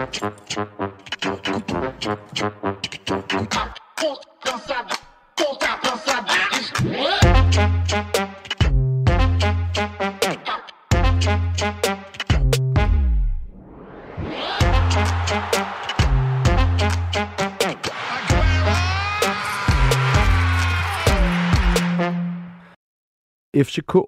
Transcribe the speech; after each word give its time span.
FCK 0.00 0.16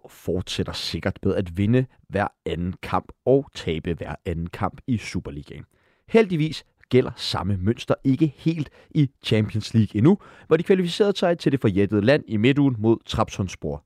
fortsætter 0.09 0.73
sikkert 0.73 1.19
med 1.25 1.35
at 1.35 1.57
vinde 1.57 1.87
hver 2.09 2.29
anden 2.47 2.73
kamp 2.83 3.13
og 3.27 3.47
tabe 3.55 3.95
hver 3.95 4.15
anden 4.25 4.47
kamp 4.47 4.81
i 4.87 4.99
Superligaen. 4.99 5.65
Heldigvis 6.13 6.65
gælder 6.89 7.11
samme 7.17 7.57
mønster 7.57 7.95
ikke 8.05 8.35
helt 8.37 8.71
i 8.91 9.11
Champions 9.25 9.75
League 9.75 9.97
endnu, 9.99 10.19
hvor 10.47 10.57
de 10.57 10.63
kvalificerede 10.63 11.17
sig 11.17 11.39
til 11.39 11.53
det 11.53 11.61
forjættede 11.61 12.01
land 12.01 12.25
i 12.29 12.37
midtugen 12.37 12.77
mod 12.79 12.97
Trabzonspor. 13.07 13.85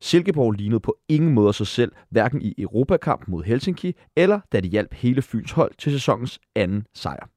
Silkeborg 0.00 0.52
lignede 0.52 0.80
på 0.80 0.96
ingen 1.08 1.34
måde 1.34 1.52
sig 1.52 1.66
selv, 1.66 1.92
hverken 2.10 2.42
i 2.42 2.54
Europakamp 2.58 3.28
mod 3.28 3.44
Helsinki, 3.44 3.94
eller 4.16 4.40
da 4.52 4.60
de 4.60 4.68
hjalp 4.68 4.94
hele 4.94 5.22
Fyns 5.22 5.52
hold 5.52 5.74
til 5.78 5.92
sæsonens 5.92 6.40
anden 6.54 6.86
sejr. 6.94 7.28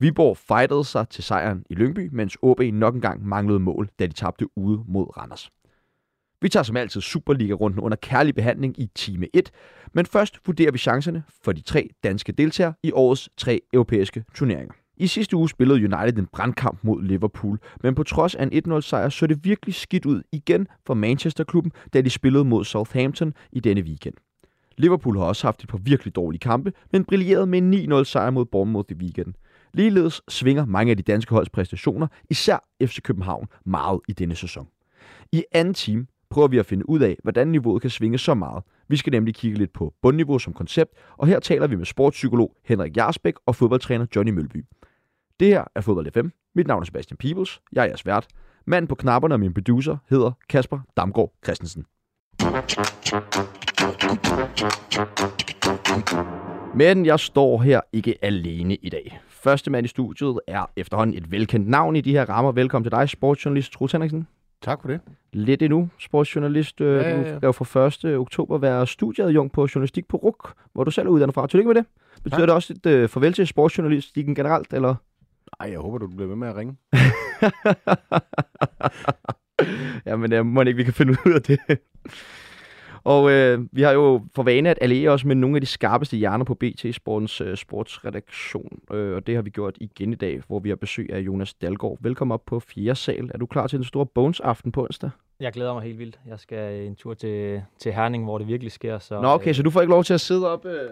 Viborg 0.00 0.36
fightede 0.36 0.84
sig 0.84 1.08
til 1.08 1.24
sejren 1.24 1.64
i 1.70 1.74
Lyngby, 1.74 2.08
mens 2.12 2.36
OB 2.42 2.60
nok 2.60 2.94
engang 2.94 3.26
manglede 3.26 3.60
mål, 3.60 3.90
da 3.98 4.06
de 4.06 4.12
tabte 4.12 4.58
ude 4.58 4.84
mod 4.88 5.16
Randers. 5.16 5.50
Vi 6.42 6.48
tager 6.48 6.64
som 6.64 6.76
altid 6.76 7.00
Superliga-runden 7.00 7.80
under 7.80 7.96
kærlig 7.96 8.34
behandling 8.34 8.80
i 8.80 8.90
time 8.94 9.26
1, 9.34 9.50
men 9.92 10.06
først 10.06 10.38
vurderer 10.46 10.72
vi 10.72 10.78
chancerne 10.78 11.22
for 11.44 11.52
de 11.52 11.60
tre 11.60 11.88
danske 12.04 12.32
deltagere 12.32 12.74
i 12.82 12.92
årets 12.92 13.28
tre 13.36 13.60
europæiske 13.72 14.24
turneringer. 14.34 14.74
I 14.96 15.06
sidste 15.06 15.36
uge 15.36 15.48
spillede 15.48 15.78
United 15.78 16.18
en 16.18 16.26
brandkamp 16.26 16.78
mod 16.82 17.02
Liverpool, 17.02 17.58
men 17.82 17.94
på 17.94 18.02
trods 18.02 18.34
af 18.34 18.48
en 18.52 18.72
1-0 18.72 18.80
sejr 18.80 19.08
så 19.08 19.26
det 19.26 19.44
virkelig 19.44 19.74
skidt 19.74 20.06
ud 20.06 20.22
igen 20.32 20.68
for 20.86 20.94
Manchester-klubben, 20.94 21.72
da 21.92 22.00
de 22.00 22.10
spillede 22.10 22.44
mod 22.44 22.64
Southampton 22.64 23.34
i 23.52 23.60
denne 23.60 23.82
weekend. 23.82 24.14
Liverpool 24.76 25.18
har 25.18 25.24
også 25.24 25.46
haft 25.46 25.62
et 25.62 25.68
par 25.68 25.78
virkelig 25.78 26.14
dårlige 26.14 26.40
kampe, 26.40 26.72
men 26.92 27.04
brillerede 27.04 27.46
med 27.46 27.58
en 27.58 27.92
9-0 27.92 28.04
sejr 28.04 28.30
mod 28.30 28.44
Bournemouth 28.44 28.92
i 28.92 28.94
weekenden. 28.94 29.36
Ligeledes 29.74 30.22
svinger 30.28 30.64
mange 30.64 30.90
af 30.90 30.96
de 30.96 31.02
danske 31.02 31.34
holds 31.34 31.50
præstationer, 31.50 32.06
især 32.30 32.68
FC 32.82 33.02
København, 33.02 33.46
meget 33.66 34.00
i 34.08 34.12
denne 34.12 34.34
sæson. 34.34 34.68
I 35.32 35.44
anden 35.52 35.74
time 35.74 36.06
prøver 36.30 36.48
vi 36.48 36.58
at 36.58 36.66
finde 36.66 36.88
ud 36.88 37.00
af, 37.00 37.16
hvordan 37.22 37.48
niveauet 37.48 37.82
kan 37.82 37.90
svinge 37.90 38.18
så 38.18 38.34
meget. 38.34 38.62
Vi 38.88 38.96
skal 38.96 39.10
nemlig 39.10 39.34
kigge 39.34 39.58
lidt 39.58 39.72
på 39.72 39.94
bundniveau 40.02 40.38
som 40.38 40.52
koncept, 40.52 40.92
og 41.16 41.26
her 41.26 41.40
taler 41.40 41.66
vi 41.66 41.76
med 41.76 41.84
sportspsykolog 41.84 42.56
Henrik 42.64 42.96
Jarsbæk 42.96 43.34
og 43.46 43.56
fodboldtræner 43.56 44.06
Johnny 44.16 44.32
Mølby. 44.32 44.64
Det 45.40 45.48
her 45.48 45.64
er 45.74 45.80
Fodbold 45.80 46.12
FM. 46.12 46.28
Mit 46.54 46.66
navn 46.66 46.82
er 46.82 46.84
Sebastian 46.84 47.16
Peebles. 47.16 47.60
Jeg 47.72 47.82
er 47.82 47.86
jeres 47.86 48.06
vært. 48.06 48.26
Manden 48.66 48.88
på 48.88 48.94
knapperne 48.94 49.34
og 49.34 49.40
min 49.40 49.54
producer 49.54 49.96
hedder 50.08 50.32
Kasper 50.48 50.78
Damgaard 50.96 51.32
Christensen. 51.44 51.84
Men 56.74 57.06
jeg 57.06 57.20
står 57.20 57.62
her 57.62 57.80
ikke 57.92 58.24
alene 58.24 58.74
i 58.74 58.88
dag. 58.88 59.20
Første 59.28 59.70
mand 59.70 59.84
i 59.84 59.88
studiet 59.88 60.40
er 60.46 60.70
efterhånden 60.76 61.16
et 61.16 61.30
velkendt 61.32 61.68
navn 61.68 61.96
i 61.96 62.00
de 62.00 62.12
her 62.12 62.28
rammer. 62.28 62.52
Velkommen 62.52 62.84
til 62.84 62.92
dig, 62.92 63.08
sportsjournalist 63.08 63.72
Troels 63.72 63.92
Henriksen. 63.92 64.26
Tak 64.62 64.80
for 64.80 64.88
det. 64.88 65.00
Lidt 65.32 65.62
endnu, 65.62 65.88
sportsjournalist. 65.98 66.80
Ja, 66.80 66.86
ja, 66.86 67.08
ja. 67.10 67.18
Du 67.18 67.24
skal 67.24 67.46
jo 67.46 67.52
fra 67.52 67.86
1. 68.08 68.18
oktober 68.18 68.58
være 68.58 68.86
studieadjunkt 68.86 69.52
på 69.52 69.68
journalistik 69.74 70.08
på 70.08 70.16
RUK, 70.16 70.52
hvor 70.72 70.84
du 70.84 70.90
selv 70.90 71.06
er 71.06 71.10
uddannet 71.10 71.34
fra. 71.34 71.46
Tillykke 71.46 71.68
med 71.68 71.74
det. 71.74 71.84
Betyder 72.24 72.38
tak. 72.38 72.48
det 72.48 72.54
også 72.54 72.72
et 72.84 73.02
uh, 73.02 73.08
farvel 73.08 73.32
til 73.32 73.46
sportsjournalistikken 73.46 74.34
generelt, 74.34 74.72
eller? 74.72 74.94
Nej, 75.60 75.70
jeg 75.70 75.78
håber, 75.78 75.98
du 75.98 76.06
bliver 76.06 76.28
ved 76.28 76.36
med 76.36 76.48
at 76.48 76.56
ringe. 76.56 76.76
Jamen, 80.06 80.32
jeg 80.32 80.46
må 80.46 80.62
ikke, 80.62 80.76
vi 80.76 80.84
kan 80.84 80.92
finde 80.92 81.16
ud 81.26 81.32
af 81.32 81.42
det. 81.42 81.58
Og 83.04 83.30
øh, 83.30 83.58
vi 83.72 83.82
har 83.82 83.92
jo 83.92 84.22
for 84.34 84.42
vane 84.42 84.70
at 84.70 84.78
alliere 84.80 85.10
os 85.10 85.24
med 85.24 85.34
nogle 85.34 85.56
af 85.56 85.60
de 85.60 85.66
skarpeste 85.66 86.16
hjerner 86.16 86.44
på 86.44 86.54
BT 86.54 86.94
Sportens 86.94 87.40
øh, 87.40 87.56
sportsredaktion. 87.56 88.78
Øh, 88.92 89.16
og 89.16 89.26
det 89.26 89.34
har 89.34 89.42
vi 89.42 89.50
gjort 89.50 89.76
igen 89.80 90.12
i 90.12 90.16
dag, 90.16 90.42
hvor 90.46 90.58
vi 90.58 90.68
har 90.68 90.76
besøg 90.76 91.10
af 91.12 91.20
Jonas 91.20 91.54
Dalgaard. 91.54 91.96
Velkommen 92.00 92.32
op 92.32 92.44
på 92.46 92.60
4. 92.60 92.94
sal. 92.94 93.30
Er 93.34 93.38
du 93.38 93.46
klar 93.46 93.66
til 93.66 93.78
den 93.78 93.84
store 93.84 94.06
Bones-aften 94.06 94.72
på 94.72 94.82
onsdag? 94.82 95.10
Jeg 95.40 95.52
glæder 95.52 95.74
mig 95.74 95.82
helt 95.82 95.98
vildt. 95.98 96.20
Jeg 96.26 96.38
skal 96.38 96.86
en 96.86 96.96
tur 96.96 97.14
til, 97.14 97.62
til 97.78 97.92
Herning, 97.92 98.24
hvor 98.24 98.38
det 98.38 98.46
virkelig 98.46 98.72
sker. 98.72 98.98
Så, 98.98 99.20
Nå, 99.20 99.28
okay, 99.28 99.48
øh, 99.48 99.54
så 99.54 99.62
du 99.62 99.70
får 99.70 99.80
ikke 99.80 99.90
lov 99.90 100.04
til 100.04 100.14
at 100.14 100.20
sidde 100.20 100.52
op... 100.52 100.66
Øh... 100.66 100.90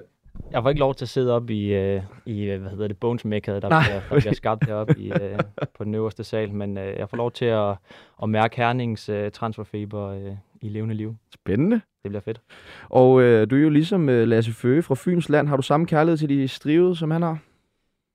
Jeg 0.53 0.63
får 0.63 0.69
ikke 0.69 0.81
lov 0.81 0.95
til 0.95 1.05
at 1.05 1.09
sidde 1.09 1.33
op 1.33 1.51
i, 1.51 1.75
øh, 1.75 2.03
i 2.27 2.43
øh, 2.43 2.61
hvad 2.61 2.71
hedder 2.71 2.89
det, 2.89 2.97
bones 2.97 3.23
der, 3.23 3.29
bliver, 3.29 3.61
der 3.61 4.19
bliver 4.21 4.35
skabt 4.35 4.65
heroppe 4.65 4.95
i, 4.99 5.13
øh, 5.13 5.39
på 5.79 5.85
den 5.85 5.95
øverste 5.95 6.25
sal. 6.25 6.55
Men 6.55 6.79
øh, 6.79 6.99
jeg 6.99 7.09
får 7.11 7.17
lov 7.17 7.33
til 7.33 7.45
at, 7.45 7.77
at 8.23 8.29
mærke 8.29 8.57
Hernings 8.57 9.09
øh, 9.09 9.31
transferfeber 9.31 10.07
øh, 10.07 10.37
i 10.63 10.69
levende 10.69 10.95
liv. 10.95 11.17
Spændende. 11.35 11.81
Det 12.03 12.11
bliver 12.11 12.21
fedt. 12.21 12.41
Og 12.89 13.23
øh, 13.23 13.51
du 13.51 13.57
er 13.57 13.61
jo 13.61 13.69
ligesom 13.69 14.09
øh, 14.09 14.29
Lasse 14.29 14.53
Føge 14.53 14.83
fra 14.83 14.95
Fyns 14.95 15.29
Land. 15.29 15.49
Har 15.49 15.57
du 15.57 15.63
samme 15.63 15.87
kærlighed 15.87 16.19
til 16.19 16.29
de 16.29 16.49
strivede, 16.49 16.97
som 16.97 17.11
han 17.11 17.23
har? 17.23 17.39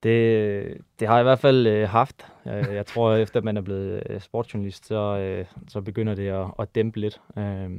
Det, 0.04 0.78
det 1.00 1.08
har 1.08 1.16
jeg 1.16 1.24
i 1.24 1.30
hvert 1.30 1.40
fald 1.40 1.68
øh, 1.68 1.90
haft. 1.90 2.28
Jeg, 2.46 2.68
jeg 2.74 2.86
tror, 2.86 3.14
efter 3.24 3.42
man 3.42 3.58
er 3.58 3.62
blevet 3.62 4.04
øh, 4.10 4.22
sportsjournalist, 4.22 4.88
så, 4.88 5.18
øh, 5.18 5.46
så 5.68 5.82
begynder 5.82 6.16
det 6.16 6.28
at, 6.28 6.46
at 6.60 6.76
dæmpe 6.76 7.00
lidt. 7.00 7.22
Øh, 7.38 7.70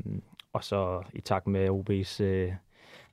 og 0.52 0.64
så 0.64 1.02
i 1.12 1.20
takt 1.20 1.46
med 1.46 1.68
OB's 1.68 2.22
øh, 2.22 2.52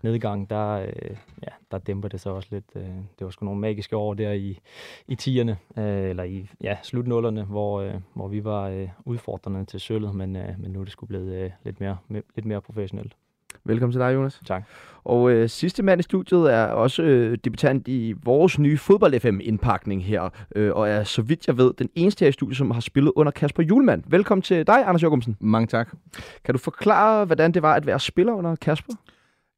nedgang, 0.03 0.49
der, 0.49 0.73
øh, 0.73 1.15
ja, 1.43 1.51
der 1.71 1.77
dæmper 1.77 2.07
det 2.07 2.21
så 2.21 2.29
også 2.29 2.47
lidt. 2.51 2.65
Øh, 2.75 2.83
det 2.83 3.25
var 3.25 3.29
sgu 3.29 3.45
nogle 3.45 3.61
magiske 3.61 3.95
år 3.95 4.13
der 4.13 4.31
i, 4.31 4.59
i 5.07 5.15
tierne, 5.15 5.57
øh, 5.77 6.09
eller 6.09 6.23
i 6.23 6.49
ja, 6.61 6.77
slutnullerne, 6.83 7.43
hvor, 7.43 7.81
øh, 7.81 7.93
hvor 8.13 8.27
vi 8.27 8.43
var 8.43 8.67
øh, 8.67 8.89
udfordrende 9.05 9.65
til 9.65 9.79
sølvet, 9.79 10.15
men, 10.15 10.35
øh, 10.35 10.49
men 10.59 10.71
nu 10.71 10.79
er 10.79 10.83
det 10.83 10.91
sgu 10.91 11.05
blevet 11.05 11.33
øh, 11.33 11.51
lidt, 11.63 11.79
mere, 11.79 11.97
me, 12.07 12.21
lidt 12.35 12.45
mere 12.45 12.61
professionelt. 12.61 13.15
Velkommen 13.63 13.91
til 13.91 14.01
dig, 14.01 14.13
Jonas. 14.15 14.41
Tak. 14.45 14.63
Og 15.03 15.31
øh, 15.31 15.49
sidste 15.49 15.83
mand 15.83 15.99
i 15.99 16.03
studiet 16.03 16.53
er 16.53 16.63
også 16.65 17.03
øh, 17.03 17.37
debutant 17.43 17.87
i 17.87 18.13
vores 18.23 18.59
nye 18.59 18.77
fodbold-FM-indpakning 18.77 20.05
her, 20.05 20.29
øh, 20.55 20.71
og 20.75 20.89
er, 20.89 21.03
så 21.03 21.21
vidt 21.21 21.47
jeg 21.47 21.57
ved, 21.57 21.73
den 21.73 21.89
eneste 21.95 22.25
her 22.25 22.29
i 22.29 22.31
studiet, 22.31 22.57
som 22.57 22.71
har 22.71 22.81
spillet 22.81 23.11
under 23.15 23.31
Kasper 23.31 23.63
Julemand. 23.63 24.03
Velkommen 24.07 24.41
til 24.41 24.67
dig, 24.67 24.87
Anders 24.87 25.03
Jørgensen. 25.03 25.37
Mange 25.39 25.67
tak. 25.67 25.95
Kan 26.43 26.53
du 26.55 26.59
forklare, 26.59 27.25
hvordan 27.25 27.51
det 27.51 27.61
var 27.61 27.73
at 27.73 27.85
være 27.85 27.99
spiller 27.99 28.33
under 28.33 28.55
Kasper? 28.55 28.93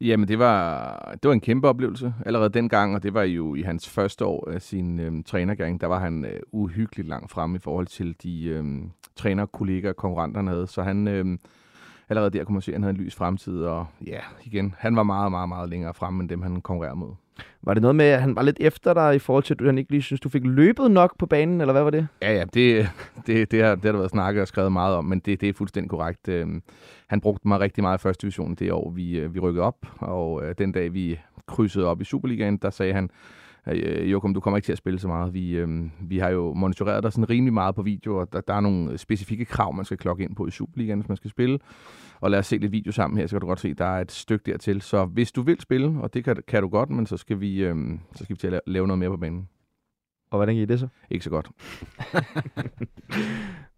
Jamen, 0.03 0.27
det 0.27 0.39
var, 0.39 1.15
det 1.23 1.27
var 1.27 1.33
en 1.33 1.39
kæmpe 1.39 1.67
oplevelse 1.67 2.13
allerede 2.25 2.49
dengang, 2.49 2.95
og 2.95 3.03
det 3.03 3.13
var 3.13 3.23
jo 3.23 3.55
i 3.55 3.61
hans 3.61 3.89
første 3.89 4.25
år 4.25 4.49
af 4.51 4.61
sin 4.61 4.99
øhm, 4.99 5.23
trænergang. 5.23 5.81
Der 5.81 5.87
var 5.87 5.99
han 5.99 6.25
øh, 6.25 6.39
uhyggeligt 6.51 7.07
langt 7.07 7.31
frem 7.31 7.55
i 7.55 7.59
forhold 7.59 7.87
til 7.87 8.15
de 8.23 8.45
øhm, 8.45 8.91
trænerkollegaer 9.15 9.91
og 9.91 9.95
konkurrenterne 9.95 10.49
havde. 10.49 10.67
Så 10.67 10.83
han, 10.83 11.07
øhm, 11.07 11.39
allerede 12.09 12.37
der 12.37 12.43
kunne 12.43 12.53
man 12.53 12.61
se, 12.61 12.71
at 12.71 12.75
han 12.75 12.83
havde 12.83 12.95
en 12.95 13.01
lys 13.01 13.15
fremtid, 13.15 13.61
og 13.61 13.85
ja, 14.07 14.19
igen, 14.43 14.75
han 14.77 14.95
var 14.95 15.03
meget, 15.03 15.31
meget, 15.31 15.49
meget 15.49 15.69
længere 15.69 15.93
frem 15.93 16.19
end 16.19 16.29
dem, 16.29 16.41
han 16.41 16.61
konkurrerer 16.61 16.93
mod. 16.93 17.13
Var 17.61 17.73
det 17.73 17.81
noget 17.81 17.95
med, 17.95 18.05
at 18.05 18.21
han 18.21 18.35
var 18.35 18.41
lidt 18.41 18.57
efter 18.59 18.93
dig 18.93 19.15
i 19.15 19.19
forhold 19.19 19.43
til, 19.43 19.57
at 19.59 19.65
han 19.65 19.77
ikke 19.77 19.91
lige 19.91 20.01
synes, 20.01 20.19
du 20.19 20.29
fik 20.29 20.41
løbet 20.45 20.91
nok 20.91 21.17
på 21.17 21.25
banen, 21.25 21.61
eller 21.61 21.71
hvad 21.71 21.83
var 21.83 21.89
det? 21.89 22.07
Ja, 22.21 22.33
ja, 22.33 22.43
det, 22.53 22.89
det, 23.27 23.51
det, 23.51 23.63
har, 23.63 23.75
det 23.75 23.85
har 23.85 23.91
der 23.91 23.97
været 23.97 24.11
snakket 24.11 24.41
og 24.41 24.47
skrevet 24.47 24.71
meget 24.71 24.95
om, 24.95 25.05
men 25.05 25.19
det, 25.19 25.41
det 25.41 25.49
er 25.49 25.53
fuldstændig 25.53 25.89
korrekt. 25.89 26.27
Øhm, 26.27 26.63
han 27.07 27.21
brugte 27.21 27.47
mig 27.47 27.59
rigtig 27.59 27.83
meget 27.83 27.97
i 27.97 28.01
første 28.01 28.21
division 28.21 28.55
det 28.55 28.71
år, 28.71 28.91
vi, 28.91 29.19
øh, 29.19 29.33
vi 29.33 29.39
rykkede 29.39 29.65
op, 29.65 29.77
og 29.99 30.45
øh, 30.45 30.55
den 30.57 30.71
dag, 30.71 30.93
vi 30.93 31.19
krydsede 31.47 31.85
op 31.85 32.01
i 32.01 32.03
Superligaen, 32.03 32.57
der 32.57 32.69
sagde 32.69 32.93
han, 32.93 33.09
øh, 33.67 34.11
Jokum, 34.11 34.33
du 34.33 34.39
kommer 34.39 34.57
ikke 34.57 34.65
til 34.65 34.71
at 34.71 34.77
spille 34.77 34.99
så 34.99 35.07
meget. 35.07 35.33
Vi, 35.33 35.57
øh, 35.57 35.89
vi 36.01 36.17
har 36.17 36.29
jo 36.29 36.53
monitoreret 36.53 37.03
dig 37.03 37.13
sådan 37.13 37.29
rimelig 37.29 37.53
meget 37.53 37.75
på 37.75 37.81
video, 37.81 38.17
og 38.17 38.33
der, 38.33 38.41
der 38.41 38.53
er 38.53 38.59
nogle 38.59 38.97
specifikke 38.97 39.45
krav, 39.45 39.73
man 39.73 39.85
skal 39.85 39.97
klokke 39.97 40.23
ind 40.23 40.35
på 40.35 40.47
i 40.47 40.51
Superligaen, 40.51 40.99
hvis 40.99 41.09
man 41.09 41.17
skal 41.17 41.29
spille. 41.29 41.59
Og 42.19 42.31
lad 42.31 42.39
os 42.39 42.47
se 42.47 42.57
lidt 42.57 42.71
video 42.71 42.91
sammen 42.91 43.19
her, 43.19 43.27
så 43.27 43.35
kan 43.35 43.41
du 43.41 43.47
godt 43.47 43.59
se, 43.59 43.73
der 43.73 43.85
er 43.85 44.01
et 44.01 44.11
stykke 44.11 44.51
dertil. 44.51 44.81
Så 44.81 45.05
hvis 45.05 45.31
du 45.31 45.41
vil 45.41 45.59
spille, 45.59 46.01
og 46.01 46.13
det 46.13 46.23
kan, 46.23 46.37
kan 46.47 46.61
du 46.61 46.67
godt, 46.67 46.89
men 46.89 47.05
så 47.05 47.17
skal 47.17 47.39
vi, 47.39 47.63
øh, 47.63 47.75
så 48.15 48.23
skal 48.23 48.35
vi 48.35 48.39
til 48.39 48.47
at 48.47 48.61
lave 48.67 48.87
noget 48.87 48.99
mere 48.99 49.09
på 49.09 49.17
banen. 49.17 49.49
Og 50.31 50.37
hvordan 50.37 50.55
gik 50.55 50.69
det 50.69 50.79
så? 50.79 50.87
Ikke 51.09 51.23
så 51.23 51.29
godt. 51.29 51.49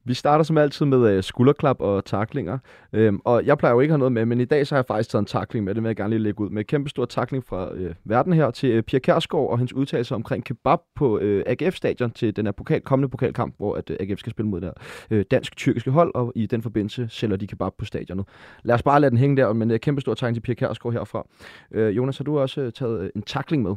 Vi 0.07 0.13
starter 0.13 0.43
som 0.43 0.57
altid 0.57 0.85
med 0.85 1.09
øh, 1.09 1.23
skulderklap 1.23 1.81
og 1.81 2.05
taklinger. 2.05 2.57
Øhm, 2.93 3.19
og 3.25 3.45
jeg 3.45 3.57
plejer 3.57 3.73
jo 3.73 3.79
ikke 3.79 3.91
at 3.91 3.93
have 3.93 3.99
noget 3.99 4.11
med, 4.11 4.25
men 4.25 4.41
i 4.41 4.45
dag 4.45 4.67
så 4.67 4.75
har 4.75 4.79
jeg 4.79 4.85
faktisk 4.85 5.09
taget 5.09 5.21
en 5.21 5.25
takling 5.25 5.65
med. 5.65 5.75
Det 5.75 5.83
vil 5.83 5.89
jeg 5.89 5.95
gerne 5.95 6.09
lige 6.09 6.23
lægge 6.23 6.41
ud 6.41 6.49
med. 6.49 6.63
Kæmpe 6.63 6.89
stor 6.89 7.05
takling 7.05 7.45
fra 7.45 7.73
øh, 7.73 7.95
verden 8.03 8.33
her 8.33 8.51
til 8.51 8.69
øh, 8.69 8.83
Pia 8.83 8.99
Kærsgaard 8.99 9.49
og 9.49 9.57
hendes 9.57 9.73
udtalelse 9.73 10.15
omkring 10.15 10.45
kebab 10.45 10.79
på 10.95 11.19
øh, 11.19 11.43
AGF-stadion 11.45 12.11
til 12.11 12.35
den 12.35 12.45
her 12.45 12.51
pokal, 12.51 12.81
kommende 12.81 13.09
pokalkamp, 13.09 13.55
hvor 13.57 13.75
at, 13.75 13.89
øh, 13.89 13.97
AGF 13.99 14.19
skal 14.19 14.31
spille 14.31 14.49
mod 14.49 14.61
det 14.61 14.71
øh, 15.11 15.25
dansk-tyrkiske 15.31 15.91
hold, 15.91 16.11
og 16.15 16.31
i 16.35 16.45
den 16.45 16.61
forbindelse 16.61 17.07
sælger 17.09 17.37
de 17.37 17.47
kebab 17.47 17.71
på 17.77 17.85
stadionet. 17.85 18.25
Lad 18.63 18.75
os 18.75 18.83
bare 18.83 18.99
lade 18.99 19.09
den 19.09 19.17
hænge 19.17 19.37
der, 19.37 19.53
men 19.53 19.71
øh, 19.71 19.79
kæmpe 19.79 20.01
stor 20.01 20.13
takling 20.13 20.35
til 20.35 20.41
Pia 20.41 20.53
Kærsgaard 20.53 20.93
herfra. 20.93 21.27
Øh, 21.71 21.97
Jonas, 21.97 22.17
har 22.17 22.23
du 22.23 22.39
også 22.39 22.61
øh, 22.61 22.71
taget 22.71 23.01
øh, 23.01 23.09
en 23.15 23.21
takling 23.21 23.63
med? 23.63 23.75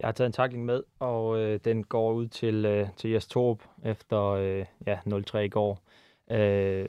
Jeg 0.00 0.06
har 0.06 0.12
taget 0.12 0.26
en 0.26 0.32
takling 0.32 0.64
med, 0.64 0.82
og 0.98 1.38
øh, 1.38 1.60
den 1.64 1.84
går 1.84 2.12
ud 2.12 2.28
til, 2.28 2.64
øh, 2.64 2.88
til 2.96 3.10
Jes 3.10 3.26
Torp 3.26 3.62
efter 3.84 4.22
øh, 4.24 4.64
ja, 4.86 4.98
0-3 5.06 5.38
i 5.38 5.48
går. 5.48 5.82
Øh, 6.30 6.88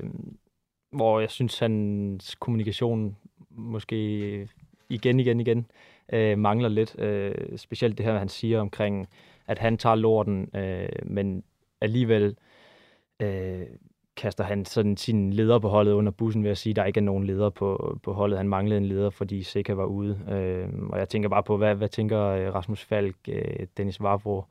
hvor 0.91 1.19
jeg 1.19 1.29
synes, 1.29 1.59
hans 1.59 2.35
kommunikation 2.35 3.17
måske 3.49 4.47
igen, 4.89 5.19
igen, 5.19 5.39
igen 5.39 5.67
øh, 6.13 6.37
mangler 6.37 6.69
lidt. 6.69 6.99
Øh, 6.99 7.57
specielt 7.57 7.97
det 7.97 8.05
her, 8.05 8.17
han 8.17 8.29
siger 8.29 8.59
omkring, 8.59 9.07
at 9.47 9.59
han 9.59 9.77
tager 9.77 9.95
lorten, 9.95 10.55
øh, 10.55 10.89
men 11.03 11.43
alligevel 11.81 12.37
øh, 13.19 13.65
kaster 14.15 14.43
han 14.43 14.65
sådan 14.65 14.97
sin 14.97 15.33
leder 15.33 15.59
på 15.59 15.69
holdet 15.69 15.91
under 15.91 16.11
bussen 16.11 16.43
ved 16.43 16.51
at 16.51 16.57
sige, 16.57 16.71
at 16.71 16.75
der 16.75 16.85
ikke 16.85 16.99
er 16.99 17.03
nogen 17.03 17.25
leder 17.25 17.49
på, 17.49 17.99
på 18.03 18.13
holdet. 18.13 18.37
Han 18.37 18.49
manglede 18.49 18.77
en 18.77 18.85
leder, 18.85 19.09
fordi 19.09 19.43
Seca 19.43 19.73
var 19.73 19.85
ude. 19.85 20.19
Øh, 20.29 20.69
og 20.89 20.99
jeg 20.99 21.09
tænker 21.09 21.29
bare 21.29 21.43
på, 21.43 21.57
hvad, 21.57 21.75
hvad 21.75 21.89
tænker 21.89 22.19
øh, 22.21 22.53
Rasmus 22.53 22.83
Falk, 22.83 23.15
øh, 23.27 23.67
Dennis 23.77 24.01
Vavro, 24.01 24.43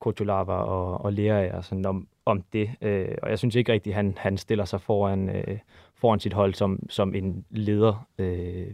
Kotulava 0.00 0.52
og, 0.52 1.04
og 1.04 1.12
Lea 1.12 1.62
sådan 1.62 1.86
om, 1.86 2.08
om 2.24 2.42
det. 2.52 2.70
Øh, 2.80 3.14
og 3.22 3.30
jeg 3.30 3.38
synes 3.38 3.54
ikke 3.54 3.72
rigtigt, 3.72 3.92
at 3.92 3.96
han, 3.96 4.14
han 4.18 4.36
stiller 4.36 4.64
sig 4.64 4.80
foran, 4.80 5.28
øh, 5.28 5.58
foran 5.94 6.20
sit 6.20 6.32
hold, 6.32 6.54
som, 6.54 6.78
som 6.88 7.14
en 7.14 7.44
leder 7.50 8.06
øh, 8.18 8.66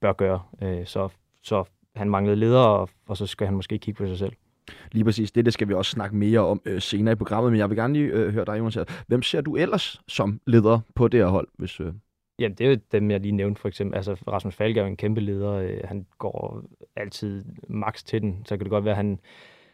bør 0.00 0.12
gøre. 0.12 0.42
Øh, 0.62 0.86
så, 0.86 1.08
så 1.42 1.64
han 1.96 2.10
manglede 2.10 2.36
leder, 2.36 2.60
og, 2.60 2.88
og 3.06 3.16
så 3.16 3.26
skal 3.26 3.46
han 3.46 3.56
måske 3.56 3.78
kigge 3.78 3.98
på 3.98 4.06
sig 4.06 4.18
selv. 4.18 4.32
Lige 4.92 5.04
præcis. 5.04 5.32
Det, 5.32 5.44
det 5.44 5.52
skal 5.52 5.68
vi 5.68 5.74
også 5.74 5.90
snakke 5.90 6.16
mere 6.16 6.40
om 6.40 6.62
øh, 6.64 6.80
senere 6.80 7.12
i 7.12 7.16
programmet, 7.16 7.52
men 7.52 7.58
jeg 7.58 7.68
vil 7.68 7.76
gerne 7.76 7.94
lige 7.94 8.06
øh, 8.06 8.32
høre 8.32 8.44
dig, 8.44 8.58
Jonas. 8.58 8.78
Hvem 9.06 9.22
ser 9.22 9.40
du 9.40 9.56
ellers 9.56 10.00
som 10.08 10.40
leder 10.46 10.80
på 10.94 11.08
det 11.08 11.20
her 11.20 11.26
hold? 11.26 11.48
Hvis, 11.58 11.80
øh... 11.80 11.92
Jamen, 12.38 12.54
det 12.54 12.66
er 12.66 12.70
jo 12.70 12.76
dem, 12.92 13.10
jeg 13.10 13.20
lige 13.20 13.32
nævnte, 13.32 13.60
for 13.60 13.68
eksempel. 13.68 13.96
Altså, 13.96 14.14
Rasmus 14.28 14.54
Falk 14.54 14.76
er 14.76 14.80
jo 14.80 14.86
en 14.86 14.96
kæmpe 14.96 15.20
leder. 15.20 15.52
Øh, 15.52 15.80
han 15.84 16.06
går 16.18 16.62
altid 16.96 17.44
max 17.68 18.02
til 18.02 18.22
den. 18.22 18.42
Så 18.46 18.56
kan 18.56 18.64
det 18.64 18.70
godt 18.70 18.84
være, 18.84 18.92
at 18.92 18.96
han, 18.96 19.20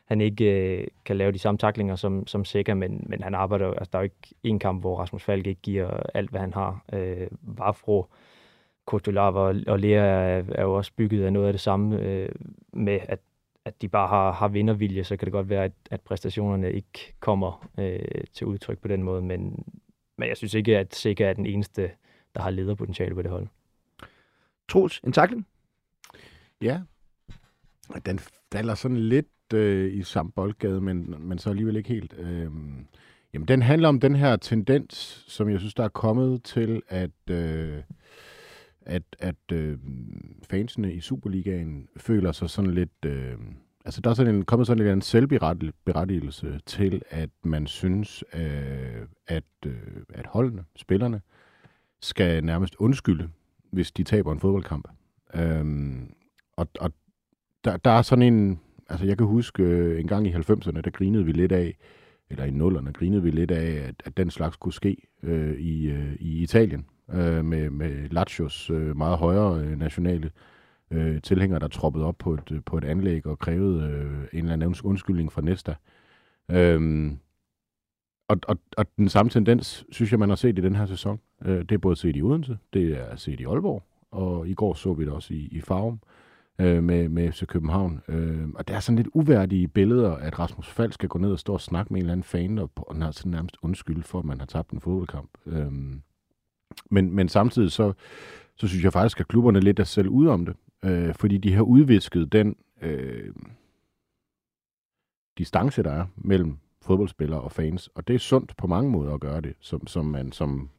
han 0.04 0.20
ikke 0.20 0.78
øh, 0.78 0.86
kan 1.04 1.16
lave 1.16 1.32
de 1.32 1.38
samme 1.38 1.58
taklinger 1.58 1.96
som, 1.96 2.26
som 2.26 2.44
Sikker, 2.44 2.74
men, 2.74 3.04
men 3.06 3.22
han 3.22 3.34
arbejder 3.34 3.66
jo, 3.66 3.72
altså 3.72 3.90
der 3.92 3.98
er 3.98 4.02
jo 4.02 4.04
ikke 4.04 4.34
en 4.42 4.58
kamp, 4.58 4.80
hvor 4.80 4.96
Rasmus 4.96 5.22
Falk 5.22 5.46
ikke 5.46 5.60
giver 5.60 6.00
alt, 6.14 6.30
hvad 6.30 6.40
han 6.40 6.54
har. 6.54 6.84
Øh, 6.92 7.26
Vafro, 7.42 8.06
Kotulava 8.86 9.38
og, 9.38 9.54
og 9.66 9.78
Lea 9.78 9.98
er, 9.98 10.42
er 10.54 10.62
jo 10.62 10.74
også 10.74 10.92
bygget 10.96 11.24
af 11.24 11.32
noget 11.32 11.46
af 11.46 11.52
det 11.52 11.60
samme 11.60 12.00
øh, 12.00 12.28
med, 12.72 12.98
at, 13.02 13.20
at 13.68 13.82
de 13.82 13.88
bare 13.88 14.08
har, 14.08 14.32
har 14.32 14.48
vindervilje, 14.48 15.04
så 15.04 15.16
kan 15.16 15.26
det 15.26 15.32
godt 15.32 15.48
være, 15.48 15.64
at, 15.64 15.72
at 15.90 16.00
præstationerne 16.00 16.72
ikke 16.72 17.14
kommer 17.20 17.68
øh, 17.78 18.24
til 18.32 18.46
udtryk 18.46 18.78
på 18.78 18.88
den 18.88 19.02
måde, 19.02 19.22
men, 19.22 19.64
men 20.18 20.28
jeg 20.28 20.36
synes 20.36 20.54
ikke, 20.54 20.78
at 20.78 20.94
Sikker 20.94 21.28
er 21.28 21.32
den 21.32 21.46
eneste, 21.46 21.90
der 22.34 22.42
har 22.42 22.50
lederpotentiale 22.50 23.14
på 23.14 23.22
det 23.22 23.30
hold. 23.30 23.46
Troels, 24.68 25.00
en 25.04 25.12
takling? 25.12 25.46
Ja. 26.62 26.80
Den 28.06 28.18
falder 28.52 28.74
sådan 28.74 28.96
lidt 28.96 29.52
øh, 29.54 29.94
i 29.94 30.02
samme 30.02 30.32
boldgade, 30.32 30.80
men, 30.80 31.14
men 31.18 31.38
så 31.38 31.50
alligevel 31.50 31.76
ikke 31.76 31.88
helt. 31.88 32.14
Øh, 32.18 32.50
jamen, 33.34 33.48
den 33.48 33.62
handler 33.62 33.88
om 33.88 34.00
den 34.00 34.16
her 34.16 34.36
tendens, 34.36 35.24
som 35.28 35.50
jeg 35.50 35.58
synes, 35.58 35.74
der 35.74 35.84
er 35.84 35.88
kommet 35.88 36.42
til, 36.42 36.82
at, 36.88 37.30
øh, 37.30 37.82
at, 38.88 39.02
at 39.18 39.52
øh, 39.52 39.78
fansene 40.50 40.92
i 40.92 41.00
Superligaen 41.00 41.88
føler 41.96 42.32
sig 42.32 42.50
sådan 42.50 42.70
lidt... 42.70 43.04
Øh, 43.06 43.34
altså, 43.84 44.00
der 44.00 44.10
er 44.10 44.14
sådan 44.14 44.34
en, 44.34 44.44
kommet 44.44 44.66
sådan 44.66 44.86
en 44.86 45.02
selvberettigelse 45.02 46.60
til, 46.66 47.02
at 47.10 47.30
man 47.42 47.66
synes, 47.66 48.24
øh, 48.34 49.06
at, 49.26 49.44
øh, 49.66 50.02
at 50.14 50.26
holdene, 50.26 50.64
spillerne, 50.76 51.20
skal 52.00 52.44
nærmest 52.44 52.74
undskylde, 52.74 53.28
hvis 53.72 53.92
de 53.92 54.04
taber 54.04 54.32
en 54.32 54.40
fodboldkamp. 54.40 54.88
Øhm, 55.34 56.12
og 56.56 56.68
og 56.80 56.92
der, 57.64 57.76
der 57.76 57.90
er 57.90 58.02
sådan 58.02 58.34
en, 58.34 58.60
altså 58.88 59.06
jeg 59.06 59.18
kan 59.18 59.26
huske 59.26 59.62
øh, 59.62 60.00
en 60.00 60.06
gang 60.06 60.26
i 60.26 60.32
90'erne, 60.32 60.80
der 60.80 60.90
grinede 60.90 61.24
vi 61.24 61.32
lidt 61.32 61.52
af, 61.52 61.76
eller 62.30 62.44
i 62.44 62.50
nullerne 62.50 62.92
grinede 62.92 63.22
vi 63.22 63.30
lidt 63.30 63.50
af, 63.50 63.88
at, 63.88 63.94
at 64.04 64.16
den 64.16 64.30
slags 64.30 64.56
kunne 64.56 64.72
ske 64.72 64.96
øh, 65.22 65.58
i, 65.58 65.86
øh, 65.86 66.14
i 66.20 66.42
Italien, 66.42 66.86
øh, 67.12 67.44
med, 67.44 67.70
med 67.70 68.08
Lazios 68.08 68.70
øh, 68.70 68.96
meget 68.96 69.18
højere 69.18 69.60
øh, 69.60 69.78
nationale 69.78 70.30
øh, 70.90 71.22
tilhængere, 71.22 71.60
der 71.60 71.68
troppede 71.68 72.04
op 72.04 72.18
på 72.18 72.34
et, 72.34 72.52
øh, 72.52 72.60
på 72.66 72.78
et 72.78 72.84
anlæg 72.84 73.26
og 73.26 73.38
krævede 73.38 73.90
øh, 73.90 74.28
en 74.32 74.38
eller 74.38 74.52
anden 74.52 74.74
undskyldning 74.84 75.32
fra 75.32 75.42
Nesta. 75.42 75.74
Øh, 76.50 77.12
og, 78.28 78.38
og, 78.48 78.58
og 78.76 78.86
den 78.96 79.08
samme 79.08 79.30
tendens, 79.30 79.86
synes 79.90 80.10
jeg, 80.10 80.18
man 80.18 80.28
har 80.28 80.36
set 80.36 80.58
i 80.58 80.62
den 80.62 80.76
her 80.76 80.86
sæson. 80.86 81.20
Øh, 81.44 81.58
det 81.58 81.72
er 81.72 81.78
både 81.78 81.96
set 81.96 82.16
i 82.16 82.22
Odense, 82.22 82.58
det 82.72 82.98
er 82.98 83.16
set 83.16 83.40
i 83.40 83.44
Aalborg, 83.44 83.82
og 84.10 84.48
i 84.48 84.54
går 84.54 84.74
så 84.74 84.92
vi 84.92 85.04
det 85.04 85.12
også 85.12 85.34
i, 85.34 85.48
i 85.52 85.60
Farum. 85.60 86.00
Øh, 86.60 86.82
med, 86.84 87.08
med 87.08 87.32
FC 87.32 87.46
København. 87.46 88.00
Øh, 88.08 88.48
og 88.54 88.68
det 88.68 88.76
er 88.76 88.80
sådan 88.80 88.96
lidt 88.96 89.08
uværdige 89.14 89.68
billeder, 89.68 90.12
at 90.12 90.38
Rasmus 90.38 90.68
Falk 90.68 90.92
skal 90.92 91.08
gå 91.08 91.18
ned 91.18 91.32
og 91.32 91.38
stå 91.38 91.52
og 91.52 91.60
snakke 91.60 91.92
med 91.92 92.00
en 92.00 92.04
eller 92.04 92.12
anden 92.12 92.24
fan, 92.24 92.58
og, 92.58 92.70
og 92.76 92.96
har 92.96 93.10
sådan 93.10 93.32
nærmest 93.32 93.56
undskyld 93.62 94.02
for, 94.02 94.18
at 94.18 94.24
man 94.24 94.38
har 94.38 94.46
tabt 94.46 94.70
en 94.70 94.80
fodboldkamp. 94.80 95.30
Øh, 95.46 95.72
men, 96.90 97.14
men 97.14 97.28
samtidig 97.28 97.72
så, 97.72 97.92
så 98.56 98.68
synes 98.68 98.84
jeg 98.84 98.92
faktisk, 98.92 99.20
at 99.20 99.28
klubberne 99.28 99.60
lidt 99.60 99.78
er 99.78 99.84
selv 99.84 100.08
ude 100.08 100.30
om 100.30 100.46
det, 100.46 100.56
øh, 100.84 101.14
fordi 101.14 101.38
de 101.38 101.54
har 101.54 101.62
udvisket 101.62 102.32
den 102.32 102.56
øh, 102.82 103.32
distance, 105.38 105.82
der 105.82 105.92
er 105.92 106.06
mellem 106.16 106.58
fodboldspillere 106.82 107.40
og 107.40 107.52
fans, 107.52 107.88
og 107.94 108.08
det 108.08 108.14
er 108.14 108.18
sundt 108.18 108.56
på 108.56 108.66
mange 108.66 108.90
måder 108.90 109.14
at 109.14 109.20
gøre 109.20 109.40
det, 109.40 109.54
som, 109.60 109.86
som 109.86 110.04
man 110.04 110.32
som 110.32 110.70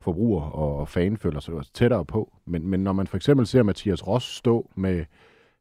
forbruger 0.00 0.42
og 0.42 0.88
fan 0.88 1.16
føler 1.16 1.40
sig 1.40 1.54
tættere 1.74 2.04
på. 2.04 2.32
Men, 2.44 2.68
men 2.68 2.80
når 2.80 2.92
man 2.92 3.06
for 3.06 3.16
eksempel 3.16 3.46
ser 3.46 3.62
Mathias 3.62 4.06
Ross 4.06 4.26
stå 4.26 4.70
med, 4.74 5.04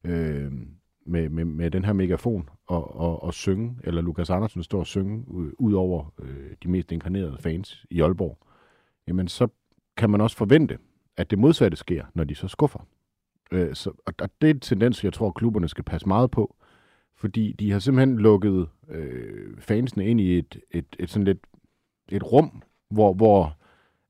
øh, 0.03 0.51
med, 1.06 1.29
med, 1.29 1.45
med 1.45 1.71
den 1.71 1.85
her 1.85 1.94
megafon 1.94 2.50
og, 2.68 2.95
og, 2.95 3.23
og 3.23 3.33
synge, 3.33 3.77
eller 3.83 4.01
Lukas 4.01 4.29
Andersen 4.29 4.63
står 4.63 4.79
og 4.79 4.88
synge 4.88 5.18
øh, 5.18 5.51
ud 5.59 5.73
over 5.73 6.13
øh, 6.19 6.51
de 6.63 6.69
mest 6.69 6.91
inkarnerede 6.91 7.38
fans 7.39 7.85
i 7.89 8.01
Aalborg, 8.01 8.38
jamen 9.07 9.27
så 9.27 9.47
kan 9.97 10.09
man 10.09 10.21
også 10.21 10.38
forvente, 10.38 10.77
at 11.17 11.31
det 11.31 11.39
modsatte 11.39 11.77
sker, 11.77 12.05
når 12.13 12.23
de 12.23 12.35
så 12.35 12.47
skuffer. 12.47 12.88
Øh, 13.51 13.75
så, 13.75 13.89
og, 14.05 14.13
og 14.21 14.29
det 14.41 14.49
er 14.49 14.53
en 14.53 14.59
tendens, 14.59 15.03
jeg 15.03 15.13
tror, 15.13 15.31
klubberne 15.31 15.67
skal 15.67 15.83
passe 15.83 16.07
meget 16.07 16.31
på, 16.31 16.55
fordi 17.15 17.51
de 17.59 17.71
har 17.71 17.79
simpelthen 17.79 18.17
lukket 18.17 18.67
øh, 18.89 19.57
fansene 19.59 20.07
ind 20.07 20.21
i 20.21 20.38
et, 20.38 20.59
et, 20.71 20.95
et 20.99 21.09
sådan 21.09 21.25
lidt 21.25 21.39
et 22.11 22.31
rum, 22.31 22.63
hvor, 22.89 23.13
hvor 23.13 23.57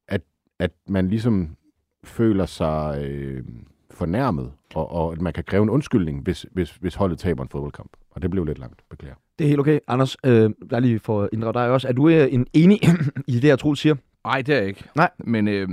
at 0.07 0.21
at 0.59 0.71
man 0.87 1.07
ligesom 1.07 1.55
føler 2.03 2.45
sig 2.45 3.05
øh, 3.05 3.43
fornærmet, 3.91 4.51
og, 4.75 4.91
og 4.91 5.11
at 5.11 5.21
man 5.21 5.33
kan 5.33 5.43
kræve 5.43 5.63
en 5.63 5.69
undskyldning, 5.69 6.21
hvis, 6.23 6.45
hvis, 6.51 6.71
hvis 6.75 6.95
holdet 6.95 7.19
taber 7.19 7.43
en 7.43 7.49
fodboldkamp. 7.49 7.91
Og 8.11 8.21
det 8.21 8.31
blev 8.31 8.45
lidt 8.45 8.59
langt, 8.59 8.81
beklager. 8.89 9.15
Det 9.39 9.45
er 9.45 9.49
helt 9.49 9.59
okay. 9.59 9.79
Anders, 9.87 10.17
øh, 10.25 10.49
der 10.69 10.79
lige 10.79 10.99
for 10.99 11.21
at 11.21 11.29
inddrage 11.33 11.53
dig 11.53 11.69
også. 11.69 11.87
Er 11.87 11.91
du 11.91 12.09
øh, 12.09 12.33
en 12.33 12.47
enig 12.53 12.79
i 13.27 13.39
det, 13.39 13.47
jeg 13.47 13.59
tror, 13.59 13.73
siger? 13.73 13.95
Nej, 14.25 14.41
det 14.41 14.55
er 14.55 14.59
jeg 14.59 14.67
ikke. 14.67 14.83
Nej. 14.95 15.09
Men, 15.17 15.47
øh, 15.47 15.69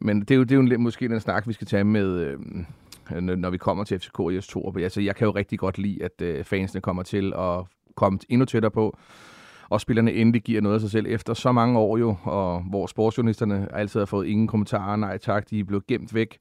men 0.00 0.20
det 0.20 0.30
er 0.30 0.36
jo, 0.36 0.42
det 0.42 0.52
er 0.52 0.72
jo 0.72 0.78
måske 0.78 1.08
den 1.08 1.20
snak, 1.20 1.48
vi 1.48 1.52
skal 1.52 1.66
tage 1.66 1.84
med, 1.84 2.20
øh, 2.20 3.20
når 3.20 3.50
vi 3.50 3.58
kommer 3.58 3.84
til 3.84 3.98
FCK 3.98 4.18
i 4.18 4.38
S2. 4.38 4.78
Altså, 4.78 5.00
jeg 5.00 5.16
kan 5.16 5.24
jo 5.24 5.30
rigtig 5.30 5.58
godt 5.58 5.78
lide, 5.78 6.04
at 6.04 6.22
øh, 6.22 6.44
fansene 6.44 6.80
kommer 6.80 7.02
til 7.02 7.32
at 7.36 7.64
komme 7.96 8.18
endnu 8.28 8.44
tættere 8.44 8.70
på 8.70 8.98
og 9.70 9.80
spillerne 9.80 10.12
endelig 10.12 10.42
giver 10.42 10.60
noget 10.60 10.74
af 10.74 10.80
sig 10.80 10.90
selv 10.90 11.06
efter 11.08 11.34
så 11.34 11.52
mange 11.52 11.78
år 11.78 11.98
jo, 11.98 12.16
og 12.22 12.62
hvor 12.62 12.86
sportsjournalisterne 12.86 13.68
altid 13.74 14.00
har 14.00 14.06
fået 14.06 14.26
ingen 14.26 14.46
kommentarer, 14.46 14.96
nej 14.96 15.18
tak, 15.18 15.50
de 15.50 15.60
er 15.60 15.64
blevet 15.64 15.86
gemt 15.86 16.14
væk. 16.14 16.38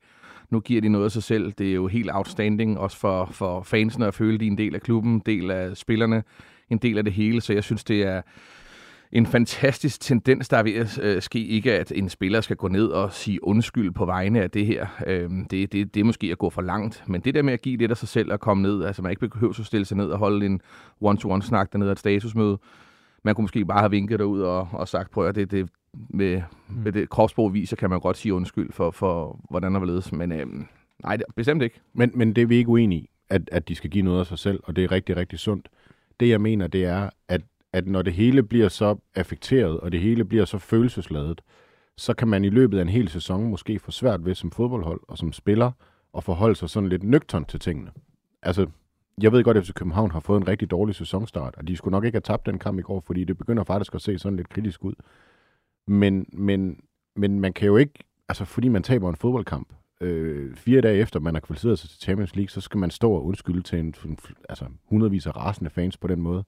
Nu 0.49 0.59
giver 0.59 0.81
de 0.81 0.89
noget 0.89 1.05
af 1.05 1.11
sig 1.11 1.23
selv. 1.23 1.51
Det 1.51 1.69
er 1.69 1.73
jo 1.73 1.87
helt 1.87 2.09
outstanding, 2.13 2.79
også 2.79 2.97
for, 2.97 3.29
for 3.31 3.61
fansene 3.61 4.07
at 4.07 4.13
føle, 4.13 4.37
de 4.37 4.47
er 4.47 4.51
en 4.51 4.57
del 4.57 4.75
af 4.75 4.81
klubben, 4.81 5.13
en 5.13 5.21
del 5.25 5.51
af 5.51 5.77
spillerne, 5.77 6.23
en 6.69 6.77
del 6.77 6.97
af 6.97 7.03
det 7.03 7.13
hele. 7.13 7.41
Så 7.41 7.53
jeg 7.53 7.63
synes, 7.63 7.83
det 7.83 8.03
er 8.03 8.21
en 9.11 9.25
fantastisk 9.25 10.01
tendens, 10.01 10.49
der 10.49 10.57
er 10.57 10.63
ved 10.63 10.73
at 10.73 10.99
øh, 11.01 11.21
ske. 11.21 11.45
Ikke 11.45 11.73
at 11.73 11.91
en 11.95 12.09
spiller 12.09 12.41
skal 12.41 12.55
gå 12.55 12.67
ned 12.67 12.87
og 12.87 13.13
sige 13.13 13.43
undskyld 13.43 13.91
på 13.91 14.05
vegne 14.05 14.41
af 14.41 14.51
det 14.51 14.65
her. 14.65 14.87
Øh, 15.07 15.29
det, 15.51 15.71
det, 15.71 15.93
det 15.93 15.99
er 15.99 16.03
måske 16.03 16.31
at 16.31 16.37
gå 16.37 16.49
for 16.49 16.61
langt. 16.61 17.03
Men 17.07 17.21
det 17.21 17.33
der 17.33 17.41
med 17.41 17.53
at 17.53 17.61
give 17.61 17.77
lidt 17.77 17.91
af 17.91 17.97
sig 17.97 18.07
selv 18.07 18.33
at 18.33 18.39
komme 18.39 18.63
ned, 18.63 18.83
altså 18.83 19.01
man 19.01 19.11
ikke 19.11 19.29
behøver 19.29 19.59
at 19.59 19.65
stille 19.65 19.85
sig 19.85 19.97
ned 19.97 20.09
og 20.09 20.19
holde 20.19 20.45
en 20.45 20.61
one-to-one-snak 21.01 21.71
dernede 21.71 21.89
af 21.89 21.91
et 21.91 21.99
statusmøde, 21.99 22.57
man 23.23 23.35
kunne 23.35 23.43
måske 23.43 23.65
bare 23.65 23.79
have 23.79 23.91
vinket 23.91 24.19
derud 24.19 24.41
og, 24.41 24.67
og 24.71 24.87
sagt, 24.87 25.11
prøv 25.11 25.27
at 25.27 25.35
det, 25.35 25.51
det 25.51 25.69
med, 26.09 26.41
mm. 26.67 26.75
med 26.75 26.91
det 26.91 27.09
kropsprog 27.09 27.53
viser, 27.53 27.75
kan 27.75 27.89
man 27.89 27.99
godt 27.99 28.17
sige 28.17 28.33
undskyld 28.33 28.71
for, 28.71 28.91
for 28.91 29.39
hvordan 29.49 29.73
der 29.73 29.79
var 29.79 29.87
ledes. 29.87 30.11
Men 30.11 30.31
øhm, 30.31 30.65
nej, 31.03 31.17
det, 31.17 31.25
bestemt 31.35 31.63
ikke. 31.63 31.79
Men, 31.93 32.11
men 32.15 32.35
det 32.35 32.41
er 32.41 32.45
vi 32.45 32.55
ikke 32.55 32.69
uenige 32.69 33.01
i, 33.01 33.09
at, 33.29 33.49
at 33.51 33.67
de 33.67 33.75
skal 33.75 33.89
give 33.89 34.03
noget 34.03 34.19
af 34.19 34.25
sig 34.25 34.39
selv, 34.39 34.59
og 34.63 34.75
det 34.75 34.83
er 34.83 34.91
rigtig, 34.91 35.17
rigtig 35.17 35.39
sundt. 35.39 35.69
Det 36.19 36.29
jeg 36.29 36.41
mener, 36.41 36.67
det 36.67 36.85
er, 36.85 37.09
at, 37.27 37.41
at 37.73 37.87
når 37.87 38.01
det 38.01 38.13
hele 38.13 38.43
bliver 38.43 38.69
så 38.69 38.95
affekteret, 39.15 39.79
og 39.79 39.91
det 39.91 39.99
hele 39.99 40.25
bliver 40.25 40.45
så 40.45 40.57
følelsesladet, 40.57 41.41
så 41.97 42.13
kan 42.13 42.27
man 42.27 42.45
i 42.45 42.49
løbet 42.49 42.77
af 42.77 42.81
en 42.81 42.89
hel 42.89 43.09
sæson 43.09 43.49
måske 43.49 43.79
få 43.79 43.91
svært 43.91 44.25
ved 44.25 44.35
som 44.35 44.51
fodboldhold 44.51 45.01
og 45.07 45.17
som 45.17 45.33
spiller 45.33 45.71
at 46.17 46.23
forholde 46.23 46.55
sig 46.55 46.69
sådan 46.69 46.89
lidt 46.89 47.03
nøgtern 47.03 47.45
til 47.45 47.59
tingene. 47.59 47.91
Altså, 48.43 48.67
jeg 49.21 49.31
ved 49.31 49.43
godt, 49.43 49.57
at 49.57 49.65
FC 49.65 49.73
København 49.73 50.11
har 50.11 50.19
fået 50.19 50.41
en 50.41 50.47
rigtig 50.47 50.71
dårlig 50.71 50.95
sæsonstart, 50.95 51.55
og 51.55 51.67
de 51.67 51.77
skulle 51.77 51.91
nok 51.91 52.05
ikke 52.05 52.15
have 52.15 52.21
tabt 52.21 52.45
den 52.45 52.59
kamp 52.59 52.79
i 52.79 52.81
går, 52.81 52.99
fordi 52.99 53.23
det 53.23 53.37
begynder 53.37 53.63
faktisk 53.63 53.95
at 53.95 54.01
se 54.01 54.19
sådan 54.19 54.35
lidt 54.35 54.49
kritisk 54.49 54.83
ud. 54.83 54.93
Men, 55.87 56.25
men, 56.33 56.79
men 57.15 57.39
man 57.39 57.53
kan 57.53 57.67
jo 57.67 57.77
ikke, 57.77 57.93
altså 58.29 58.45
fordi 58.45 58.67
man 58.67 58.83
taber 58.83 59.09
en 59.09 59.15
fodboldkamp, 59.15 59.73
øh, 60.01 60.55
fire 60.55 60.81
dage 60.81 60.97
efter 60.97 61.19
man 61.19 61.33
har 61.33 61.41
kvalificeret 61.41 61.79
sig 61.79 61.89
til 61.89 61.99
Champions 61.99 62.35
League, 62.35 62.49
så 62.49 62.61
skal 62.61 62.77
man 62.77 62.91
stå 62.91 63.11
og 63.11 63.25
undskylde 63.25 63.61
til 63.61 63.79
en, 63.79 63.95
altså 64.49 64.65
hundredvis 64.85 65.27
af 65.27 65.35
rasende 65.35 65.69
fans 65.69 65.97
på 65.97 66.07
den 66.07 66.21
måde 66.21 66.43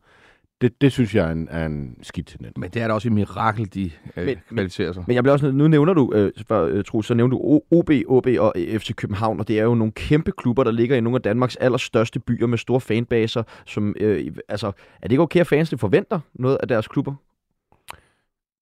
det, 0.61 0.81
det 0.81 0.91
synes 0.91 1.15
jeg 1.15 1.27
er 1.27 1.31
en, 1.31 1.47
er 1.51 1.65
en 1.65 1.97
skidt 2.01 2.27
tendens. 2.27 2.57
Men 2.57 2.69
det 2.69 2.81
er 2.81 2.87
da 2.87 2.93
også 2.93 3.07
et 3.07 3.11
mirakel, 3.11 3.73
de 3.73 3.91
øh, 4.17 4.25
Men- 4.25 4.37
kvalificerer 4.49 4.91
sig. 4.93 5.03
Men 5.07 5.15
jeg 5.15 5.23
bliver 5.23 5.33
også 5.33 5.51
nu 5.51 5.67
nævner 5.67 5.93
du, 5.93 6.11
øh, 6.13 6.31
for, 6.47 6.65
øh, 6.65 6.83
Troels, 6.83 7.07
så 7.07 7.13
nævner 7.13 7.37
du 7.37 7.61
OB, 7.71 7.89
OB 8.07 8.27
og 8.39 8.53
FC 8.57 8.95
København, 8.95 9.39
og 9.39 9.47
det 9.47 9.59
er 9.59 9.63
jo 9.63 9.75
nogle 9.75 9.91
kæmpe 9.91 10.31
klubber, 10.31 10.63
der 10.63 10.71
ligger 10.71 10.95
i 10.95 11.01
nogle 11.01 11.15
af 11.15 11.21
Danmarks 11.21 11.55
allerstørste 11.55 12.19
byer 12.19 12.47
med 12.47 12.57
store 12.57 12.81
fanbaser, 12.81 13.43
som, 13.65 13.95
øh, 13.99 14.31
altså, 14.49 14.67
er 14.67 15.07
det 15.07 15.11
ikke 15.11 15.23
okay, 15.23 15.39
at 15.39 15.47
fansene 15.47 15.77
forventer 15.77 16.19
noget 16.33 16.57
af 16.61 16.67
deres 16.67 16.87
klubber? 16.87 17.13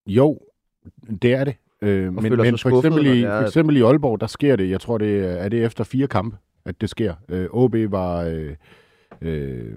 Jo, 0.06 0.38
det 1.22 1.32
er 1.34 1.44
det. 1.44 1.54
Øh, 1.82 2.12
men 2.14 2.14
men 2.14 2.58
for, 2.58 2.76
eksempel 2.78 3.06
i, 3.06 3.22
er, 3.22 3.40
for 3.40 3.46
eksempel 3.46 3.76
i 3.76 3.80
Aalborg, 3.80 4.20
der 4.20 4.26
sker 4.26 4.56
det, 4.56 4.70
jeg 4.70 4.80
tror, 4.80 4.98
det 4.98 5.24
er, 5.24 5.28
er 5.28 5.48
det 5.48 5.64
efter 5.64 5.84
fire 5.84 6.06
kampe, 6.06 6.36
at 6.64 6.80
det 6.80 6.90
sker. 6.90 7.14
Øh, 7.28 7.46
OB 7.50 7.76
var, 7.88 8.22
øh, 8.24 8.54
øh, 9.22 9.72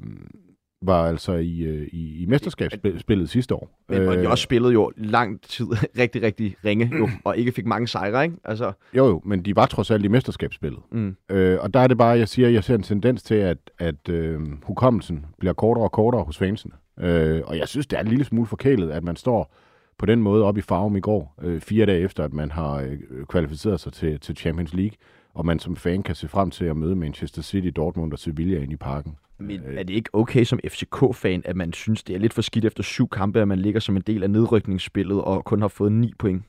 var 0.88 1.08
altså 1.08 1.34
i, 1.34 1.60
øh, 1.62 1.88
i, 1.92 2.22
i 2.24 2.26
mesterskabsspillet 2.26 3.30
sidste 3.30 3.56
år. 3.56 3.80
Men 3.90 4.02
øh, 4.02 4.22
de 4.24 4.30
også 4.30 4.42
spillede 4.44 4.74
jo 4.74 4.92
lang 4.98 5.42
tid 5.42 5.66
rigtig, 6.00 6.22
rigtig 6.22 6.56
ringe, 6.66 6.92
jo, 6.98 7.10
og 7.26 7.38
ikke 7.38 7.52
fik 7.52 7.66
mange 7.66 7.88
sejre, 7.88 8.24
ikke? 8.24 8.36
Altså, 8.46 8.72
Jo, 8.94 9.06
jo, 9.08 9.22
men 9.26 9.42
de 9.46 9.56
var 9.56 9.66
trods 9.66 9.92
alt 9.92 10.06
i 10.06 10.08
mesterskabsspillet. 10.08 10.80
mm. 10.92 11.16
Øh, 11.32 11.58
og 11.62 11.74
der 11.74 11.80
er 11.80 11.88
det 11.88 11.98
bare, 11.98 12.18
jeg 12.18 12.28
siger, 12.28 12.50
jeg 12.50 12.64
ser 12.64 12.76
en 12.76 12.84
tendens 12.84 13.24
til, 13.24 13.36
at, 13.36 13.58
at 13.80 14.10
øh, 14.10 14.40
hukommelsen 14.64 15.26
bliver 15.40 15.54
kortere 15.54 15.84
og 15.84 15.92
kortere 15.92 16.24
hos 16.24 16.38
fansene. 16.38 16.74
Øh, 17.00 17.42
og 17.46 17.58
jeg 17.58 17.68
synes, 17.68 17.88
det 17.88 17.98
er 17.98 18.02
en 18.02 18.08
lille 18.08 18.26
smule 18.26 18.48
forkælet, 18.48 18.92
at 18.92 19.04
man 19.04 19.16
står 19.16 19.56
på 19.98 20.06
den 20.06 20.22
måde 20.22 20.44
op 20.44 20.58
i 20.58 20.62
farven 20.62 20.96
i 20.96 21.00
går, 21.00 21.36
øh, 21.42 21.62
fire 21.62 21.86
dage 21.86 22.00
efter, 22.00 22.24
at 22.24 22.34
man 22.34 22.52
har 22.52 22.76
øh, 22.76 23.26
kvalificeret 23.30 23.80
sig 23.80 23.94
til, 23.94 24.20
til 24.20 24.36
Champions 24.36 24.74
League, 24.74 24.96
og 25.34 25.46
man 25.46 25.60
som 25.60 25.76
fan 25.76 26.04
kan 26.04 26.16
se 26.16 26.28
frem 26.28 26.52
til 26.52 26.66
at 26.66 26.78
møde 26.78 26.96
Manchester 26.96 27.42
City, 27.42 27.70
Dortmund 27.76 28.14
og 28.14 28.20
Sevilla 28.20 28.60
ind 28.62 28.72
i 28.72 28.76
parken. 28.76 29.16
Men 29.40 29.62
er 29.66 29.84
det 29.84 29.94
ikke 29.94 30.10
okay 30.14 30.44
som 30.44 30.60
FCK-fan, 30.68 31.42
at 31.46 31.56
man 31.56 31.74
synes, 31.74 32.04
det 32.04 32.16
er 32.16 32.20
lidt 32.20 32.34
for 32.34 32.42
skidt 32.42 32.66
efter 32.66 32.84
syv 32.84 33.10
kampe, 33.10 33.42
at 33.42 33.48
man 33.48 33.60
ligger 33.60 33.80
som 33.80 33.96
en 33.96 34.02
del 34.08 34.24
af 34.24 34.30
nedrykningsspillet 34.30 35.22
og 35.22 35.46
kun 35.46 35.62
har 35.62 35.68
fået 35.68 35.92
9 35.92 36.14
point 36.20 36.44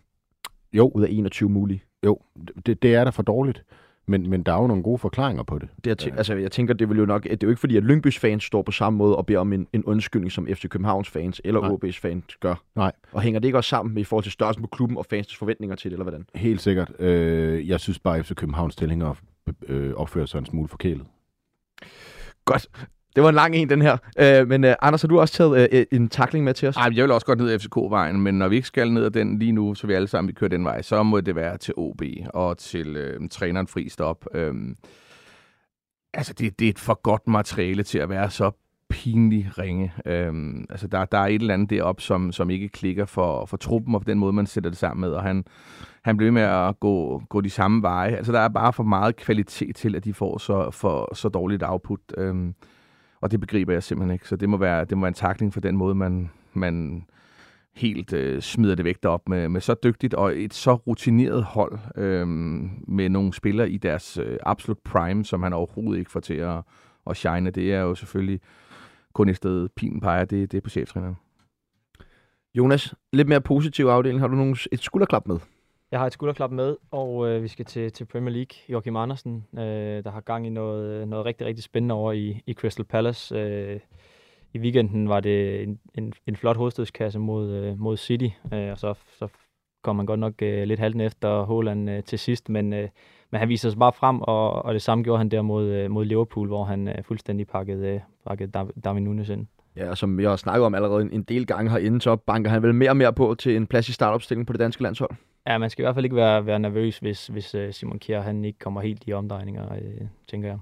Jo, 0.72 0.92
ud 0.94 1.02
af 1.02 1.08
21 1.10 1.48
mulige? 1.48 1.82
jo, 2.04 2.18
det, 2.66 2.82
det 2.82 2.94
er 2.94 3.04
da 3.04 3.10
for 3.10 3.22
dårligt. 3.22 3.64
Men, 4.06 4.30
men 4.30 4.42
der 4.42 4.52
er 4.52 4.60
jo 4.60 4.66
nogle 4.66 4.82
gode 4.82 4.98
forklaringer 4.98 5.42
på 5.42 5.58
det. 5.58 5.68
Det 5.84 5.90
er, 6.04 6.06
tæ- 6.10 6.16
altså, 6.16 6.34
jeg 6.34 6.52
tænker, 6.52 6.74
det 6.74 6.88
vil 6.88 6.98
jo 6.98 7.06
nok, 7.06 7.22
det 7.24 7.32
er 7.32 7.36
jo 7.42 7.48
ikke 7.48 7.60
fordi, 7.60 7.76
at 7.76 7.82
Lyngbys 7.84 8.18
fans 8.18 8.44
står 8.44 8.62
på 8.62 8.72
samme 8.72 8.96
måde 8.96 9.16
og 9.16 9.26
beder 9.26 9.38
om 9.38 9.52
en, 9.52 9.66
en 9.72 9.84
undskyldning, 9.84 10.32
som 10.32 10.46
FC 10.46 10.68
Københavns 10.68 11.08
fans 11.08 11.40
eller 11.44 11.60
Nej. 11.60 11.70
OB's 11.70 12.00
fans 12.00 12.36
gør. 12.40 12.54
Nej. 12.76 12.92
Og 13.12 13.22
hænger 13.22 13.40
det 13.40 13.48
ikke 13.48 13.58
også 13.58 13.68
sammen 13.68 13.94
med 13.94 14.02
i 14.02 14.04
forhold 14.04 14.22
til 14.22 14.32
størrelsen 14.32 14.62
på 14.62 14.68
klubben 14.68 14.98
og 14.98 15.06
fans' 15.14 15.36
forventninger 15.38 15.76
til 15.76 15.90
det, 15.90 15.94
eller 15.94 16.04
hvordan? 16.04 16.26
Helt 16.34 16.60
sikkert. 16.60 16.92
Øh, 16.98 17.68
jeg 17.68 17.80
synes 17.80 17.98
bare, 17.98 18.18
at 18.18 18.26
FC 18.26 18.34
Københavns 18.34 18.76
tilhængere 18.76 19.14
øh, 19.68 19.94
opfører 19.94 20.26
sig 20.26 20.38
en 20.38 20.46
smule 20.46 20.68
forkælet. 20.68 21.04
Godt. 22.44 22.66
Det 23.14 23.22
var 23.22 23.28
en 23.28 23.34
lang 23.34 23.56
en, 23.56 23.70
den 23.70 23.82
her. 23.82 23.96
Øh, 24.18 24.48
men 24.48 24.64
øh, 24.64 24.74
Anders, 24.82 25.02
har 25.02 25.08
du 25.08 25.20
også 25.20 25.34
taget 25.34 25.68
øh, 25.72 25.80
øh 25.80 25.86
en 25.92 26.08
takling 26.08 26.44
med 26.44 26.54
til 26.54 26.68
os? 26.68 26.76
Ej, 26.76 26.90
jeg 26.94 27.02
vil 27.02 27.12
også 27.12 27.26
godt 27.26 27.38
ned 27.38 27.50
ad 27.50 27.58
FCK-vejen, 27.58 28.20
men 28.20 28.34
når 28.38 28.48
vi 28.48 28.56
ikke 28.56 28.68
skal 28.68 28.92
ned 28.92 29.04
ad 29.04 29.10
den 29.10 29.38
lige 29.38 29.52
nu, 29.52 29.74
så 29.74 29.86
vi 29.86 29.92
alle 29.92 30.08
sammen 30.08 30.28
vi 30.28 30.32
kører 30.32 30.48
den 30.48 30.64
vej, 30.64 30.82
så 30.82 31.02
må 31.02 31.20
det 31.20 31.36
være 31.36 31.58
til 31.58 31.74
OB 31.76 32.02
og 32.34 32.58
til 32.58 32.96
øh, 32.96 33.28
træneren 33.30 33.66
fri 33.66 33.88
stop. 33.88 34.26
Øh, 34.34 34.54
altså, 36.14 36.32
det, 36.32 36.58
det 36.58 36.64
er 36.64 36.70
et 36.70 36.78
for 36.78 37.02
godt 37.02 37.28
materiale 37.28 37.82
til 37.82 37.98
at 37.98 38.08
være 38.08 38.30
så 38.30 38.50
pinlig 38.90 39.50
ringe. 39.58 39.92
Øhm, 40.06 40.66
altså, 40.70 40.86
der, 40.86 41.04
der 41.04 41.18
er 41.18 41.26
et 41.26 41.34
eller 41.34 41.54
andet 41.54 41.70
deroppe, 41.70 42.02
som, 42.02 42.32
som 42.32 42.50
ikke 42.50 42.68
klikker 42.68 43.04
for, 43.04 43.46
for 43.46 43.56
truppen 43.56 43.94
og 43.94 44.00
på 44.00 44.10
den 44.10 44.18
måde, 44.18 44.32
man 44.32 44.46
sætter 44.46 44.70
det 44.70 44.78
sammen 44.78 45.00
med, 45.00 45.10
og 45.10 45.22
han, 45.22 45.44
han 46.02 46.16
bliver 46.16 46.32
med 46.32 46.42
at 46.42 46.80
gå, 46.80 47.22
gå 47.28 47.40
de 47.40 47.50
samme 47.50 47.82
veje. 47.82 48.16
Altså, 48.16 48.32
der 48.32 48.40
er 48.40 48.48
bare 48.48 48.72
for 48.72 48.82
meget 48.82 49.16
kvalitet 49.16 49.76
til, 49.76 49.96
at 49.96 50.04
de 50.04 50.14
får 50.14 50.38
så, 50.38 50.70
for, 50.70 51.14
så 51.14 51.28
dårligt 51.28 51.62
output. 51.66 52.00
Øhm, 52.16 52.54
og 53.24 53.30
det 53.30 53.40
begriber 53.40 53.72
jeg 53.72 53.82
simpelthen 53.82 54.12
ikke. 54.12 54.28
Så 54.28 54.36
det 54.36 54.48
må 54.48 54.56
være, 54.56 54.84
det 54.84 54.98
må 54.98 55.00
være 55.00 55.08
en 55.08 55.14
takling 55.14 55.52
for 55.52 55.60
den 55.60 55.76
måde, 55.76 55.94
man, 55.94 56.30
man 56.52 57.06
helt 57.74 58.12
øh, 58.12 58.42
smider 58.42 58.74
det 58.74 58.84
væk 58.84 59.02
derop 59.02 59.28
med, 59.28 59.48
med 59.48 59.60
så 59.60 59.74
dygtigt 59.84 60.14
og 60.14 60.38
et 60.38 60.54
så 60.54 60.74
rutineret 60.74 61.44
hold 61.44 61.78
øh, 61.96 62.28
med 62.88 63.08
nogle 63.08 63.32
spillere 63.32 63.70
i 63.70 63.76
deres 63.76 64.18
øh, 64.18 64.38
absolut 64.42 64.78
prime, 64.78 65.24
som 65.24 65.42
han 65.42 65.52
overhovedet 65.52 65.98
ikke 65.98 66.10
får 66.10 66.20
til 66.20 66.34
at, 66.34 66.62
at 67.06 67.16
shine. 67.16 67.50
Det 67.50 67.72
er 67.72 67.80
jo 67.80 67.94
selvfølgelig 67.94 68.40
kun 69.12 69.28
et 69.28 69.36
sted, 69.36 69.68
pinen 69.68 70.00
peger, 70.00 70.24
det, 70.24 70.52
det 70.52 70.58
er 70.58 70.62
på 70.62 70.70
cheftræneren. 70.70 71.16
Jonas, 72.54 72.94
lidt 73.12 73.28
mere 73.28 73.40
positiv 73.40 73.84
afdeling. 73.84 74.20
Har 74.20 74.28
du 74.28 74.34
nogen, 74.34 74.56
et 74.72 74.82
skulderklap 74.82 75.26
med? 75.26 75.38
Jeg 75.90 76.00
har 76.00 76.06
et 76.06 76.12
skulderklap 76.12 76.50
med, 76.50 76.76
og 76.90 77.28
øh, 77.28 77.42
vi 77.42 77.48
skal 77.48 77.64
til, 77.64 77.92
til 77.92 78.04
Premier 78.04 78.30
League. 78.30 78.56
Joachim 78.68 78.96
Andersen, 78.96 79.44
øh, 79.58 80.04
der 80.04 80.10
har 80.10 80.20
gang 80.20 80.46
i 80.46 80.50
noget, 80.50 81.08
noget 81.08 81.26
rigtig, 81.26 81.46
rigtig 81.46 81.64
spændende 81.64 81.94
over 81.94 82.12
i, 82.12 82.42
i 82.46 82.52
Crystal 82.52 82.84
Palace. 82.84 83.36
Øh, 83.36 83.80
I 84.52 84.58
weekenden 84.58 85.08
var 85.08 85.20
det 85.20 85.62
en, 85.62 85.80
en, 85.94 86.12
en 86.26 86.36
flot 86.36 86.56
hovedstødskasse 86.56 87.18
mod, 87.18 87.50
øh, 87.50 87.78
mod 87.78 87.96
City, 87.96 88.28
øh, 88.52 88.70
og 88.70 88.78
så, 88.78 88.94
så 89.18 89.28
kom 89.82 89.96
man 89.96 90.06
godt 90.06 90.20
nok 90.20 90.42
øh, 90.42 90.64
lidt 90.64 90.80
halten 90.80 91.00
efter 91.00 91.46
Haaland 91.46 91.90
øh, 91.90 92.02
til 92.02 92.18
sidst, 92.18 92.48
men, 92.48 92.72
øh, 92.72 92.88
men 93.30 93.38
han 93.38 93.48
viser 93.48 93.70
sig 93.70 93.78
bare 93.78 93.92
frem, 93.92 94.20
og, 94.20 94.52
og 94.52 94.74
det 94.74 94.82
samme 94.82 95.04
gjorde 95.04 95.18
han 95.18 95.28
der 95.28 95.42
mod, 95.42 95.64
øh, 95.64 95.90
mod 95.90 96.04
Liverpool, 96.04 96.48
hvor 96.48 96.64
han 96.64 96.88
øh, 96.88 97.04
fuldstændig 97.04 97.46
pakkede, 97.46 97.88
øh, 97.88 98.00
pakkede 98.26 98.50
Darwin 98.84 99.04
Nunes 99.04 99.28
ind. 99.28 99.46
Ja, 99.76 99.90
og 99.90 99.98
som 99.98 100.20
jeg 100.20 100.28
har 100.28 100.36
snakket 100.36 100.66
om 100.66 100.74
allerede 100.74 101.12
en, 101.12 101.22
del 101.22 101.46
gange 101.46 101.70
herinde, 101.70 102.00
så 102.00 102.16
banker 102.16 102.50
han 102.50 102.62
vel 102.62 102.74
mere 102.74 102.90
og 102.90 102.96
mere 102.96 103.12
på 103.12 103.34
til 103.38 103.56
en 103.56 103.66
plads 103.66 103.88
i 103.88 103.92
startopstillingen 103.92 104.46
på 104.46 104.52
det 104.52 104.60
danske 104.60 104.82
landshold. 104.82 105.10
Ja, 105.46 105.58
man 105.58 105.70
skal 105.70 105.82
i 105.82 105.84
hvert 105.84 105.94
fald 105.94 106.04
ikke 106.04 106.16
være, 106.16 106.46
være 106.46 106.58
nervøs, 106.58 106.98
hvis, 106.98 107.26
hvis 107.26 107.54
øh, 107.54 107.72
Simon 107.72 107.98
Kjær 107.98 108.20
han 108.20 108.44
ikke 108.44 108.58
kommer 108.58 108.80
helt 108.80 109.02
i 109.06 109.12
omdrejninger, 109.12 109.72
øh, 109.72 110.06
tænker 110.28 110.48
jeg. 110.48 110.58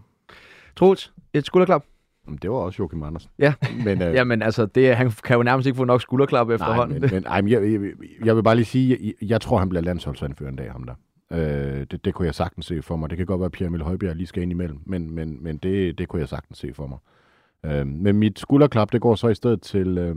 Troels, 0.77 1.13
et 1.33 1.47
skulderklap? 1.47 1.85
Jamen, 2.27 2.39
Det 2.43 2.51
var 2.51 2.57
også 2.57 2.77
Joachim 2.79 3.03
Andersen. 3.03 3.31
Ja. 3.39 3.55
Men, 3.85 4.03
øh, 4.03 4.15
Jamen 4.19 4.43
altså, 4.43 4.67
det, 4.67 4.97
han 4.97 5.11
kan 5.25 5.37
jo 5.37 5.43
nærmest 5.43 5.67
ikke 5.67 5.77
få 5.77 5.85
nok 5.85 6.03
skulderklap 6.03 6.47
Nej, 6.47 6.55
efterhånden. 6.55 7.01
men, 7.01 7.11
men 7.13 7.25
ej, 7.27 7.41
men 7.41 7.51
jeg, 7.51 7.63
jeg, 7.63 7.93
jeg 8.25 8.37
vil 8.37 8.43
bare 8.43 8.55
lige 8.55 8.65
sige, 8.65 8.99
jeg, 9.21 9.29
jeg 9.29 9.41
tror, 9.41 9.59
han 9.59 9.69
bliver 9.69 9.83
landsholdsanfører 9.83 10.51
en 10.51 10.57
dag, 10.57 10.73
ham 10.73 10.85
der. 10.85 10.95
Øh, 11.33 11.87
det, 11.91 12.05
det 12.05 12.15
kunne 12.15 12.27
jeg 12.27 12.35
sagtens 12.35 12.67
se 12.67 12.83
for 12.83 12.97
mig. 12.97 13.11
Det 13.11 13.17
kan 13.17 13.27
godt 13.27 13.41
være, 13.41 13.47
at 13.47 13.53
Pierre 13.53 13.69
Emil 13.69 13.83
Højbjerg 13.83 14.17
lige 14.17 14.27
skal 14.27 14.43
ind 14.43 14.53
imellem, 14.53 14.79
men, 14.87 15.11
men, 15.15 15.45
men 15.45 15.57
det, 15.57 15.99
det 15.99 16.09
kunne 16.09 16.21
jeg 16.21 16.29
sagtens 16.29 16.59
se 16.59 16.75
for 16.75 16.87
mig. 16.87 16.99
Øh, 17.67 17.87
men 17.87 18.17
mit 18.17 18.39
skulderklap, 18.39 18.93
det 18.93 19.01
går 19.01 19.15
så 19.15 19.29
i 19.29 19.35
stedet 19.35 19.63
til, 19.63 19.99
øh, 19.99 20.17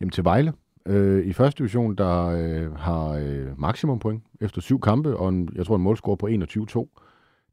jamen 0.00 0.10
til 0.12 0.24
Vejle. 0.24 0.52
Øh, 0.86 1.26
I 1.26 1.32
første 1.32 1.58
division, 1.58 1.94
der 1.94 2.26
øh, 2.26 2.74
har 2.76 3.08
øh, 3.08 3.60
maksimum 3.60 3.98
point 3.98 4.22
efter 4.40 4.60
syv 4.60 4.80
kampe, 4.80 5.16
og 5.16 5.28
en, 5.28 5.48
jeg 5.54 5.66
tror 5.66 5.76
en 5.76 5.82
målscore 5.82 6.16
på 6.16 6.28
21-2. 6.28 7.02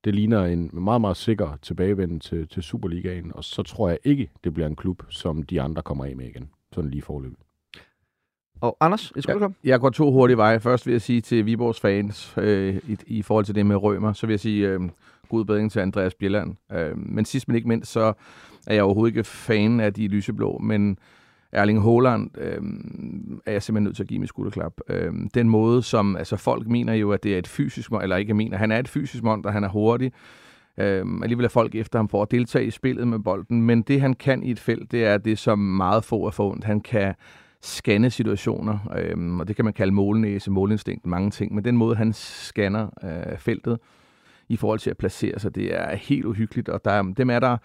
Det 0.04 0.16
ligner 0.16 0.46
en 0.46 0.70
meget, 0.74 1.02
meget 1.02 1.18
sikker 1.18 1.58
tilbagevenden 1.62 2.20
til, 2.20 2.48
til 2.48 2.64
Superligaen, 2.64 3.32
og 3.36 3.44
så 3.44 3.64
tror 3.64 3.90
jeg 3.90 3.98
ikke, 4.04 4.32
det 4.44 4.54
bliver 4.54 4.68
en 4.68 4.76
klub, 4.76 5.04
som 5.10 5.44
de 5.44 5.62
andre 5.62 5.82
kommer 5.82 6.06
af 6.06 6.16
med 6.16 6.26
igen. 6.26 6.50
Sådan 6.74 6.90
lige 6.90 7.02
forløbet. 7.02 7.38
Og 8.62 8.78
Anders, 8.80 9.12
et 9.16 9.24
skulderklap? 9.24 9.52
Jeg 9.64 9.80
går 9.80 9.90
to 9.90 10.12
hurtige 10.12 10.38
veje. 10.38 10.60
Først 10.60 10.86
vil 10.86 10.92
jeg 10.92 11.02
sige 11.02 11.22
til 11.22 11.46
Viborgs 11.46 11.80
fans, 11.80 12.34
øh, 12.38 12.76
i, 12.88 12.98
i 13.08 13.22
forhold 13.22 13.46
til 13.46 13.56
det 13.56 13.66
med 13.66 13.76
Rømer, 13.76 14.14
så 14.14 14.28
vil 14.28 14.34
jeg 14.34 14.40
sige 14.40 14.68
øh, 14.68 14.82
god 15.30 15.46
bedring 15.46 15.72
til 15.72 15.80
Andreas 15.80 16.16
Bjelland. 16.16 16.56
Øh, 16.72 16.98
men 16.98 17.26
sidst 17.26 17.48
men 17.48 17.56
ikke 17.56 17.68
mindst, 17.68 17.92
så 17.92 18.14
er 18.68 18.74
jeg 18.74 18.84
overhovedet 18.84 19.16
ikke 19.16 19.24
fan 19.24 19.80
af 19.80 19.94
de 19.94 20.08
lyseblå, 20.08 20.58
men 20.58 20.98
Erling 21.52 21.84
Haaland 21.84 22.30
øh, 22.38 22.62
er 23.46 23.52
jeg 23.52 23.64
simpelthen 23.64 23.84
nødt 23.84 23.96
til 23.96 24.04
at 24.04 24.10
give 24.10 24.20
mit 24.20 24.30
skulderklap. 24.30 24.74
Øh, 24.90 25.14
den 25.34 25.50
måde, 25.50 25.84
som 25.84 26.16
altså 26.16 26.38
folk 26.38 26.68
mener 26.68 26.94
jo, 26.94 27.12
at 27.12 27.24
det 27.24 27.34
er 27.34 27.38
et 27.38 27.48
fysisk 27.48 27.92
monster, 27.92 28.04
eller 28.04 28.16
ikke 28.16 28.34
mener, 28.34 28.58
han 28.58 28.72
er 28.72 28.80
et 28.80 28.88
fysisk 28.88 29.24
monster, 29.24 29.52
han 29.52 29.64
er 29.64 29.70
hurtig. 29.70 30.12
Øh, 30.78 31.06
alligevel 31.22 31.46
er 31.46 31.50
folk 31.50 31.76
efter 31.76 32.00
ham 32.00 32.10
for 32.10 32.22
at 32.22 32.32
deltage 32.32 32.66
i 32.66 32.72
spillet 32.72 33.08
med 33.08 33.20
bolden, 33.20 33.62
men 33.62 33.82
det 33.82 34.02
han 34.02 34.14
kan 34.14 34.44
i 34.44 34.52
et 34.52 34.60
felt, 34.60 34.92
det 34.92 35.06
er 35.06 35.18
det, 35.18 35.40
som 35.40 35.60
meget 35.60 36.04
få 36.04 36.26
er 36.26 36.32
forundt. 36.32 36.64
Han 36.64 36.82
kan 36.82 37.14
scanne 37.62 38.10
situationer, 38.10 38.80
øh, 38.98 39.40
og 39.40 39.48
det 39.48 39.56
kan 39.56 39.66
man 39.66 39.74
kalde 39.74 39.94
målnæse, 39.94 40.52
målinstinkt, 40.52 41.06
mange 41.06 41.32
ting, 41.32 41.56
men 41.56 41.66
den 41.66 41.78
måde, 41.78 41.96
han 41.96 42.14
scanner 42.14 42.88
øh, 43.04 43.38
feltet 43.38 43.80
i 44.50 44.58
forhold 44.58 44.80
til 44.80 44.90
at 44.90 44.98
placere 44.98 45.40
sig, 45.40 45.56
det 45.56 45.80
er 45.80 45.96
helt 45.96 46.26
uhyggeligt, 46.26 46.70
og 46.70 46.86
der, 46.86 47.02
dem 47.02 47.30
er 47.30 47.40
der, 47.40 47.58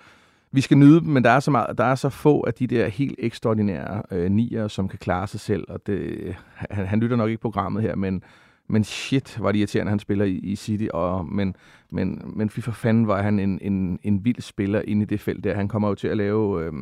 vi 0.53 0.61
skal 0.61 0.79
nyde 0.79 1.01
dem, 1.01 1.09
men 1.09 1.25
der 1.25 1.31
er 1.31 1.41
så, 1.41 1.51
meget, 1.51 1.79
der 1.79 1.85
er 1.85 1.95
så 1.95 2.09
få 2.09 2.45
af 2.47 2.55
de 2.55 2.67
der 2.67 2.89
helt 2.89 3.15
ekstraordinære 3.19 4.03
øh, 4.11 4.31
nier, 4.31 4.69
som 4.69 4.89
kan 4.89 4.99
klare 4.99 5.27
sig 5.27 5.41
selv, 5.41 5.65
og 5.69 5.87
det, 5.87 6.35
han, 6.55 6.87
han 6.87 7.01
lytter 7.01 7.17
nok 7.17 7.29
ikke 7.31 7.41
programmet 7.43 7.83
her, 7.83 7.97
men, 7.97 8.23
men 8.69 8.85
shit, 8.85 9.37
var 9.41 9.53
det 9.53 9.59
irriterende, 9.59 9.91
han 9.91 9.99
spiller 9.99 10.25
i, 10.25 10.31
i 10.35 10.57
City, 10.57 10.87
og, 10.93 11.27
men, 11.27 11.57
men, 11.91 12.33
men 12.37 12.51
fy 12.51 12.61
for 12.61 12.73
fanden 12.73 13.07
var 13.07 13.23
han 13.23 13.39
en, 13.39 13.59
en, 13.63 13.99
en 14.03 14.25
vild 14.25 14.41
spiller 14.41 14.83
inde 14.85 15.03
i 15.03 15.07
det 15.07 15.21
felt 15.21 15.45
der. 15.45 15.55
Han 15.55 15.69
kommer 15.69 15.89
jo 15.89 15.95
til 15.95 16.09
at 16.09 16.17
lave 16.17 16.65
øh, 16.65 16.73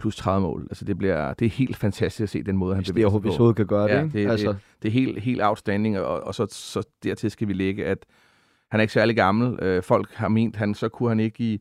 plus 0.00 0.16
30 0.16 0.40
mål. 0.42 0.66
Altså 0.70 0.84
det, 0.84 0.98
bliver, 0.98 1.34
det 1.34 1.46
er 1.46 1.50
helt 1.50 1.76
fantastisk 1.76 2.22
at 2.22 2.28
se 2.28 2.42
den 2.42 2.56
måde, 2.56 2.74
han 2.74 2.84
det 2.84 2.94
bevæger 2.94 3.04
sig 3.04 3.06
overhovedet, 3.06 3.30
hvis 3.30 3.36
på. 3.36 3.42
hovedet 3.42 3.56
kan 3.56 3.66
gøre 3.66 3.90
Ja, 3.90 3.96
det, 3.98 4.04
ikke? 4.04 4.18
det- 4.18 4.24
det- 4.24 4.30
altså, 4.30 4.54
Det 4.82 4.88
er 4.88 4.92
helt, 4.92 5.20
helt 5.20 5.42
outstanding, 5.42 5.98
og, 5.98 6.20
og 6.26 6.34
så, 6.34 6.46
så 6.50 6.82
dertil 7.04 7.30
skal 7.30 7.48
vi 7.48 7.52
lægge, 7.52 7.86
at 7.86 7.98
han 8.70 8.80
er 8.80 8.82
ikke 8.82 8.92
særlig 8.92 9.16
gammel. 9.16 9.58
Øh, 9.62 9.82
folk 9.82 10.12
har 10.14 10.28
ment, 10.28 10.56
han 10.56 10.74
så 10.74 10.88
kunne 10.88 11.08
han 11.08 11.20
ikke 11.20 11.44
i, 11.44 11.60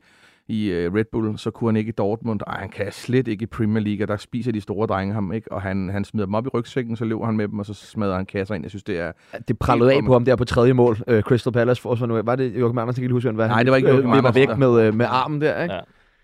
i 0.51 0.87
uh, 0.87 0.93
Red 0.93 1.05
Bull, 1.11 1.37
så 1.37 1.51
kunne 1.51 1.67
han 1.67 1.75
ikke 1.75 1.89
i 1.89 1.91
Dortmund, 1.91 2.41
og 2.47 2.53
han 2.53 2.69
kan 2.69 2.91
slet 2.91 3.27
ikke 3.27 3.43
i 3.43 3.45
Premier 3.45 3.83
League, 3.83 4.03
og 4.03 4.07
der 4.07 4.17
spiser 4.17 4.51
de 4.51 4.61
store 4.61 4.87
drenge 4.87 5.13
ham, 5.13 5.33
ikke? 5.33 5.51
og 5.51 5.61
han, 5.61 5.89
han 5.89 6.05
smider 6.05 6.25
dem 6.25 6.35
op 6.35 6.45
i 6.45 6.49
rygsækken, 6.49 6.95
så 6.95 7.05
løber 7.05 7.25
han 7.25 7.37
med 7.37 7.47
dem, 7.47 7.59
og 7.59 7.65
så 7.65 7.73
smadrer 7.73 8.15
han 8.15 8.25
kasser 8.25 8.55
ind. 8.55 8.63
Jeg 8.63 8.71
synes, 8.71 8.83
det 8.83 8.99
er... 8.99 9.11
det 9.47 9.59
prallede 9.59 9.93
af 9.93 10.03
på 10.05 10.13
ham 10.13 10.25
der 10.25 10.35
på 10.35 10.45
tredje 10.45 10.73
mål. 10.73 10.97
Uh, 11.11 11.19
Crystal 11.19 11.53
Palace 11.53 11.81
forsvar 11.81 12.07
nu. 12.07 12.21
Var 12.21 12.35
det 12.35 12.59
Joachim 12.59 12.77
Andersen, 12.77 13.01
kan 13.01 13.03
ikke 13.03 13.13
huske, 13.13 13.31
hvad 13.31 13.47
Nej, 13.47 13.57
han 13.57 13.65
det 13.65 13.71
var 13.71 13.77
ikke 13.77 13.89
øh, 13.89 13.93
Joachim 13.95 14.11
Andersen, 14.11 14.39
væk 14.39 14.47
der- 14.47 14.55
med, 14.55 14.81
øh, 14.81 14.93
med 14.93 15.05
armen 15.09 15.41
der, 15.41 15.63
ikke? 15.63 15.75
Ja. 15.75 15.79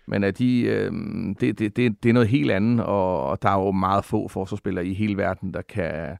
Men 0.06 0.24
at 0.24 0.38
de, 0.38 0.60
øh, 0.62 0.92
det, 1.40 1.58
det, 1.58 1.76
det, 1.76 2.02
det 2.02 2.08
er 2.08 2.12
noget 2.12 2.28
helt 2.28 2.50
andet, 2.50 2.86
og, 2.86 3.26
og 3.26 3.42
der 3.42 3.48
er 3.48 3.64
jo 3.64 3.72
meget 3.72 4.04
få 4.04 4.28
forsvarsspillere 4.28 4.86
i 4.86 4.94
hele 4.94 5.16
verden, 5.16 5.54
der 5.54 5.62
kan, 5.62 6.16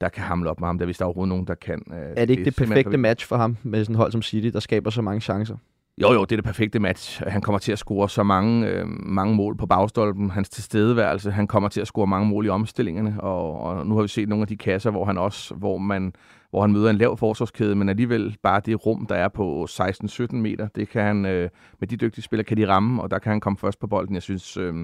der 0.00 0.08
kan 0.08 0.22
hamle 0.22 0.50
op 0.50 0.60
med 0.60 0.68
ham. 0.68 0.78
Der 0.78 0.84
er 0.84 0.86
vist 0.86 1.02
overhovedet 1.02 1.28
nogen, 1.28 1.46
der 1.46 1.54
kan. 1.54 1.82
Øh, 1.92 1.98
er 1.98 2.24
det 2.24 2.30
ikke 2.30 2.44
det, 2.44 2.58
det 2.58 2.68
perfekte 2.68 2.96
match 2.96 3.26
for 3.26 3.36
ham 3.36 3.56
med 3.62 3.84
sådan 3.84 3.94
et 3.94 3.98
hold 3.98 4.12
som 4.12 4.22
City, 4.22 4.48
der 4.52 4.60
skaber 4.60 4.90
så 4.90 5.02
mange 5.02 5.20
chancer? 5.20 5.56
Jo, 5.98 6.12
jo, 6.12 6.24
det 6.24 6.32
er 6.32 6.36
det 6.36 6.44
perfekte 6.44 6.78
match. 6.78 7.22
Han 7.26 7.40
kommer 7.40 7.58
til 7.58 7.72
at 7.72 7.78
score 7.78 8.08
så 8.08 8.22
mange, 8.22 8.68
øh, 8.68 8.86
mange 8.88 9.34
mål 9.34 9.56
på 9.56 9.66
bagstolpen. 9.66 10.30
Hans 10.30 10.48
tilstedeværelse, 10.48 11.30
han 11.30 11.46
kommer 11.46 11.68
til 11.68 11.80
at 11.80 11.86
score 11.86 12.06
mange 12.06 12.28
mål 12.28 12.46
i 12.46 12.48
omstillingerne. 12.48 13.20
Og, 13.20 13.60
og 13.60 13.86
nu 13.86 13.94
har 13.94 14.02
vi 14.02 14.08
set 14.08 14.28
nogle 14.28 14.42
af 14.42 14.48
de 14.48 14.56
kasser, 14.56 14.90
hvor 14.90 15.04
han 15.04 15.18
også, 15.18 15.54
hvor 15.54 15.78
man, 15.78 16.12
hvor 16.50 16.60
han 16.60 16.72
møder 16.72 16.90
en 16.90 16.96
lav 16.96 17.16
forsvarskæde, 17.16 17.74
men 17.74 17.88
alligevel 17.88 18.36
bare 18.42 18.60
det 18.66 18.86
rum, 18.86 19.06
der 19.06 19.14
er 19.14 19.28
på 19.28 19.66
16-17 19.70 20.36
meter, 20.36 20.68
det 20.68 20.88
kan 20.88 21.02
han, 21.02 21.26
øh, 21.26 21.50
med 21.80 21.88
de 21.88 21.96
dygtige 21.96 22.24
spillere, 22.24 22.44
kan 22.44 22.56
de 22.56 22.68
ramme, 22.68 23.02
og 23.02 23.10
der 23.10 23.18
kan 23.18 23.30
han 23.30 23.40
komme 23.40 23.58
først 23.58 23.78
på 23.78 23.86
bolden. 23.86 24.14
Jeg 24.14 24.22
synes, 24.22 24.56
øh, 24.56 24.74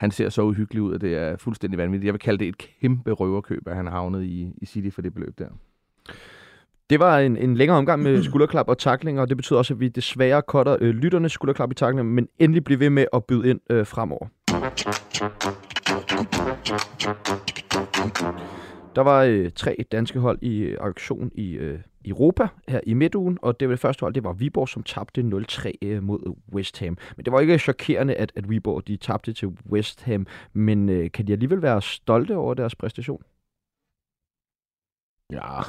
han 0.00 0.10
ser 0.10 0.28
så 0.28 0.42
uhyggelig 0.42 0.82
ud, 0.82 0.94
at 0.94 1.00
det 1.00 1.16
er 1.16 1.36
fuldstændig 1.36 1.78
vanvittigt. 1.78 2.06
Jeg 2.06 2.14
vil 2.14 2.20
kalde 2.20 2.38
det 2.38 2.48
et 2.48 2.58
kæmpe 2.80 3.12
røverkøb, 3.12 3.68
at 3.68 3.76
han 3.76 3.86
har 3.86 3.92
havnet 3.92 4.24
i, 4.24 4.52
i 4.56 4.66
City 4.66 4.94
for 4.94 5.02
det 5.02 5.14
beløb 5.14 5.38
der. 5.38 5.48
Det 6.90 7.00
var 7.00 7.18
en, 7.18 7.36
en 7.36 7.54
længere 7.54 7.78
omgang 7.78 8.02
med 8.02 8.22
skulderklap 8.28 8.68
og 8.68 8.78
takling, 8.78 9.20
og 9.20 9.28
det 9.28 9.36
betyder 9.36 9.58
også, 9.58 9.74
at 9.74 9.80
vi 9.80 9.88
desværre 9.88 10.42
cutter 10.48 10.76
øh, 10.80 10.94
lytternes 10.94 11.32
skulderklap 11.32 11.70
i 11.70 11.74
takling, 11.74 12.14
men 12.14 12.28
endelig 12.38 12.64
bliver 12.64 12.78
ved 12.78 12.90
med 12.90 13.06
at 13.12 13.24
byde 13.24 13.50
ind 13.50 13.60
øh, 13.70 13.86
fremover. 13.86 14.26
Der 18.96 19.00
var 19.02 19.22
øh, 19.22 19.50
tre 19.50 19.76
danske 19.92 20.18
hold 20.18 20.38
i 20.42 20.58
øh, 20.58 20.78
aktion 20.80 21.30
i 21.34 21.52
øh, 21.52 21.78
Europa 22.04 22.48
her 22.68 22.80
i 22.86 22.94
midtugen, 22.94 23.38
og 23.42 23.60
det 23.60 23.68
var 23.68 23.72
det 23.72 23.80
første 23.80 24.00
hold, 24.00 24.14
det 24.14 24.24
var 24.24 24.32
Viborg, 24.32 24.68
som 24.68 24.82
tabte 24.82 25.20
0-3 25.20 25.70
øh, 25.82 26.02
mod 26.02 26.34
West 26.52 26.78
Ham. 26.78 26.98
Men 27.16 27.24
det 27.24 27.32
var 27.32 27.40
ikke 27.40 27.58
chokerende, 27.58 28.14
at, 28.14 28.32
at 28.36 28.50
Viborg 28.50 28.86
de 28.86 28.96
tabte 28.96 29.32
til 29.32 29.48
West 29.70 30.02
Ham, 30.02 30.26
men 30.52 30.88
øh, 30.88 31.10
kan 31.10 31.26
de 31.26 31.32
alligevel 31.32 31.62
være 31.62 31.82
stolte 31.82 32.36
over 32.36 32.54
deres 32.54 32.74
præstation? 32.74 33.22
Ja, 35.32 35.62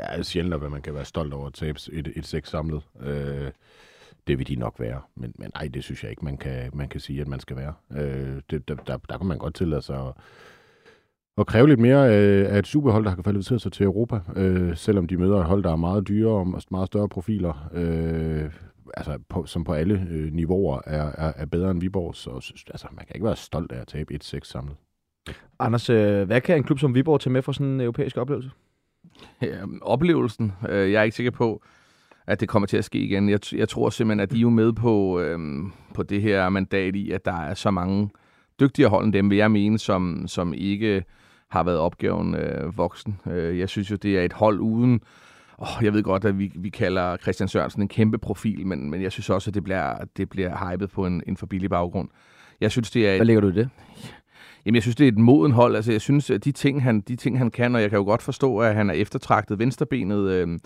Ja, 0.00 0.12
det 0.12 0.18
er 0.18 0.22
sjældent, 0.22 0.60
hvad 0.60 0.70
man 0.70 0.82
kan 0.82 0.94
være 0.94 1.04
stolt 1.04 1.34
over 1.34 1.46
at 1.46 1.54
tabe 1.54 1.78
et, 1.92 2.12
et 2.16 2.26
seks 2.26 2.50
samlet. 2.50 2.82
Øh, 3.00 3.50
det 4.26 4.38
vil 4.38 4.48
de 4.48 4.56
nok 4.56 4.80
være. 4.80 5.00
Men, 5.14 5.34
men 5.38 5.50
ej, 5.54 5.68
det 5.74 5.84
synes 5.84 6.02
jeg 6.02 6.10
ikke, 6.10 6.24
man 6.24 6.36
kan, 6.36 6.70
man 6.74 6.88
kan 6.88 7.00
sige, 7.00 7.20
at 7.20 7.28
man 7.28 7.40
skal 7.40 7.56
være. 7.56 7.74
Øh, 7.92 8.40
det, 8.50 8.68
der, 8.68 8.74
der, 8.74 8.96
der 8.96 9.18
kan 9.18 9.26
man 9.26 9.38
godt 9.38 9.54
tillade 9.54 9.82
sig 9.82 10.06
at, 10.06 10.12
at 11.38 11.46
kræve 11.46 11.68
lidt 11.68 11.80
mere 11.80 12.10
af 12.48 12.58
et 12.58 12.66
superhold, 12.66 13.04
der 13.04 13.10
har 13.10 13.22
kvalificeret 13.22 13.62
sig 13.62 13.72
til 13.72 13.84
Europa, 13.84 14.20
øh, 14.36 14.76
selvom 14.76 15.06
de 15.06 15.16
møder 15.16 15.38
et 15.38 15.44
hold, 15.44 15.62
der 15.62 15.72
er 15.72 15.76
meget 15.76 16.08
dyrere 16.08 16.34
og 16.34 16.62
meget 16.70 16.86
større 16.86 17.08
profiler. 17.08 17.70
Øh, 17.72 18.50
altså, 18.94 19.18
på, 19.28 19.46
som 19.46 19.64
på 19.64 19.72
alle 19.72 20.06
øh, 20.10 20.32
niveauer 20.32 20.80
er, 20.86 21.12
er, 21.18 21.32
er 21.36 21.46
bedre 21.46 21.70
end 21.70 21.80
Viborg, 21.80 22.14
så 22.14 22.30
altså, 22.70 22.88
man 22.92 23.06
kan 23.06 23.16
ikke 23.16 23.26
være 23.26 23.36
stolt 23.36 23.72
af 23.72 23.80
at 23.80 23.86
tabe 23.86 24.14
et 24.14 24.24
seks 24.24 24.48
samlet. 24.48 24.76
Anders, 25.58 25.90
øh, 25.90 26.26
hvad 26.26 26.40
kan 26.40 26.56
en 26.56 26.64
klub 26.64 26.78
som 26.78 26.94
Viborg 26.94 27.20
tage 27.20 27.32
med 27.32 27.42
for 27.42 27.52
sådan 27.52 27.66
en 27.66 27.80
europæisk 27.80 28.16
oplevelse? 28.16 28.50
Ja, 29.42 29.56
oplevelsen. 29.82 30.52
Øh, 30.68 30.92
jeg 30.92 31.00
er 31.00 31.02
ikke 31.02 31.16
sikker 31.16 31.30
på, 31.30 31.62
at 32.26 32.40
det 32.40 32.48
kommer 32.48 32.66
til 32.66 32.76
at 32.76 32.84
ske 32.84 32.98
igen. 32.98 33.28
Jeg, 33.28 33.40
jeg 33.52 33.68
tror 33.68 33.90
simpelthen, 33.90 34.20
at 34.20 34.30
de 34.30 34.36
er 34.36 34.40
jo 34.40 34.50
med 34.50 34.72
på, 34.72 35.20
øhm, 35.20 35.72
på 35.94 36.02
det 36.02 36.22
her 36.22 36.48
mandat 36.48 36.96
i, 36.96 37.10
at 37.10 37.24
der 37.24 37.40
er 37.40 37.54
så 37.54 37.70
mange 37.70 38.10
dygtigere 38.60 38.90
hold 38.90 39.04
end 39.04 39.12
dem, 39.12 39.30
vil 39.30 39.38
jeg 39.38 39.50
mene, 39.50 39.78
som, 39.78 40.24
som 40.26 40.54
ikke 40.54 41.04
har 41.48 41.62
været 41.62 41.78
opgaven 41.78 42.34
øh, 42.34 42.78
voksen. 42.78 43.20
Øh, 43.30 43.58
jeg 43.58 43.68
synes 43.68 43.90
jo, 43.90 43.96
det 43.96 44.18
er 44.18 44.22
et 44.22 44.32
hold 44.32 44.60
uden... 44.60 45.00
Oh, 45.58 45.84
jeg 45.84 45.92
ved 45.92 46.02
godt, 46.02 46.24
at 46.24 46.38
vi, 46.38 46.52
vi 46.54 46.68
kalder 46.68 47.16
Christian 47.16 47.48
Sørensen 47.48 47.82
en 47.82 47.88
kæmpe 47.88 48.18
profil, 48.18 48.66
men, 48.66 48.90
men 48.90 49.02
jeg 49.02 49.12
synes 49.12 49.30
også, 49.30 49.50
at 49.50 49.54
det 49.54 49.64
bliver, 49.64 49.94
det 50.16 50.28
bliver 50.28 50.70
hypet 50.70 50.90
på 50.90 51.06
en, 51.06 51.22
en 51.26 51.36
for 51.36 51.46
billig 51.46 51.70
baggrund. 51.70 52.08
Jeg 52.60 52.70
synes, 52.70 52.90
det 52.90 53.08
er... 53.08 53.12
Et, 53.12 53.18
Hvad 53.18 53.26
lægger 53.26 53.40
du 53.40 53.48
i 53.48 53.52
det? 53.52 53.68
Jamen, 54.66 54.74
jeg 54.74 54.82
synes, 54.82 54.96
det 54.96 55.04
er 55.04 55.08
et 55.08 55.18
moden 55.18 55.52
hold. 55.52 55.76
Altså, 55.76 55.92
jeg 55.92 56.00
synes, 56.00 56.30
at 56.30 56.44
de 56.44 56.52
ting, 56.52 56.82
han, 56.82 57.00
de 57.00 57.16
ting, 57.16 57.38
han 57.38 57.50
kan, 57.50 57.74
og 57.74 57.82
jeg 57.82 57.90
kan 57.90 57.98
jo 57.98 58.04
godt 58.04 58.22
forstå, 58.22 58.58
at 58.58 58.74
han 58.74 58.90
er 58.90 58.94
eftertragtet 58.94 59.58
venstrebenet 59.58 60.30
øh, 60.30 60.58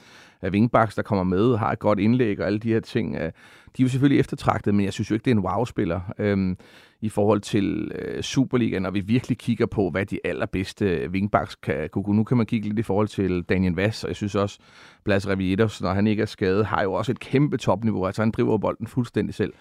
af 0.43 0.53
Vingbaks, 0.53 0.95
der 0.95 1.03
kommer 1.03 1.25
med, 1.25 1.57
har 1.57 1.73
et 1.73 1.79
godt 1.79 1.99
indlæg 1.99 2.41
og 2.41 2.47
alle 2.47 2.59
de 2.59 2.73
her 2.73 2.81
ting. 2.81 3.17
Øh, 3.17 3.33
de 3.77 3.83
er 3.83 3.85
jo 3.85 3.89
selvfølgelig 3.89 4.21
eftertragtet, 4.21 4.75
men 4.75 4.85
jeg 4.85 4.93
synes 4.93 5.11
jo 5.11 5.15
ikke, 5.15 5.25
det 5.25 5.31
er 5.31 5.35
en 5.35 5.45
wow-spiller 5.45 6.01
øh, 6.19 6.57
i 7.01 7.09
forhold 7.09 7.41
til 7.41 7.93
øh, 7.95 8.23
Superligaen, 8.23 8.83
når 8.83 8.91
vi 8.91 9.01
virkelig 9.01 9.39
kigger 9.39 9.67
på, 9.67 9.91
hvad 9.91 10.07
de 10.07 10.19
allerbedste 10.25 10.85
øh, 10.85 11.13
Vingbaks 11.13 11.55
kan 11.55 11.89
kunne. 11.93 12.17
Nu 12.17 12.25
kan 12.25 12.37
man 12.37 12.47
kigge 12.47 12.69
lidt 12.69 12.79
i 12.79 12.83
forhold 12.83 13.09
til 13.09 13.43
Daniel 13.43 13.75
Vass, 13.75 14.05
og 14.05 14.09
jeg 14.09 14.17
synes 14.17 14.35
også, 14.35 14.59
Blas 15.05 15.29
Revietos, 15.29 15.83
når 15.83 15.93
han 15.93 16.07
ikke 16.07 16.23
er 16.23 16.27
skadet, 16.27 16.67
har 16.67 16.83
jo 16.83 16.93
også 16.93 17.13
et 17.13 17.21
kæmpe 17.21 17.57
topniveau. 17.57 18.07
Altså, 18.07 18.23
han 18.23 18.31
driver 18.31 18.59
bolden 18.59 18.87
fuldstændig 18.87 19.35
selv. 19.35 19.53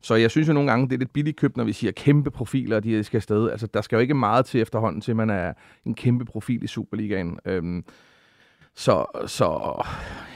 Så 0.00 0.14
jeg 0.14 0.30
synes 0.30 0.48
jo 0.48 0.52
nogle 0.52 0.70
gange, 0.70 0.88
det 0.88 0.94
er 0.94 0.98
lidt 0.98 1.12
billigt 1.12 1.36
købt, 1.36 1.56
når 1.56 1.64
vi 1.64 1.72
siger 1.72 1.92
kæmpe 1.92 2.30
profiler, 2.30 2.80
de 2.80 3.04
skal 3.04 3.18
afsted. 3.18 3.50
Altså, 3.50 3.66
der 3.66 3.80
skal 3.80 3.96
jo 3.96 4.00
ikke 4.00 4.14
meget 4.14 4.46
til 4.46 4.60
efterhånden, 4.60 5.00
til 5.00 5.16
man 5.16 5.30
er 5.30 5.52
en 5.84 5.94
kæmpe 5.94 6.24
profil 6.24 6.64
i 6.64 6.66
Superligaen. 6.66 7.38
Øhm, 7.44 7.84
så, 8.74 9.04
så 9.26 9.74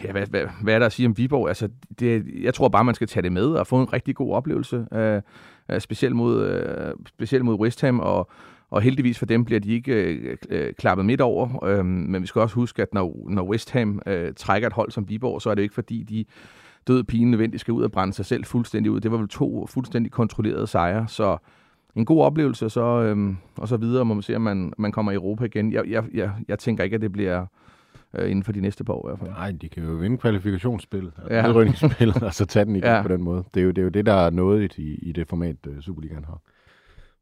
ja, 0.05 0.13
hvad, 0.13 0.27
hvad, 0.27 0.43
hvad 0.63 0.75
er 0.75 0.79
der 0.79 0.87
at 0.87 0.93
sige 0.93 1.07
om 1.07 1.19
Viborg? 1.19 1.49
Altså, 1.49 1.69
det, 1.99 2.25
jeg 2.43 2.55
tror 2.55 2.69
bare, 2.69 2.85
man 2.85 2.95
skal 2.95 3.07
tage 3.07 3.23
det 3.23 3.33
med 3.33 3.47
og 3.47 3.67
få 3.67 3.81
en 3.81 3.93
rigtig 3.93 4.15
god 4.17 4.33
oplevelse, 4.33 4.87
øh, 4.93 5.23
øh, 5.69 5.81
specielt, 5.81 6.17
mod, 6.17 6.47
øh, 6.47 6.95
specielt 7.09 7.45
mod 7.45 7.55
West 7.55 7.81
Ham, 7.81 8.01
og, 8.01 8.31
og 8.71 8.83
heldigvis 8.83 9.19
for 9.19 9.27
dem 9.27 9.45
bliver 9.45 9.61
de 9.61 9.73
ikke 9.73 9.93
øh, 9.93 10.37
øh, 10.51 10.75
klappet 10.75 11.07
midt 11.07 11.21
over. 11.21 11.65
Øh, 11.65 11.87
men 11.87 12.23
vi 12.23 12.27
skal 12.27 12.41
også 12.41 12.55
huske, 12.55 12.83
at 12.83 12.95
når, 12.95 13.27
når 13.29 13.43
West 13.43 13.71
Ham 13.71 14.03
øh, 14.07 14.33
trækker 14.37 14.69
et 14.69 14.75
hold 14.75 14.91
som 14.91 15.09
Viborg, 15.09 15.43
så 15.43 15.51
er 15.51 15.55
det 15.55 15.63
jo 15.63 15.65
ikke 15.65 15.75
fordi, 15.75 16.03
de 16.03 16.25
død 16.87 17.05
pigen 17.05 17.31
nødvendigt 17.31 17.61
skal 17.61 17.73
ud 17.73 17.83
og 17.83 17.93
brænde 17.93 18.13
sig 18.13 18.25
selv 18.25 18.45
fuldstændig 18.45 18.93
ud. 18.93 19.01
Det 19.01 19.11
var 19.11 19.17
vel 19.17 19.29
to 19.29 19.67
fuldstændig 19.67 20.13
kontrollerede 20.13 20.67
sejre, 20.67 21.09
så 21.09 21.37
en 21.97 22.05
god 22.05 22.23
oplevelse, 22.23 22.71
så, 22.71 23.03
øhm, 23.03 23.37
og 23.57 23.69
så 23.69 23.77
videre 23.77 24.05
må 24.05 24.15
man 24.15 24.23
se, 24.23 24.37
om 24.37 24.43
man, 24.43 24.73
man 24.79 24.93
kommer 24.93 25.13
i 25.13 25.15
Europa 25.15 25.45
igen. 25.45 25.73
Jeg, 25.73 25.89
jeg, 25.89 26.05
jeg, 26.15 26.31
jeg 26.49 26.59
tænker 26.59 26.85
ikke, 26.85 26.95
at 26.95 27.01
det 27.01 27.13
bliver 27.13 27.47
øh, 28.15 28.31
inden 28.31 28.43
for 28.43 28.53
de 28.53 28.61
næste 28.61 28.85
par 28.85 28.93
år 28.93 29.09
i 29.09 29.11
hvert 29.11 29.19
fald. 29.19 29.31
Nej, 29.31 29.53
de 29.61 29.69
kan 29.69 29.83
jo 29.83 29.91
vinde 29.91 30.19
kvalifikationsspillet, 30.19 31.13
ja. 31.31 31.49
og 32.27 32.35
så 32.35 32.47
tage 32.47 32.65
den 32.65 32.77
igen 32.77 32.91
ja. 32.91 33.03
på 33.03 33.09
den 33.09 33.23
måde. 33.23 33.45
Det 33.55 33.61
er, 33.61 33.65
jo, 33.65 33.71
det 33.71 33.79
er 33.79 33.83
jo 33.83 33.89
det, 33.89 34.07
der 34.07 34.13
er 34.13 34.31
noget 34.31 34.79
i, 34.79 34.95
i 34.95 35.13
det 35.13 35.29
format, 35.29 35.57
uh, 35.67 35.81
Superligaen 35.81 36.25
har. 36.25 36.41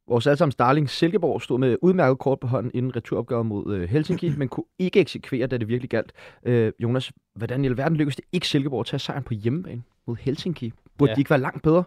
Vores 0.08 0.26
allesammens 0.26 0.56
darling 0.56 0.90
Silkeborg 0.90 1.42
stod 1.42 1.58
med 1.58 1.76
udmærket 1.82 2.18
kort 2.18 2.40
på 2.40 2.46
hånden 2.46 2.72
inden 2.74 2.96
returopgaven 2.96 3.48
mod 3.48 3.74
øh, 3.74 3.88
Helsinki, 3.88 4.30
men 4.38 4.48
kunne 4.48 4.64
ikke 4.78 5.00
eksekvere, 5.00 5.46
da 5.46 5.58
det 5.58 5.68
virkelig 5.68 5.90
galt. 5.90 6.12
Øh, 6.44 6.72
Jonas, 6.78 7.12
hvordan 7.34 7.64
i 7.64 7.68
alverden 7.68 7.96
lykkedes 7.96 8.16
det 8.16 8.24
ikke 8.32 8.48
Silkeborg 8.48 8.80
at 8.80 8.86
tage 8.86 9.00
sejren 9.00 9.22
på 9.22 9.34
hjemmebane 9.34 9.82
mod 10.06 10.16
Helsinki? 10.16 10.72
Burde 10.98 11.10
ja. 11.10 11.14
de 11.14 11.20
ikke 11.20 11.30
være 11.30 11.40
langt 11.40 11.62
bedre? 11.62 11.84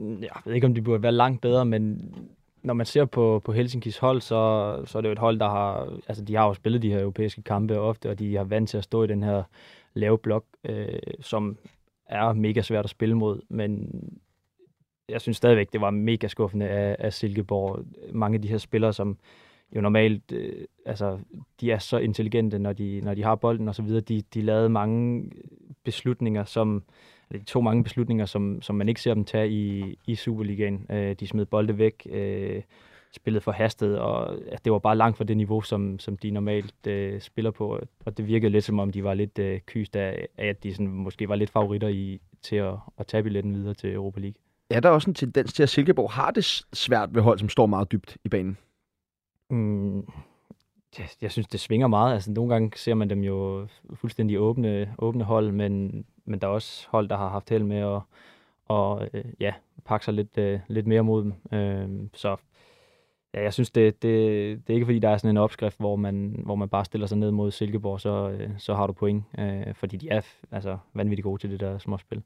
Jeg 0.00 0.30
ved 0.44 0.54
ikke, 0.54 0.66
om 0.66 0.74
de 0.74 0.82
burde 0.82 1.02
være 1.02 1.12
langt 1.12 1.40
bedre, 1.40 1.64
men 1.64 2.14
når 2.62 2.74
man 2.74 2.86
ser 2.86 3.04
på, 3.04 3.42
på 3.44 3.52
Helsinkis 3.52 3.98
hold, 3.98 4.20
så, 4.20 4.82
så 4.84 4.98
er 4.98 5.02
det 5.02 5.08
jo 5.08 5.12
et 5.12 5.18
hold, 5.18 5.38
der 5.38 5.48
har, 5.48 5.98
altså 6.08 6.24
de 6.24 6.34
har 6.34 6.46
jo 6.46 6.54
spillet 6.54 6.82
de 6.82 6.90
her 6.90 7.00
europæiske 7.00 7.42
kampe 7.42 7.78
ofte, 7.78 8.10
og 8.10 8.18
de 8.18 8.36
har 8.36 8.44
vant 8.44 8.68
til 8.68 8.78
at 8.78 8.84
stå 8.84 9.04
i 9.04 9.06
den 9.06 9.22
her 9.22 9.42
lave 9.94 10.18
blok, 10.18 10.44
øh, 10.64 10.98
som 11.20 11.58
er 12.06 12.32
mega 12.32 12.62
svært 12.62 12.84
at 12.84 12.90
spille 12.90 13.14
mod, 13.14 13.40
men 13.48 13.90
jeg 15.08 15.20
synes 15.20 15.36
stadigvæk, 15.36 15.72
det 15.72 15.80
var 15.80 15.90
mega 15.90 16.28
skuffende 16.28 16.68
af, 16.68 16.96
af 16.98 17.12
Silkeborg. 17.12 17.84
Mange 18.12 18.34
af 18.34 18.42
de 18.42 18.48
her 18.48 18.58
spillere, 18.58 18.92
som 18.92 19.18
jo 19.76 19.80
normalt, 19.80 20.32
øh, 20.32 20.64
altså, 20.86 21.18
de 21.60 21.70
er 21.70 21.78
så 21.78 21.98
intelligente, 21.98 22.58
når 22.58 22.72
de, 22.72 23.00
når 23.00 23.14
de 23.14 23.24
har 23.24 23.34
bolden 23.34 23.68
og 23.68 23.74
så 23.74 23.82
videre. 23.82 24.00
De, 24.00 24.22
de 24.34 24.42
lavede 24.42 24.68
mange 24.68 25.30
beslutninger, 25.84 26.44
som, 26.44 26.82
eller 27.30 27.40
de 27.40 27.50
tog 27.50 27.64
mange 27.64 27.84
beslutninger, 27.84 28.26
som, 28.26 28.62
som 28.62 28.76
man 28.76 28.88
ikke 28.88 29.00
ser 29.00 29.14
dem 29.14 29.24
tage 29.24 29.50
i, 29.50 29.98
i 30.06 30.14
Superligaen. 30.14 30.86
Øh, 30.90 31.16
de 31.20 31.26
smed 31.26 31.46
bolde 31.46 31.78
væk, 31.78 32.06
øh, 32.10 32.62
spillede 33.12 33.40
for 33.40 33.52
hastet, 33.52 33.98
og 33.98 34.38
ja, 34.46 34.56
det 34.64 34.72
var 34.72 34.78
bare 34.78 34.96
langt 34.96 35.16
fra 35.16 35.24
det 35.24 35.36
niveau, 35.36 35.60
som, 35.60 35.98
som 35.98 36.16
de 36.16 36.30
normalt 36.30 36.86
øh, 36.86 37.20
spiller 37.20 37.50
på. 37.50 37.80
Og 38.04 38.16
det 38.16 38.26
virkede 38.26 38.52
lidt 38.52 38.64
som 38.64 38.78
om, 38.78 38.92
de 38.92 39.04
var 39.04 39.14
lidt 39.14 39.38
øh, 39.38 39.60
kyst 39.66 39.96
af, 39.96 40.26
af, 40.38 40.46
at 40.46 40.62
de 40.62 40.72
sådan, 40.72 40.88
måske 40.88 41.28
var 41.28 41.34
lidt 41.34 41.50
favoritter 41.50 41.88
i, 41.88 42.20
til 42.42 42.56
at, 42.56 42.74
at 42.98 43.06
tage 43.06 43.22
billetten 43.22 43.54
videre 43.54 43.74
til 43.74 43.94
Europa 43.94 44.20
League 44.20 44.34
er 44.70 44.80
der 44.80 44.88
også 44.88 45.10
en 45.10 45.14
tendens 45.14 45.52
til, 45.52 45.62
at 45.62 45.68
Silkeborg 45.68 46.10
har 46.10 46.30
det 46.30 46.44
svært 46.72 47.14
ved 47.14 47.22
hold, 47.22 47.38
som 47.38 47.48
står 47.48 47.66
meget 47.66 47.92
dybt 47.92 48.16
i 48.24 48.28
banen? 48.28 48.58
Mm, 49.50 49.98
jeg, 50.98 51.08
jeg 51.22 51.32
synes, 51.32 51.46
det 51.46 51.60
svinger 51.60 51.86
meget. 51.86 52.14
Altså, 52.14 52.30
nogle 52.30 52.52
gange 52.52 52.70
ser 52.76 52.94
man 52.94 53.10
dem 53.10 53.20
jo 53.20 53.66
fuldstændig 53.94 54.38
åbne, 54.38 54.94
åbne 54.98 55.24
hold, 55.24 55.52
men, 55.52 56.04
men 56.24 56.40
der 56.40 56.46
er 56.46 56.52
også 56.52 56.86
hold, 56.90 57.08
der 57.08 57.16
har 57.16 57.28
haft 57.28 57.50
held 57.50 57.64
med 57.64 57.78
at 57.78 58.00
og, 58.68 59.08
øh, 59.12 59.24
ja, 59.40 59.54
pakke 59.84 60.04
sig 60.04 60.14
lidt, 60.14 60.38
øh, 60.38 60.60
lidt 60.68 60.86
mere 60.86 61.02
mod 61.02 61.24
dem. 61.24 61.34
Øh, 61.52 62.08
så 62.14 62.36
ja, 63.34 63.42
jeg 63.42 63.52
synes, 63.52 63.70
det, 63.70 64.02
det, 64.02 64.12
det 64.66 64.72
er 64.72 64.74
ikke 64.74 64.86
fordi, 64.86 64.98
der 64.98 65.08
er 65.08 65.16
sådan 65.16 65.30
en 65.30 65.36
opskrift, 65.36 65.78
hvor 65.78 65.96
man, 65.96 66.40
hvor 66.44 66.54
man 66.54 66.68
bare 66.68 66.84
stiller 66.84 67.06
sig 67.06 67.18
ned 67.18 67.30
mod 67.30 67.50
Silkeborg, 67.50 68.00
så, 68.00 68.30
øh, 68.30 68.50
så 68.58 68.74
har 68.74 68.86
du 68.86 68.92
point. 68.92 69.24
Øh, 69.38 69.74
fordi 69.74 69.96
de 69.96 70.08
er 70.08 70.20
altså, 70.50 70.78
vanvittigt 70.94 71.24
gode 71.24 71.42
til 71.42 71.50
det 71.50 71.60
der 71.60 71.78
småspil. 71.78 72.22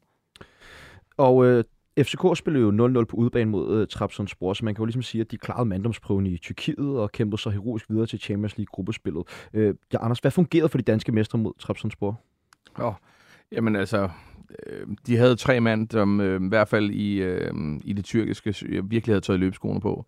Og 1.17 1.47
øh, 1.47 1.65
FCK 1.99 2.37
spillede 2.37 2.65
jo 2.65 2.89
0-0 3.01 3.05
på 3.05 3.17
udebane 3.17 3.51
mod 3.51 3.81
uh, 3.81 3.87
Trabzonspor, 3.89 4.53
så 4.53 4.65
man 4.65 4.75
kan 4.75 4.83
jo 4.83 4.85
ligesom 4.85 5.03
sige, 5.03 5.21
at 5.21 5.31
de 5.31 5.39
klarede 5.39 5.65
manddomsprøven 5.65 6.27
i 6.27 6.39
Tyrkiet 6.39 6.99
og 6.99 7.13
kæmpede 7.13 7.43
så 7.43 7.51
heroisk 7.51 7.91
videre 7.91 8.07
til 8.07 8.19
Champions 8.19 8.57
League-gruppespillet. 8.57 9.23
Uh, 9.55 9.61
øh, 9.61 9.75
ja, 9.93 10.05
Anders, 10.05 10.19
hvad 10.19 10.31
fungerede 10.31 10.69
for 10.69 10.79
de 10.79 10.85
danske 10.85 11.13
mestre 11.13 11.39
mod 11.39 11.53
Trabzonspor? 11.59 12.21
Oh, 12.75 12.93
jamen 13.53 13.77
altså, 13.77 14.09
øh, 14.67 14.87
de 15.07 15.17
havde 15.17 15.37
tre 15.37 15.61
mand, 15.61 15.89
som 15.91 16.21
øh, 16.21 16.43
i 16.45 16.49
hvert 16.49 16.69
fald 16.69 16.91
i, 16.91 17.23
øh, 17.23 17.53
i 17.85 17.93
det 17.93 18.05
tyrkiske 18.05 18.55
øh, 18.69 18.91
virkelig 18.91 19.13
havde 19.13 19.25
taget 19.25 19.41
løbeskoene 19.41 19.81
på. 19.81 20.07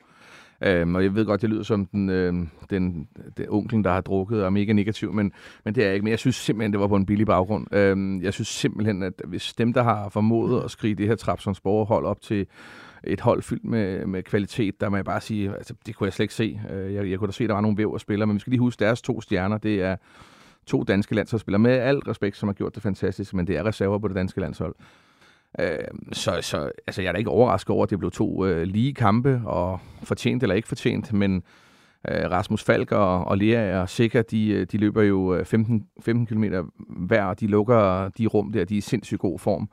Øhm, 0.62 0.95
og 0.95 1.03
jeg 1.03 1.14
ved 1.14 1.27
godt, 1.27 1.43
det 1.43 1.51
lyder 1.51 1.62
som 1.62 1.87
den, 1.87 2.11
øh, 2.11 2.35
den, 2.71 3.09
den 3.37 3.47
onklen, 3.49 3.85
der 3.85 3.90
har 3.90 4.01
drukket 4.01 4.40
og 4.40 4.47
er 4.47 4.51
mega 4.51 4.73
negativ, 4.73 5.12
men, 5.12 5.33
men 5.64 5.75
det 5.75 5.85
er 5.85 5.93
ikke. 5.93 6.05
Men 6.05 6.11
jeg 6.11 6.19
synes 6.19 6.37
simpelthen, 6.37 6.73
det 6.73 6.81
var 6.81 6.87
på 6.87 6.97
en 6.97 7.07
billig 7.07 7.27
baggrund. 7.27 7.75
Øhm, 7.75 8.23
jeg 8.23 8.33
synes 8.33 8.49
simpelthen, 8.49 9.03
at 9.03 9.23
hvis 9.25 9.53
dem, 9.53 9.73
der 9.73 9.83
har 9.83 10.09
formået 10.09 10.64
at 10.64 10.71
skrige 10.71 10.95
det 10.95 11.07
her 11.07 11.14
Trapsons 11.14 11.61
hold 11.64 12.07
op 12.07 12.21
til 12.21 12.47
et 13.07 13.21
hold 13.21 13.43
fyldt 13.43 13.64
med, 13.64 14.07
med 14.07 14.23
kvalitet, 14.23 14.81
der 14.81 14.88
må 14.88 14.97
jeg 14.97 15.05
bare 15.05 15.21
sige, 15.21 15.51
altså, 15.51 15.75
det 15.87 15.97
kunne 15.97 16.05
jeg 16.05 16.12
slet 16.12 16.25
ikke 16.25 16.35
se. 16.35 16.61
Øh, 16.71 16.95
jeg, 16.95 17.11
jeg 17.11 17.19
kunne 17.19 17.29
da 17.29 17.33
se, 17.33 17.45
at 17.45 17.49
der 17.49 17.55
var 17.55 17.61
nogle 17.61 17.77
væv 17.77 17.93
og 17.93 18.01
spillere, 18.01 18.27
men 18.27 18.35
vi 18.35 18.40
skal 18.40 18.51
lige 18.51 18.61
huske, 18.61 18.85
deres 18.85 19.03
to 19.03 19.21
stjerner, 19.21 19.59
det 19.59 19.83
er 19.83 19.97
to 20.67 20.83
danske 20.83 21.14
landsholdsspillere, 21.14 21.59
med 21.59 21.73
al 21.73 21.99
respekt, 21.99 22.37
som 22.37 22.49
har 22.49 22.55
gjort 22.55 22.75
det 22.75 22.83
fantastisk, 22.83 23.35
men 23.35 23.47
det 23.47 23.57
er 23.57 23.67
reserver 23.67 23.99
på 23.99 24.09
det 24.09 24.17
danske 24.17 24.40
landshold. 24.40 24.75
Øh, 25.59 25.79
så, 26.12 26.38
så 26.43 26.71
altså, 26.87 27.03
jeg 27.03 27.09
er 27.09 27.12
da 27.12 27.19
ikke 27.19 27.31
overrasket 27.31 27.71
over, 27.71 27.85
at 27.85 27.90
det 27.90 27.99
blev 27.99 28.11
to 28.11 28.47
øh, 28.47 28.62
lige 28.62 28.95
kampe, 28.95 29.40
og 29.45 29.81
fortjent 30.03 30.43
eller 30.43 30.55
ikke 30.55 30.69
fortjent, 30.69 31.12
men 31.12 31.43
øh, 32.09 32.31
Rasmus 32.31 32.64
Falk 32.64 32.93
og, 32.93 33.25
og 33.25 33.38
Lea 33.38 33.81
og 33.81 33.88
Sikker, 33.88 34.23
de, 34.23 34.49
øh, 34.49 34.67
de 34.73 34.79
løber 34.79 35.03
jo 35.03 35.45
15, 35.45 35.87
15 36.01 36.27
km 36.27 36.45
hver, 36.88 37.25
og 37.25 37.40
de 37.40 37.47
lukker 37.47 38.09
de 38.09 38.27
rum 38.27 38.53
der, 38.53 38.64
de 38.64 38.75
er 38.75 38.79
i 38.79 38.81
sindssygt 38.81 39.21
god 39.21 39.38
form. 39.38 39.69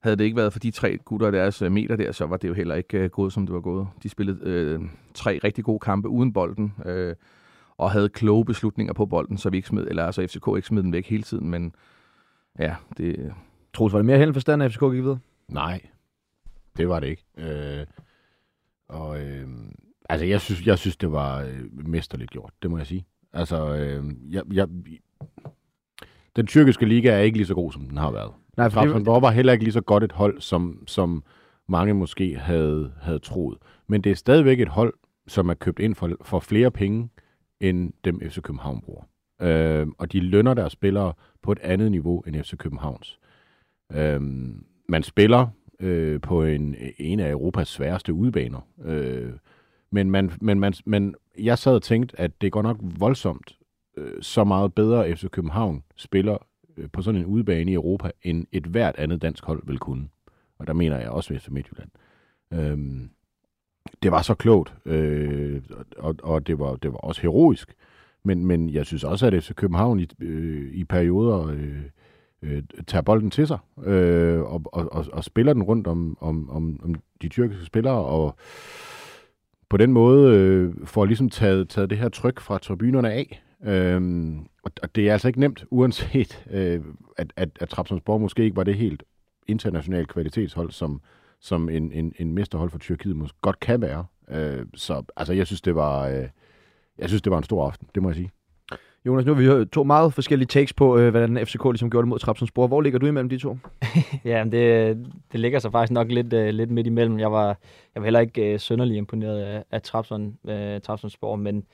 Havde 0.00 0.16
det 0.16 0.24
ikke 0.24 0.36
været 0.36 0.52
for 0.52 0.60
de 0.60 0.70
tre 0.70 0.98
gutter 1.04 1.26
og 1.26 1.32
deres 1.32 1.62
øh, 1.62 1.72
meter 1.72 1.96
der, 1.96 2.12
så 2.12 2.26
var 2.26 2.36
det 2.36 2.48
jo 2.48 2.54
heller 2.54 2.74
ikke 2.74 2.98
øh, 2.98 3.10
gået, 3.10 3.32
som 3.32 3.46
det 3.46 3.54
var 3.54 3.60
gået. 3.60 3.86
De 4.02 4.08
spillede 4.08 4.38
øh, 4.42 4.80
tre 5.14 5.40
rigtig 5.44 5.64
gode 5.64 5.78
kampe 5.78 6.08
uden 6.08 6.32
bolden, 6.32 6.74
øh, 6.86 7.14
og 7.78 7.90
havde 7.90 8.08
kloge 8.08 8.44
beslutninger 8.44 8.94
på 8.94 9.06
bolden, 9.06 9.38
så 9.38 9.50
vi 9.50 9.56
ikke 9.56 9.68
smed, 9.68 9.86
eller 9.88 10.04
altså 10.04 10.26
FCK 10.26 10.56
ikke 10.56 10.68
smed 10.68 10.82
den 10.82 10.92
væk 10.92 11.06
hele 11.06 11.22
tiden, 11.22 11.50
men 11.50 11.74
ja, 12.58 12.74
det, 12.96 13.32
Troels, 13.74 13.92
var 13.92 13.98
det 13.98 14.06
mere 14.06 14.18
held 14.18 14.32
forstand, 14.32 14.62
at 14.62 14.72
FCK 14.72 14.80
gik 14.80 15.02
videre? 15.02 15.18
Nej, 15.48 15.80
det 16.76 16.88
var 16.88 17.00
det 17.00 17.06
ikke. 17.06 17.24
Øh, 17.38 17.86
og 18.88 19.20
øh, 19.20 19.48
altså, 20.08 20.26
jeg 20.26 20.40
synes, 20.40 20.66
jeg 20.66 20.78
synes, 20.78 20.96
det 20.96 21.12
var 21.12 21.40
øh, 21.40 21.88
mesterligt 21.88 22.30
gjort, 22.30 22.52
det 22.62 22.70
må 22.70 22.76
jeg 22.78 22.86
sige. 22.86 23.06
Altså, 23.32 23.74
øh, 23.74 24.04
jeg, 24.30 24.42
jeg, 24.52 24.68
den 26.36 26.46
tyrkiske 26.46 26.86
liga 26.86 27.10
er 27.10 27.18
ikke 27.18 27.38
lige 27.38 27.46
så 27.46 27.54
god, 27.54 27.72
som 27.72 27.88
den 27.88 27.98
har 27.98 28.10
været. 28.10 28.32
Nej, 28.56 28.70
for 28.70 28.80
det... 28.80 29.06
var 29.06 29.30
heller 29.30 29.52
ikke 29.52 29.64
lige 29.64 29.72
så 29.72 29.80
godt 29.80 30.04
et 30.04 30.12
hold, 30.12 30.40
som, 30.40 30.82
som 30.86 31.24
mange 31.68 31.94
måske 31.94 32.38
havde, 32.38 32.92
havde 33.00 33.18
troet. 33.18 33.58
Men 33.86 34.00
det 34.00 34.12
er 34.12 34.16
stadigvæk 34.16 34.60
et 34.60 34.68
hold, 34.68 34.94
som 35.26 35.48
er 35.48 35.54
købt 35.54 35.78
ind 35.78 35.94
for, 35.94 36.10
for 36.22 36.40
flere 36.40 36.70
penge, 36.70 37.08
end 37.60 37.92
dem 38.04 38.20
FC 38.20 38.40
København 38.42 38.80
bruger. 38.80 39.02
Øh, 39.40 39.86
og 39.98 40.12
de 40.12 40.20
lønner 40.20 40.54
deres 40.54 40.72
spillere 40.72 41.12
på 41.42 41.52
et 41.52 41.58
andet 41.58 41.90
niveau 41.90 42.20
end 42.20 42.42
FC 42.42 42.56
Københavns. 42.56 43.18
Øhm, 43.94 44.64
man 44.88 45.02
spiller 45.02 45.46
øh, 45.80 46.20
på 46.20 46.42
en, 46.42 46.76
en 46.98 47.20
af 47.20 47.30
Europas 47.30 47.68
sværeste 47.68 48.12
udbaner. 48.12 48.60
Øh, 48.84 49.32
men, 49.90 50.10
man, 50.10 50.32
men, 50.40 50.60
man, 50.60 50.74
men 50.84 51.14
jeg 51.38 51.58
sad 51.58 51.74
og 51.74 51.82
tænkte, 51.82 52.20
at 52.20 52.40
det 52.40 52.52
går 52.52 52.62
nok 52.62 52.76
voldsomt 52.80 53.58
øh, 53.96 54.22
så 54.22 54.44
meget 54.44 54.74
bedre 54.74 55.16
FC 55.16 55.24
København 55.30 55.82
spiller 55.96 56.36
øh, 56.76 56.88
på 56.92 57.02
sådan 57.02 57.20
en 57.20 57.26
udbane 57.26 57.70
i 57.70 57.74
Europa, 57.74 58.10
end 58.22 58.46
et 58.52 58.66
hvert 58.66 58.96
andet 58.98 59.22
dansk 59.22 59.44
hold 59.44 59.62
vil 59.66 59.78
kunne. 59.78 60.08
Og 60.58 60.66
der 60.66 60.72
mener 60.72 60.98
jeg 60.98 61.10
også 61.10 61.38
FC 61.38 61.48
Midtjylland. 61.48 61.90
Øhm, 62.52 63.10
det 64.02 64.12
var 64.12 64.22
så 64.22 64.34
klogt, 64.34 64.74
øh, 64.84 65.62
og, 65.98 66.14
og 66.22 66.46
det, 66.46 66.58
var, 66.58 66.76
det 66.76 66.92
var 66.92 66.98
også 66.98 67.22
heroisk. 67.22 67.74
Men, 68.24 68.46
men 68.46 68.70
jeg 68.70 68.86
synes 68.86 69.04
også, 69.04 69.26
at 69.26 69.44
FC 69.44 69.54
København 69.54 70.00
i, 70.00 70.06
øh, 70.20 70.72
i 70.72 70.84
perioder 70.84 71.46
øh, 71.46 71.82
øh, 72.42 72.62
tager 72.86 73.02
bolden 73.02 73.30
til 73.30 73.46
sig 73.46 73.58
øh, 73.84 74.40
og, 74.40 74.62
og, 74.64 74.92
og, 74.92 75.04
og 75.12 75.24
spiller 75.24 75.52
den 75.52 75.62
rundt 75.62 75.86
om, 75.86 76.18
om, 76.20 76.50
om, 76.50 76.80
om 76.84 76.94
de 77.22 77.28
tyrkiske 77.28 77.64
spillere, 77.64 78.04
og 78.04 78.36
på 79.68 79.76
den 79.76 79.92
måde 79.92 80.36
øh, 80.36 80.74
får 80.86 81.04
ligesom 81.04 81.28
taget, 81.28 81.68
taget 81.68 81.90
det 81.90 81.98
her 81.98 82.08
tryk 82.08 82.40
fra 82.40 82.58
tribunerne 82.58 83.12
af. 83.12 83.42
Øh, 83.64 84.32
og 84.82 84.94
det 84.94 85.08
er 85.08 85.12
altså 85.12 85.28
ikke 85.28 85.40
nemt, 85.40 85.64
uanset 85.70 86.46
øh, 86.50 86.80
at, 87.16 87.32
at, 87.36 87.48
at 87.60 87.68
Trabzonspor 87.68 88.18
måske 88.18 88.44
ikke 88.44 88.56
var 88.56 88.64
det 88.64 88.74
helt 88.74 89.02
internationale 89.46 90.06
kvalitetshold, 90.06 90.70
som, 90.70 91.00
som 91.40 91.68
en, 91.68 91.92
en, 91.92 92.12
en 92.18 92.32
mesterhold 92.32 92.70
for 92.70 92.78
Tyrkiet 92.78 93.16
måske 93.16 93.38
godt 93.40 93.60
kan 93.60 93.80
være. 93.80 94.04
Øh, 94.30 94.66
så 94.74 95.02
altså, 95.16 95.32
jeg 95.32 95.46
synes, 95.46 95.60
det 95.60 95.74
var... 95.74 96.08
Øh, 96.08 96.28
jeg 96.98 97.08
synes, 97.08 97.22
det 97.22 97.30
var 97.30 97.38
en 97.38 97.44
stor 97.44 97.66
aften, 97.66 97.88
det 97.94 98.02
må 98.02 98.08
jeg 98.08 98.16
sige. 98.16 98.30
Jonas, 99.08 99.26
nu 99.26 99.34
har 99.34 99.40
vi 99.40 99.46
hørt 99.46 99.70
to 99.70 99.84
meget 99.84 100.14
forskellige 100.14 100.46
takes 100.46 100.72
på, 100.72 100.98
øh, 100.98 101.10
hvordan 101.10 101.46
FCK 101.46 101.64
ligesom 101.64 101.90
gjorde 101.90 102.02
det 102.02 102.08
mod 102.08 102.18
Trabzonspor. 102.18 102.66
Hvor 102.66 102.80
ligger 102.80 102.98
du 102.98 103.06
imellem 103.06 103.28
de 103.28 103.38
to? 103.38 103.56
ja, 104.24 104.44
det, 104.44 104.96
det 105.32 105.40
ligger 105.40 105.58
sig 105.58 105.72
faktisk 105.72 105.92
nok 105.92 106.08
lidt, 106.08 106.32
øh, 106.32 106.48
lidt 106.48 106.70
midt 106.70 106.86
imellem. 106.86 107.18
Jeg 107.18 107.32
var, 107.32 107.46
jeg 107.94 108.02
var 108.02 108.04
heller 108.04 108.20
ikke 108.20 108.52
øh, 108.52 108.60
sønderlig 108.60 108.96
imponeret 108.96 109.40
af, 109.40 109.64
af 109.70 109.82
Trabzon, 109.82 110.38
øh, 110.48 110.80
Trabzonspor, 110.80 111.36
men, 111.36 111.64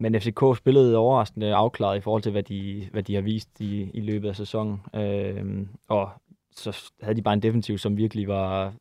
men 0.00 0.20
FCK 0.20 0.40
spillede 0.56 0.96
overraskende 0.96 1.54
afklaret 1.54 1.96
i 1.96 2.00
forhold 2.00 2.22
til, 2.22 2.32
hvad 2.32 2.42
de, 2.42 2.88
hvad 2.92 3.02
de 3.02 3.14
har 3.14 3.22
vist 3.22 3.60
i, 3.60 3.90
i 3.94 4.00
løbet 4.00 4.28
af 4.28 4.36
sæsonen. 4.36 4.80
Øh, 4.94 5.66
og 5.88 6.10
så 6.52 6.90
havde 7.02 7.16
de 7.16 7.22
bare 7.22 7.34
en 7.34 7.42
defensiv, 7.42 7.78
som 7.78 7.96
virkelig 7.96 8.28
var 8.28 8.72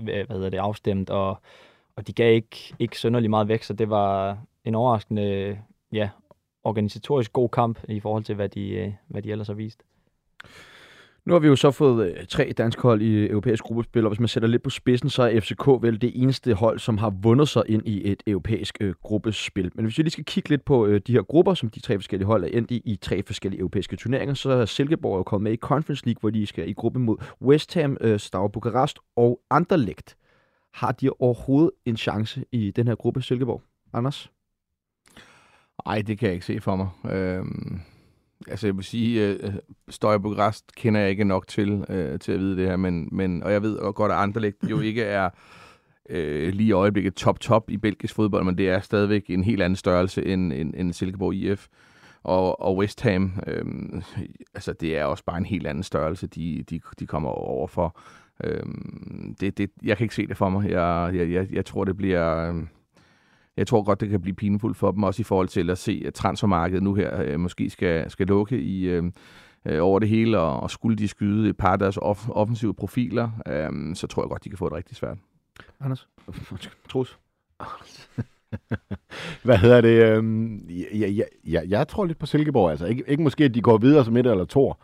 hvad 0.00 0.36
hedder 0.36 0.50
det, 0.50 0.58
afstemt, 0.58 1.10
og, 1.10 1.38
og 1.96 2.06
de 2.06 2.12
gav 2.12 2.34
ikke, 2.34 2.74
ikke 2.78 2.98
sønderlig 2.98 3.30
meget 3.30 3.48
væk, 3.48 3.62
så 3.62 3.72
det 3.72 3.90
var 3.90 4.38
en 4.64 4.74
overraskende 4.74 5.58
ja, 5.92 6.08
organisatorisk 6.68 7.32
god 7.32 7.48
kamp 7.48 7.78
i 7.88 8.00
forhold 8.00 8.24
til, 8.24 8.34
hvad 8.34 8.48
de, 8.48 8.70
øh, 8.70 8.92
hvad 9.08 9.22
de 9.22 9.30
ellers 9.30 9.46
har 9.46 9.54
vist. 9.54 9.82
Nu 11.28 11.34
har 11.34 11.38
vi 11.38 11.46
jo 11.46 11.56
så 11.56 11.70
fået 11.70 12.10
øh, 12.10 12.26
tre 12.26 12.52
danske 12.58 12.82
hold 12.82 13.02
i 13.02 13.30
europæisk 13.30 13.64
gruppespil, 13.64 14.04
og 14.04 14.10
hvis 14.10 14.20
man 14.20 14.28
sætter 14.28 14.48
lidt 14.48 14.62
på 14.62 14.70
spidsen, 14.70 15.10
så 15.10 15.22
er 15.22 15.40
FCK 15.40 15.66
vel 15.66 16.00
det 16.00 16.22
eneste 16.22 16.54
hold, 16.54 16.78
som 16.78 16.98
har 16.98 17.10
vundet 17.10 17.48
sig 17.48 17.62
ind 17.68 17.88
i 17.88 18.10
et 18.12 18.22
europæisk 18.26 18.76
øh, 18.80 18.94
gruppespil. 19.02 19.70
Men 19.74 19.84
hvis 19.84 19.98
vi 19.98 20.02
lige 20.02 20.10
skal 20.10 20.24
kigge 20.24 20.48
lidt 20.48 20.64
på 20.64 20.86
øh, 20.86 21.00
de 21.06 21.12
her 21.12 21.22
grupper, 21.22 21.54
som 21.54 21.70
de 21.70 21.80
tre 21.80 21.94
forskellige 21.94 22.26
hold 22.26 22.44
er 22.44 22.48
endt 22.48 22.70
i, 22.70 22.82
i 22.84 22.96
tre 22.96 23.22
forskellige 23.22 23.60
europæiske 23.60 23.96
turneringer, 23.96 24.34
så 24.34 24.50
er 24.50 24.64
Silkeborg 24.64 25.18
jo 25.18 25.22
kommet 25.22 25.44
med 25.44 25.52
i 25.52 25.56
Conference 25.56 26.06
League, 26.06 26.20
hvor 26.20 26.30
de 26.30 26.46
skal 26.46 26.68
i 26.68 26.72
gruppe 26.72 26.98
mod 26.98 27.16
West 27.42 27.74
Ham, 27.74 27.96
øh, 28.00 28.18
Stav 28.20 28.52
Bukarest 28.52 28.98
og 29.16 29.40
Anderlecht. 29.50 30.16
Har 30.74 30.92
de 30.92 31.10
overhovedet 31.18 31.70
en 31.84 31.96
chance 31.96 32.44
i 32.52 32.70
den 32.70 32.88
her 32.88 32.94
gruppe, 32.94 33.22
Silkeborg? 33.22 33.62
Anders? 33.92 34.30
Nej, 35.88 36.02
det 36.02 36.18
kan 36.18 36.26
jeg 36.26 36.34
ikke 36.34 36.46
se 36.46 36.60
for 36.60 36.76
mig. 36.76 37.12
Øh, 37.12 37.44
altså 38.48 38.66
jeg 38.66 38.76
vil 38.76 38.84
sige, 38.84 39.26
øh, 39.26 39.52
Støj 39.88 40.18
græs 40.18 40.64
kender 40.76 41.00
jeg 41.00 41.10
ikke 41.10 41.24
nok 41.24 41.46
til, 41.48 41.84
øh, 41.88 42.18
til 42.18 42.32
at 42.32 42.40
vide 42.40 42.56
det 42.56 42.68
her, 42.68 42.76
men, 42.76 43.08
men, 43.12 43.42
og 43.42 43.52
jeg 43.52 43.62
ved 43.62 43.92
godt, 43.94 44.12
at 44.12 44.18
Anderlecht 44.18 44.56
jo 44.70 44.80
ikke 44.80 45.02
er 45.02 45.30
øh, 46.10 46.52
lige 46.52 46.68
i 46.68 46.72
øjeblikket 46.72 47.14
top-top 47.14 47.70
i 47.70 47.76
belgisk 47.76 48.14
fodbold, 48.14 48.44
men 48.44 48.58
det 48.58 48.68
er 48.68 48.80
stadigvæk 48.80 49.24
en 49.28 49.44
helt 49.44 49.62
anden 49.62 49.76
størrelse 49.76 50.26
end, 50.26 50.52
end, 50.52 50.74
end 50.76 50.92
Silkeborg 50.92 51.34
IF. 51.34 51.66
Og, 52.22 52.60
og 52.60 52.76
West 52.76 53.00
Ham, 53.00 53.32
øh, 53.46 53.64
altså 54.54 54.72
det 54.72 54.96
er 54.98 55.04
også 55.04 55.24
bare 55.24 55.38
en 55.38 55.46
helt 55.46 55.66
anden 55.66 55.84
størrelse, 55.84 56.26
de, 56.26 56.64
de, 56.70 56.80
de 56.98 57.06
kommer 57.06 57.30
over 57.30 57.66
for. 57.66 58.00
Øh, 58.44 58.62
det, 59.40 59.58
det, 59.58 59.70
jeg 59.82 59.96
kan 59.96 60.04
ikke 60.04 60.14
se 60.14 60.26
det 60.26 60.36
for 60.36 60.48
mig. 60.48 60.70
Jeg, 60.70 61.10
jeg, 61.14 61.30
jeg, 61.30 61.46
jeg 61.52 61.64
tror, 61.64 61.84
det 61.84 61.96
bliver... 61.96 62.48
Øh, 62.48 62.64
jeg 63.58 63.66
tror 63.66 63.82
godt, 63.82 64.00
det 64.00 64.08
kan 64.08 64.20
blive 64.20 64.34
pinefuldt 64.34 64.76
for 64.76 64.90
dem, 64.90 65.02
også 65.02 65.20
i 65.20 65.24
forhold 65.24 65.48
til 65.48 65.70
at 65.70 65.78
se, 65.78 66.02
at 66.06 66.14
transfermarkedet 66.14 66.82
nu 66.82 66.94
her 66.94 67.22
øh, 67.22 67.40
måske 67.40 67.70
skal, 67.70 68.10
skal 68.10 68.26
lukke 68.26 68.60
i, 68.60 68.88
øh, 68.88 69.04
øh, 69.64 69.84
over 69.84 69.98
det 69.98 70.08
hele, 70.08 70.38
og, 70.38 70.60
og 70.60 70.70
skulle 70.70 70.96
de 70.96 71.08
skyde 71.08 71.48
et 71.48 71.56
par 71.56 71.72
af 71.72 71.78
deres 71.78 71.96
off- 71.96 72.30
offensive 72.30 72.74
profiler, 72.74 73.30
øh, 73.46 73.96
så 73.96 74.06
tror 74.06 74.22
jeg 74.22 74.28
godt, 74.28 74.44
de 74.44 74.48
kan 74.48 74.58
få 74.58 74.68
det 74.68 74.76
rigtig 74.76 74.96
svært. 74.96 75.18
Anders? 75.80 76.08
Troels? 76.88 77.18
Hvad 79.44 79.58
hedder 79.58 79.80
det? 79.80 80.04
Øhm, 80.04 80.68
jeg, 80.68 81.16
jeg, 81.16 81.26
jeg, 81.46 81.64
jeg 81.68 81.88
tror 81.88 82.04
lidt 82.04 82.18
på 82.18 82.26
Silkeborg. 82.26 82.70
Altså. 82.70 82.86
Ikke, 82.86 83.04
ikke 83.06 83.22
måske, 83.22 83.44
at 83.44 83.54
de 83.54 83.62
går 83.62 83.78
videre 83.78 84.04
som 84.04 84.16
et 84.16 84.26
eller 84.26 84.44
to, 84.44 84.74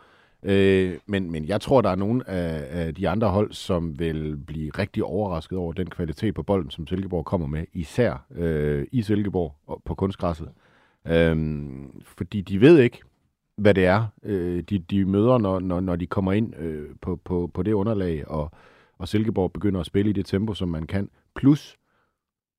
Øh, 0.47 0.97
men, 1.05 1.31
men 1.31 1.45
jeg 1.45 1.61
tror, 1.61 1.81
der 1.81 1.89
er 1.89 1.95
nogle 1.95 2.29
af, 2.29 2.85
af 2.85 2.95
de 2.95 3.09
andre 3.09 3.29
hold, 3.29 3.53
som 3.53 3.99
vil 3.99 4.37
blive 4.37 4.71
rigtig 4.79 5.03
overrasket 5.03 5.57
over 5.57 5.73
den 5.73 5.89
kvalitet 5.89 6.35
på 6.35 6.43
bolden, 6.43 6.71
som 6.71 6.87
Silkeborg 6.87 7.25
kommer 7.25 7.47
med, 7.47 7.65
især 7.73 8.25
øh, 8.35 8.87
i 8.91 9.01
Silkeborg 9.01 9.55
og 9.67 9.81
på 9.85 9.95
kunstgræsset. 9.95 10.49
Øh, 11.07 11.65
fordi 12.03 12.41
de 12.41 12.61
ved 12.61 12.79
ikke, 12.79 12.99
hvad 13.57 13.73
det 13.73 13.85
er, 13.85 14.05
øh, 14.23 14.63
de, 14.69 14.79
de 14.79 15.05
møder, 15.05 15.37
når, 15.37 15.59
når, 15.59 15.79
når 15.79 15.95
de 15.95 16.07
kommer 16.07 16.33
ind 16.33 16.55
øh, 16.55 16.89
på, 17.01 17.15
på, 17.15 17.51
på 17.53 17.63
det 17.63 17.73
underlag, 17.73 18.27
og, 18.27 18.51
og 18.97 19.07
Silkeborg 19.07 19.53
begynder 19.53 19.79
at 19.79 19.85
spille 19.85 20.09
i 20.09 20.13
det 20.13 20.25
tempo, 20.25 20.53
som 20.53 20.69
man 20.69 20.87
kan. 20.87 21.09
Plus, 21.35 21.77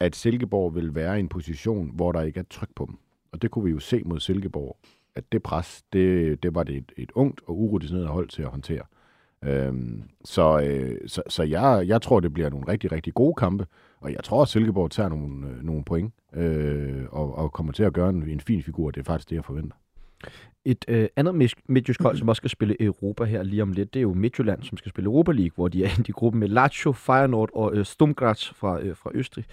at 0.01 0.16
Silkeborg 0.16 0.75
vil 0.75 0.94
være 0.94 1.16
i 1.16 1.20
en 1.20 1.29
position, 1.29 1.90
hvor 1.94 2.12
der 2.12 2.22
ikke 2.22 2.40
er 2.40 2.44
tryk 2.51 2.68
på 2.77 2.87
dem. 2.87 2.96
Og 3.33 3.42
det 3.42 3.51
kunne 3.51 3.64
vi 3.64 3.70
jo 3.70 3.79
se 3.79 4.03
mod 4.05 4.20
Silkeborg 4.20 4.77
at 5.17 5.33
det 5.33 5.43
pres, 5.43 5.83
det, 5.93 6.43
det 6.43 6.55
var 6.55 6.63
det 6.63 6.77
et, 6.77 6.93
et 6.97 7.13
ungt 7.15 7.41
og 7.47 7.59
urutineret 7.59 8.07
hold 8.07 8.29
til 8.29 8.43
at 8.43 8.49
håndtere. 8.49 8.83
Øhm, 9.45 10.03
så 10.25 10.61
øh, 10.61 11.09
så, 11.09 11.23
så 11.29 11.43
jeg, 11.43 11.85
jeg 11.87 12.03
tror, 12.03 12.21
det 12.21 12.33
bliver 12.33 12.51
nogle 12.51 12.69
rigtig, 12.69 12.93
rigtig 12.93 13.15
gode 13.15 13.35
kampe, 13.35 13.67
og 14.01 14.13
jeg 14.13 14.25
tror, 14.25 14.43
at 14.43 14.49
Silkeborg 14.49 14.91
tager 14.91 15.09
nogle, 15.09 15.49
øh, 15.49 15.63
nogle 15.63 15.85
point 15.85 16.15
øh, 16.33 17.05
og, 17.11 17.35
og 17.35 17.53
kommer 17.53 17.73
til 17.73 17.83
at 17.83 17.93
gøre 17.93 18.09
en, 18.09 18.29
en 18.29 18.41
fin 18.41 18.63
figur. 18.63 18.91
Det 18.91 19.01
er 19.01 19.05
faktisk 19.05 19.31
det, 19.31 19.37
jeg 19.37 19.45
forventer. 19.45 19.77
Et 20.65 20.85
øh, 20.89 21.09
andet 21.17 21.55
midtjysk 21.69 22.03
hold, 22.03 22.17
som 22.17 22.29
også 22.29 22.41
skal 22.41 22.51
spille 22.51 22.83
Europa 22.83 23.25
her 23.25 23.43
lige 23.43 23.63
om 23.63 23.73
lidt, 23.73 23.95
det 23.95 24.01
er 24.01 24.03
jo 24.03 24.15
Midtjylland, 24.15 24.63
som 24.63 24.79
skal 24.79 24.91
spille 24.91 25.07
Europa 25.07 25.33
League, 25.33 25.55
hvor 25.55 25.69
de 25.69 25.85
er 25.85 25.91
i 26.09 26.13
gruppen 26.13 26.41
med 26.41 26.49
Lazio, 26.49 26.93
Feyenoord 26.93 27.51
og 27.55 27.75
øh, 27.75 27.85
Stumgratz 27.85 28.53
fra, 28.53 28.81
øh, 28.81 28.97
fra 28.97 29.11
Østrig. 29.15 29.45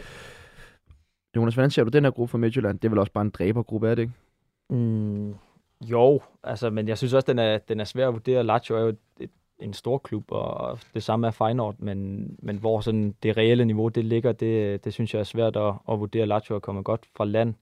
Jonas, 1.36 1.54
hvordan 1.54 1.71
ser 1.71 1.84
du 1.84 1.89
den 1.89 2.04
her 2.04 2.12
gruppe 2.12 2.32
for 2.32 2.38
Midtjylland? 2.38 2.80
Det 2.80 2.86
er 2.86 2.89
vel 2.89 2.99
også 2.99 3.12
bare 3.12 3.21
en 3.21 3.30
dræbergruppe, 3.30 3.88
er 3.88 3.95
det 3.95 4.02
ikke? 4.02 4.13
Mm, 4.69 5.34
jo, 5.83 6.21
altså, 6.43 6.69
men 6.69 6.87
jeg 6.87 6.97
synes 6.97 7.13
også, 7.13 7.25
den 7.31 7.39
er, 7.39 7.57
den 7.57 7.79
er 7.79 7.83
svær 7.83 8.07
at 8.07 8.13
vurdere. 8.13 8.43
Lazio 8.43 8.75
er 8.75 8.81
jo 8.81 8.87
et, 8.87 8.97
et, 9.19 9.29
en 9.59 9.73
stor 9.73 9.97
klub, 9.97 10.23
og 10.31 10.79
det 10.93 11.03
samme 11.03 11.27
er 11.27 11.31
Feyenoord, 11.31 11.75
men, 11.79 12.29
men 12.39 12.57
hvor 12.57 12.81
sådan 12.81 13.15
det 13.23 13.37
reelle 13.37 13.65
niveau 13.65 13.87
det 13.87 14.05
ligger, 14.05 14.31
det, 14.31 14.85
det 14.85 14.93
synes 14.93 15.13
jeg 15.13 15.19
er 15.19 15.23
svært 15.23 15.55
at, 15.55 15.73
at 15.91 15.99
vurdere. 15.99 16.25
Lazio 16.25 16.55
er 16.55 16.59
kommet 16.59 16.85
godt 16.85 17.05
fra 17.15 17.25
land. 17.25 17.53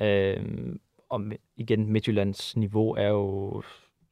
Øh, 0.00 0.76
og 1.08 1.22
igen, 1.56 1.92
Midtjyllands 1.92 2.56
niveau 2.56 2.94
er 2.94 3.08
jo 3.08 3.62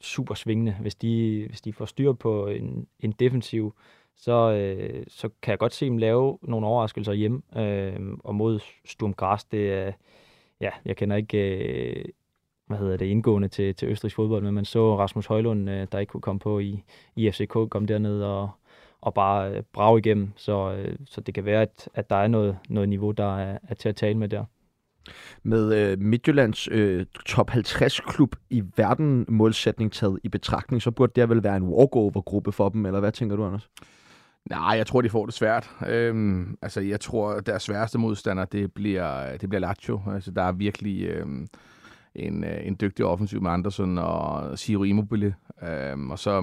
super 0.01 0.35
svingende. 0.35 0.77
Hvis 0.81 0.95
de, 0.95 1.45
hvis 1.49 1.61
de 1.61 1.73
får 1.73 1.85
styr 1.85 2.13
på 2.13 2.47
en, 2.47 2.87
en 3.01 3.13
defensiv, 3.13 3.75
så, 4.17 4.53
øh, 4.53 5.05
så 5.09 5.29
kan 5.43 5.51
jeg 5.51 5.59
godt 5.59 5.75
se 5.75 5.87
dem 5.87 5.99
lave 5.99 6.39
nogle 6.43 6.67
overraskelser 6.67 7.13
hjemme. 7.13 7.43
Øh, 7.57 8.01
og 8.25 8.35
mod 8.35 8.61
Sturm 8.85 9.15
Graz, 9.15 9.45
det 9.45 9.73
er, 9.73 9.93
ja, 10.61 10.71
jeg 10.85 10.97
kender 10.97 11.17
ikke, 11.17 11.39
øh, 11.39 12.05
hvad 12.73 12.79
hedder 12.79 12.97
det, 12.97 13.07
indgående 13.07 13.49
til, 13.49 13.75
til 13.75 13.89
Østrigs 13.89 14.15
fodbold, 14.15 14.43
men 14.43 14.55
man 14.55 14.65
så 14.65 14.99
Rasmus 14.99 15.27
Højlund, 15.27 15.71
øh, 15.71 15.87
der 15.93 15.99
ikke 15.99 16.11
kunne 16.11 16.21
komme 16.21 16.39
på 16.39 16.59
i, 16.59 16.85
i 17.17 17.31
FCK, 17.31 17.53
komme 17.71 17.89
derned 17.89 18.23
og, 18.23 18.51
og 19.01 19.15
bare 19.15 19.51
øh, 19.51 19.63
brage 19.73 19.99
igennem. 19.99 20.33
Så, 20.37 20.73
øh, 20.73 20.97
så 21.07 21.21
det 21.21 21.35
kan 21.35 21.45
være, 21.45 21.63
at, 21.63 21.89
at 21.95 22.11
der 22.11 22.17
er 22.17 22.29
noget, 22.29 22.59
noget 22.69 22.89
niveau, 22.89 23.11
der 23.11 23.39
er, 23.39 23.59
er 23.69 23.75
til 23.75 23.89
at 23.89 23.97
tale 23.97 24.19
med 24.19 24.29
der. 24.29 24.45
Med 25.43 25.75
øh, 25.75 25.99
Midtjyllands 25.99 26.69
øh, 26.71 27.07
top 27.27 27.51
50-klub 27.51 28.37
i 28.51 28.63
verden 28.77 29.25
målsætning 29.29 29.93
taget 29.93 30.19
i 30.25 30.29
betragtning, 30.29 30.83
så 30.83 30.91
burde 30.91 31.13
det 31.21 31.29
vel 31.29 31.43
være 31.43 31.57
en 31.57 31.63
walkover-gruppe 31.63 32.53
for 32.53 32.69
dem, 32.69 32.87
eller 32.87 33.01
hvad 33.01 33.13
tænker 33.13 33.37
du, 33.37 33.47
Anders? 33.47 33.71
Nej, 34.51 34.75
jeg 34.77 34.87
tror, 34.87 35.01
de 35.01 35.11
får 35.11 35.27
det 35.27 35.35
svært. 35.35 35.71
Øhm, 35.89 36.57
altså, 36.63 36.81
jeg 36.81 37.01
tror, 37.01 37.41
deres 37.41 37.63
sværeste 37.63 37.99
modstander, 37.99 38.45
det 38.45 38.73
bliver, 38.73 39.37
det 39.37 39.49
bliver 39.49 39.61
Lazio. 39.61 40.01
Altså, 40.15 40.31
der 40.31 40.43
er 40.43 40.53
virkelig... 40.53 41.03
Øhm, 41.03 41.47
en, 42.15 42.45
øh, 42.45 42.67
en 42.67 42.77
dygtig 42.81 43.05
offensiv 43.05 43.43
med 43.43 43.51
Andersen 43.51 43.99
og 43.99 44.59
Siro 44.59 44.83
Immobile, 44.83 45.35
øhm, 45.69 46.11
og 46.11 46.19
så 46.19 46.41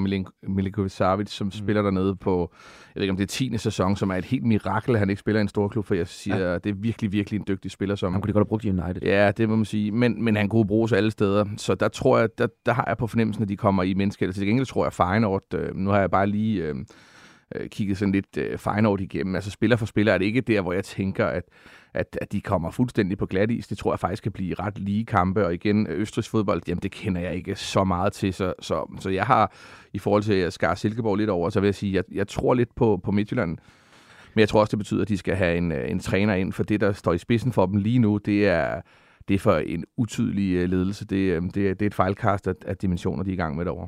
Milinkovic 0.47 0.91
Savic, 0.91 1.29
som 1.29 1.47
mm. 1.47 1.51
spiller 1.51 1.81
dernede 1.81 2.15
på, 2.15 2.51
jeg 2.95 2.95
ved 2.95 3.03
ikke 3.03 3.11
om 3.11 3.17
det 3.17 3.23
er 3.23 3.27
10. 3.27 3.57
sæson, 3.57 3.95
som 3.95 4.09
er 4.09 4.15
et 4.15 4.25
helt 4.25 4.43
mirakel, 4.43 4.95
at 4.95 4.99
han 4.99 5.09
ikke 5.09 5.19
spiller 5.19 5.39
i 5.39 5.41
en 5.41 5.47
stor 5.47 5.67
klub, 5.67 5.85
for 5.85 5.95
jeg 5.95 6.07
siger, 6.07 6.37
ja. 6.37 6.53
det 6.53 6.69
er 6.69 6.73
virkelig, 6.73 7.11
virkelig 7.11 7.37
en 7.37 7.45
dygtig 7.47 7.71
spiller. 7.71 7.95
Som, 7.95 8.13
han 8.13 8.21
kunne 8.21 8.33
godt 8.33 8.41
have 8.41 8.49
brugt 8.49 8.65
i 8.65 8.69
United. 8.69 9.01
Ja, 9.01 9.31
det 9.31 9.49
må 9.49 9.55
man 9.55 9.65
sige, 9.65 9.91
men, 9.91 10.23
men 10.23 10.35
han 10.35 10.49
kunne 10.49 10.67
bruges 10.67 10.91
alle 10.91 11.11
steder, 11.11 11.45
så 11.57 11.75
der 11.75 11.87
tror 11.87 12.19
jeg, 12.19 12.29
der, 12.37 12.47
der 12.65 12.73
har 12.73 12.85
jeg 12.87 12.97
på 12.97 13.07
fornemmelsen, 13.07 13.43
at 13.43 13.49
de 13.49 13.57
kommer 13.57 13.83
i 13.83 13.93
menneske. 13.93 14.31
Til 14.31 14.47
gengæld 14.47 14.65
tror 14.65 14.85
jeg, 14.85 14.93
Feyenoord, 14.93 15.53
øh, 15.53 15.75
nu 15.75 15.89
har 15.89 15.99
jeg 15.99 16.11
bare 16.11 16.27
lige... 16.27 16.63
Øh, 16.63 16.75
øh, 17.55 17.69
kigget 17.69 17.97
sådan 17.97 18.11
lidt 18.11 18.37
øh, 18.37 18.57
Feyenoord 18.57 19.01
igennem. 19.01 19.35
Altså 19.35 19.51
spiller 19.51 19.77
for 19.77 19.85
spiller 19.85 20.13
er 20.13 20.17
det 20.17 20.25
ikke 20.25 20.41
der, 20.41 20.61
hvor 20.61 20.73
jeg 20.73 20.83
tænker, 20.83 21.25
at, 21.25 21.43
at, 21.93 22.17
at 22.21 22.31
de 22.31 22.41
kommer 22.41 22.71
fuldstændig 22.71 23.17
på 23.17 23.25
glat 23.25 23.51
is. 23.51 23.67
Det 23.67 23.77
tror 23.77 23.93
jeg 23.93 23.99
faktisk 23.99 24.23
kan 24.23 24.31
blive 24.31 24.55
ret 24.59 24.79
lige 24.79 25.05
kampe. 25.05 25.45
Og 25.45 25.53
igen, 25.53 25.87
Østrigs 25.87 26.29
fodbold, 26.29 26.61
jamen 26.67 26.81
det 26.81 26.91
kender 26.91 27.21
jeg 27.21 27.35
ikke 27.35 27.55
så 27.55 27.83
meget 27.83 28.13
til. 28.13 28.33
Så, 28.33 28.53
så, 28.59 28.97
så 28.99 29.09
jeg 29.09 29.25
har 29.25 29.53
i 29.93 29.99
forhold 29.99 30.23
til 30.23 30.33
at 30.33 30.53
skar 30.53 30.75
Silkeborg 30.75 31.15
lidt 31.15 31.29
over, 31.29 31.49
så 31.49 31.59
vil 31.59 31.67
jeg 31.67 31.75
sige, 31.75 31.93
jeg, 31.93 32.03
jeg 32.11 32.27
tror 32.27 32.53
lidt 32.53 32.75
på, 32.75 33.01
på 33.03 33.11
Midtjylland. 33.11 33.57
Men 34.33 34.39
jeg 34.39 34.49
tror 34.49 34.59
også, 34.59 34.71
det 34.71 34.79
betyder, 34.79 35.01
at 35.01 35.09
de 35.09 35.17
skal 35.17 35.35
have 35.35 35.57
en, 35.57 35.71
øh, 35.71 35.91
en 35.91 35.99
træner 35.99 36.33
ind, 36.33 36.53
for 36.53 36.63
det, 36.63 36.81
der 36.81 36.91
står 36.91 37.13
i 37.13 37.17
spidsen 37.17 37.51
for 37.51 37.65
dem 37.65 37.75
lige 37.75 37.99
nu, 37.99 38.17
det 38.17 38.47
er, 38.47 38.81
det 39.27 39.33
er 39.33 39.39
for 39.39 39.57
en 39.57 39.85
utydelig 39.97 40.55
øh, 40.55 40.69
ledelse. 40.69 41.05
Det, 41.05 41.15
øh, 41.15 41.41
det, 41.41 41.55
det 41.55 41.81
er 41.81 41.85
et 41.85 41.93
fejlkast 41.93 42.47
af, 42.47 42.53
af 42.65 42.77
dimensioner, 42.77 43.23
de 43.23 43.29
er 43.29 43.33
i 43.33 43.37
gang 43.37 43.55
med 43.55 43.65
derovre. 43.65 43.87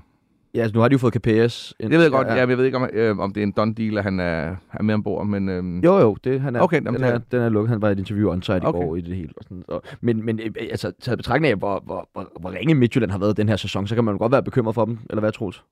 Ja, 0.56 0.62
altså 0.62 0.74
nu 0.74 0.82
har 0.82 0.88
de 0.88 0.94
jo 0.94 0.98
fået 0.98 1.14
KPS. 1.14 1.74
Det 1.82 1.92
ved 1.92 2.02
jeg 2.02 2.12
godt. 2.12 2.28
Ja, 2.28 2.34
ja. 2.34 2.40
jeg 2.40 2.58
ved 2.58 2.66
ikke, 2.66 2.78
om, 2.78 2.90
øh, 2.94 3.18
om 3.18 3.34
det 3.34 3.42
er 3.42 3.44
en 3.44 3.52
done 3.52 3.74
deal, 3.74 3.98
at 3.98 4.04
han 4.04 4.20
er, 4.20 4.56
er 4.74 4.84
med 4.84 4.94
ombord, 4.94 5.28
men... 5.28 5.50
Øh... 5.50 5.86
Jo, 5.86 6.00
jo, 6.00 6.18
det, 6.24 6.42
han 6.42 6.56
er, 6.56 6.62
okay, 6.62 6.82
den, 6.82 7.04
er, 7.04 7.18
den 7.18 7.42
er 7.42 7.50
lukket. 7.50 7.70
Han 7.70 7.82
var 7.82 7.90
i 7.90 7.92
et 7.92 8.00
interview 8.00 8.32
on-site 8.32 8.66
okay. 8.66 8.80
i 8.80 8.84
går 8.84 8.96
i 8.96 9.02
det 9.02 9.16
hele. 9.16 9.34
Og 9.38 9.44
sådan, 9.44 9.64
og, 9.68 9.84
men, 10.02 10.26
men 10.26 10.40
øh, 10.40 10.52
altså, 10.60 10.92
taget 11.02 11.20
betragtning 11.20 11.52
af, 11.52 11.58
hvor, 11.58 11.84
hvor, 11.86 12.10
hvor, 12.14 12.32
hvor 12.40 12.52
ringe 12.52 12.76
Midtjylland 12.76 13.12
har 13.12 13.20
været 13.20 13.38
den 13.38 13.50
her 13.50 13.56
sæson, 13.56 13.88
så 13.88 13.96
kan 13.96 14.04
man 14.04 14.18
godt 14.18 14.32
være 14.32 14.44
bekymret 14.44 14.76
for 14.76 14.86
dem, 14.86 15.00
eller 15.10 15.20
hvad, 15.20 15.32
Troels? 15.32 15.64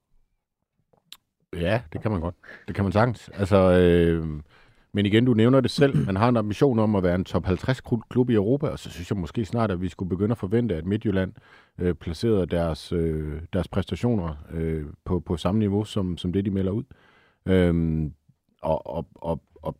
Ja, 1.53 1.81
det 1.93 2.01
kan 2.01 2.11
man 2.11 2.21
godt. 2.21 2.35
Det 2.67 2.75
kan 2.75 2.83
man 2.83 2.91
sagtens. 2.91 3.29
Altså, 3.33 3.57
øh, 3.57 4.27
men 4.93 5.05
igen, 5.05 5.25
du 5.25 5.33
nævner 5.33 5.61
det 5.61 5.71
selv. 5.71 6.05
Man 6.05 6.15
har 6.15 6.29
en 6.29 6.37
ambition 6.37 6.79
om 6.79 6.95
at 6.95 7.03
være 7.03 7.15
en 7.15 7.25
top 7.25 7.45
50 7.45 7.81
klub 8.09 8.29
i 8.29 8.33
Europa, 8.33 8.67
og 8.67 8.79
så 8.79 8.89
synes 8.89 9.11
jeg 9.11 9.17
måske 9.17 9.45
snart, 9.45 9.71
at 9.71 9.81
vi 9.81 9.89
skulle 9.89 10.09
begynde 10.09 10.31
at 10.31 10.37
forvente, 10.37 10.75
at 10.75 10.85
Midtjylland 10.85 11.33
øh, 11.77 11.95
placerede 11.95 12.45
deres, 12.45 12.91
øh, 12.91 13.41
deres 13.53 13.67
præstationer 13.67 14.35
øh, 14.51 14.85
på, 15.05 15.19
på 15.19 15.37
samme 15.37 15.59
niveau, 15.59 15.83
som, 15.83 16.17
som 16.17 16.33
det, 16.33 16.45
de 16.45 16.51
melder 16.51 16.71
ud. 16.71 16.83
Øhm, 17.45 18.13
og, 18.61 18.87
og, 18.87 19.07
og, 19.15 19.41
og 19.55 19.75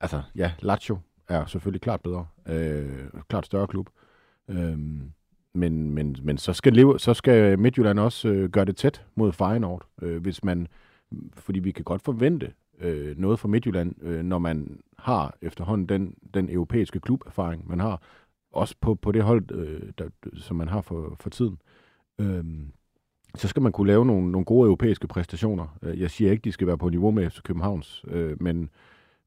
altså, 0.00 0.22
ja, 0.36 0.52
Lazio 0.60 0.98
er 1.28 1.46
selvfølgelig 1.46 1.80
klart 1.80 2.00
bedre. 2.00 2.26
Øh, 2.48 3.08
klart 3.28 3.46
større 3.46 3.66
klub. 3.66 3.90
Øhm, 4.48 5.12
men, 5.54 5.90
men, 5.90 6.16
men 6.22 6.38
så 6.38 6.52
skal, 6.52 6.72
leve, 6.72 6.98
så 6.98 7.14
skal 7.14 7.58
Midtjylland 7.58 7.98
også 7.98 8.28
øh, 8.28 8.50
gøre 8.50 8.64
det 8.64 8.76
tæt 8.76 9.04
mod 9.14 9.32
Feyenoord, 9.32 9.86
øh, 10.02 10.22
hvis 10.22 10.44
man, 10.44 10.68
fordi 11.34 11.58
vi 11.58 11.70
kan 11.70 11.84
godt 11.84 12.02
forvente, 12.02 12.52
øh, 12.80 13.18
noget 13.18 13.38
fra 13.38 13.48
Midtjylland, 13.48 14.02
øh, 14.02 14.22
når 14.22 14.38
man 14.38 14.80
har 14.98 15.36
efterhånden 15.42 15.88
den, 15.88 16.14
den 16.34 16.50
europæiske 16.50 17.00
kluberfaring, 17.00 17.68
man 17.68 17.80
har, 17.80 18.02
også 18.52 18.74
på, 18.80 18.94
på 18.94 19.12
det 19.12 19.22
hold, 19.22 19.50
øh, 19.50 19.92
der, 19.98 20.08
som 20.34 20.56
man 20.56 20.68
har 20.68 20.80
for, 20.80 21.16
for 21.20 21.30
tiden. 21.30 21.58
Øh, 22.20 22.44
så 23.34 23.48
skal 23.48 23.62
man 23.62 23.72
kunne 23.72 23.86
lave 23.86 24.06
nogle, 24.06 24.32
nogle 24.32 24.44
gode 24.44 24.66
europæiske 24.66 25.08
præstationer. 25.08 25.78
Øh, 25.82 26.00
jeg 26.00 26.10
siger 26.10 26.30
ikke, 26.30 26.42
de 26.42 26.52
skal 26.52 26.66
være 26.66 26.78
på 26.78 26.88
niveau 26.88 27.10
med 27.10 27.30
FC 27.30 27.42
Københavns, 27.42 28.04
øh, 28.08 28.42
men, 28.42 28.70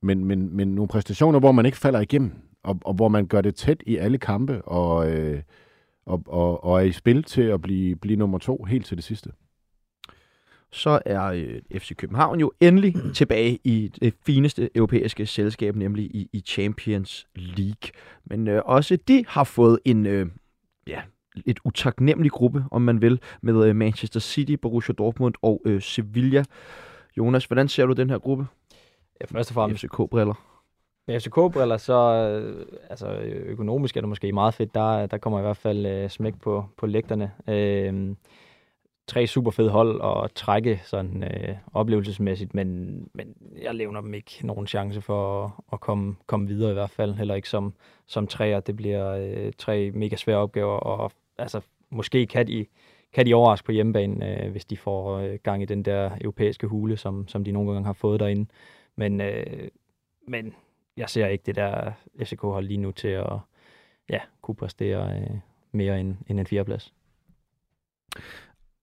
men, 0.02 0.26
men, 0.26 0.56
men 0.56 0.68
nogle 0.68 0.88
præstationer, 0.88 1.40
hvor 1.40 1.52
man 1.52 1.66
ikke 1.66 1.78
falder 1.78 2.00
igennem, 2.00 2.32
og, 2.64 2.80
og 2.86 2.94
hvor 2.94 3.08
man 3.08 3.28
gør 3.28 3.42
det 3.42 3.56
tæt 3.56 3.84
i 3.86 3.98
alle 3.98 4.18
kampe, 4.18 4.62
og, 4.62 5.12
øh, 5.12 5.42
og, 6.06 6.24
og, 6.28 6.64
og 6.64 6.80
er 6.80 6.86
i 6.86 6.92
spil 6.92 7.24
til 7.24 7.42
at 7.42 7.62
blive, 7.62 7.96
blive 7.96 8.18
nummer 8.18 8.38
to 8.38 8.64
helt 8.64 8.86
til 8.86 8.98
det 8.98 9.04
sidste 9.04 9.32
så 10.72 11.00
er 11.06 11.24
øh, 11.24 11.62
FC 11.80 11.96
København 11.96 12.40
jo 12.40 12.52
endelig 12.60 12.96
tilbage 13.16 13.60
i 13.64 13.92
det 14.02 14.14
fineste 14.26 14.70
europæiske 14.76 15.26
selskab, 15.26 15.76
nemlig 15.76 16.06
i, 16.06 16.30
i 16.34 16.40
Champions 16.40 17.28
League. 17.36 17.92
Men 18.26 18.48
øh, 18.48 18.62
også 18.66 18.98
de 19.08 19.26
har 19.28 19.44
fået 19.44 19.80
en 19.86 20.06
øh, 20.06 20.28
ja, 20.88 21.02
et 21.46 21.60
utaknemmelig 21.66 22.32
gruppe, 22.32 22.66
om 22.72 22.82
man 22.82 23.02
vil, 23.02 23.22
med 23.42 23.66
øh, 23.66 23.76
Manchester 23.76 24.20
City, 24.20 24.54
Borussia 24.54 24.94
Dortmund 24.94 25.34
og 25.42 25.62
øh, 25.66 25.82
Sevilla. 25.82 26.44
Jonas, 27.18 27.46
hvordan 27.46 27.68
ser 27.68 27.86
du 27.86 27.94
den 27.94 28.10
her 28.10 28.18
gruppe? 28.18 28.48
Ja, 29.22 29.26
først 29.26 29.52
og 29.52 29.54
fremmest. 29.54 29.82
FCK-briller. 29.82 30.34
Med 31.08 31.20
FCK-briller, 31.20 31.78
så 31.78 31.94
øh, 31.94 32.66
altså, 32.90 33.08
økonomisk 33.46 33.98
er 33.98 34.02
det 34.02 34.10
måske 34.10 34.32
meget 34.32 34.54
fedt. 34.54 34.76
Der, 34.76 35.06
der 35.06 35.18
kommer 35.18 35.40
i 35.40 35.42
hvert 35.42 35.58
fald 35.58 35.86
øh, 35.86 36.10
smæk 36.10 36.34
på, 36.42 36.66
på 36.78 36.88
lægterne. 36.88 37.32
Øh, 37.48 38.16
tre 39.10 39.28
super 39.28 39.52
fede 39.52 39.70
hold 39.70 40.02
og 40.02 40.34
trække 40.36 40.82
sådan 40.84 41.24
øh, 41.24 41.56
oplevelsesmæssigt, 41.74 42.56
men, 42.56 42.90
men 43.14 43.36
jeg 43.62 43.76
levner 43.76 44.02
dem 44.02 44.14
ikke 44.14 44.32
nogen 44.42 44.68
chance 44.68 45.02
for 45.02 45.44
at, 45.44 45.52
at 45.74 45.80
komme, 45.80 46.16
komme 46.26 46.48
videre 46.48 46.72
i 46.72 46.74
hvert 46.74 46.90
fald, 46.90 47.14
heller 47.14 47.36
ikke 47.36 47.50
som, 47.50 47.74
som 48.06 48.28
træer. 48.28 48.60
Det 48.60 48.76
bliver 48.76 49.10
øh, 49.10 49.54
tre 49.58 49.92
mega 49.92 50.16
svære 50.16 50.38
opgaver, 50.38 50.78
og 50.78 51.12
altså, 51.38 51.62
måske 51.90 52.26
kan 52.26 52.48
de, 52.48 52.66
kan 53.14 53.26
de 53.26 53.34
overraske 53.34 53.66
på 53.66 53.72
hjemmebane, 53.72 54.46
øh, 54.46 54.52
hvis 54.52 54.66
de 54.66 54.78
får 54.78 55.18
øh, 55.18 55.40
gang 55.44 55.62
i 55.62 55.66
den 55.66 55.84
der 55.84 56.12
europæiske 56.22 56.68
hule, 56.68 56.98
som, 56.98 57.28
som 57.28 57.44
de 57.44 57.52
nogle 57.52 57.72
gange 57.72 57.86
har 57.86 57.94
fået 57.94 58.20
derinde. 58.20 58.50
Men, 58.96 59.22
øh, 59.22 59.68
men 60.28 60.54
jeg 60.98 61.10
ser 61.10 61.28
ikke 61.28 61.44
det 61.46 61.56
der 61.56 61.92
FCK-hold 62.24 62.66
lige 62.66 62.78
nu 62.78 62.92
til 62.92 63.08
at 63.08 63.38
ja, 64.10 64.20
kunne 64.42 64.56
præstere 64.56 65.20
øh, 65.20 65.38
mere 65.72 66.00
end, 66.00 66.16
end 66.28 66.40
en 66.40 66.48
fjerdeplads. 66.48 66.94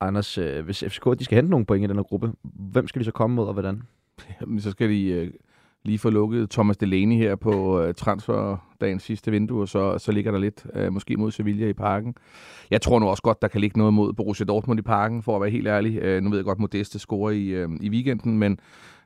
Anders, 0.01 0.39
øh, 0.39 0.65
hvis 0.65 0.85
FCK 0.89 1.05
de 1.19 1.25
skal 1.25 1.37
hente 1.37 1.51
nogle 1.51 1.67
point 1.67 1.85
i 1.85 1.87
den 1.87 1.97
her 1.97 2.03
gruppe, 2.03 2.33
hvem 2.43 2.89
skal 2.89 3.01
de 3.01 3.05
så 3.05 3.13
komme 3.13 3.37
mod, 3.37 3.47
og 3.47 3.53
hvordan? 3.53 3.83
Jamen, 4.41 4.61
så 4.61 4.71
skal 4.71 4.89
de 4.89 5.05
øh, 5.09 5.31
lige 5.85 5.99
få 5.99 6.11
lukket 6.11 6.51
Thomas 6.51 6.77
Delaney 6.77 7.17
her 7.17 7.37
på 7.37 7.81
øh, 7.81 7.95
transferdagens 7.95 9.03
sidste 9.03 9.31
vindue, 9.31 9.63
og 9.63 9.69
så, 9.69 9.99
så 9.99 10.13
ligger 10.13 10.31
der 10.31 10.39
lidt, 10.39 10.67
øh, 10.75 10.93
måske 10.93 11.17
mod 11.17 11.31
Sevilla 11.31 11.69
i 11.69 11.73
parken. 11.73 12.15
Jeg 12.71 12.83
tror 12.83 12.99
nu 12.99 13.09
også 13.09 13.23
godt, 13.23 13.43
der 13.43 13.49
kan 13.49 13.61
ligge 13.61 13.79
noget 13.79 13.95
mod 13.95 14.13
Borussia 14.13 14.47
Dortmund 14.47 14.81
i 14.81 14.83
parken, 14.83 15.23
for 15.23 15.37
at 15.37 15.43
være 15.43 15.51
helt 15.51 15.67
ærlig. 15.67 15.99
Øh, 15.99 16.23
nu 16.23 16.31
ved 16.31 16.39
jeg 16.39 16.45
godt, 16.45 16.59
Modeste 16.59 16.99
scorer 16.99 17.31
i, 17.31 17.47
øh, 17.47 17.69
i 17.81 17.91
weekenden, 17.91 18.39
men 18.39 18.59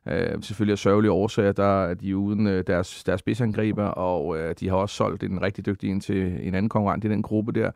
øh, 0.08 0.42
selvfølgelig 0.42 0.72
af 0.72 0.78
sørgelige 0.78 1.12
årsager, 1.12 1.52
der 1.52 1.84
er 1.84 1.94
de 1.94 2.16
uden 2.16 2.46
øh, 2.46 2.64
deres, 2.66 3.04
deres 3.04 3.18
spidsangriber, 3.18 3.84
og 3.84 4.38
øh, 4.38 4.54
de 4.60 4.68
har 4.68 4.76
også 4.76 4.94
solgt 4.94 5.22
en 5.22 5.42
rigtig 5.42 5.66
dygtig 5.66 5.90
ind 5.90 6.00
til 6.00 6.38
en 6.42 6.54
anden 6.54 6.68
konkurrent 6.68 7.04
i 7.04 7.08
den 7.08 7.22
gruppe 7.22 7.52
der 7.52 7.70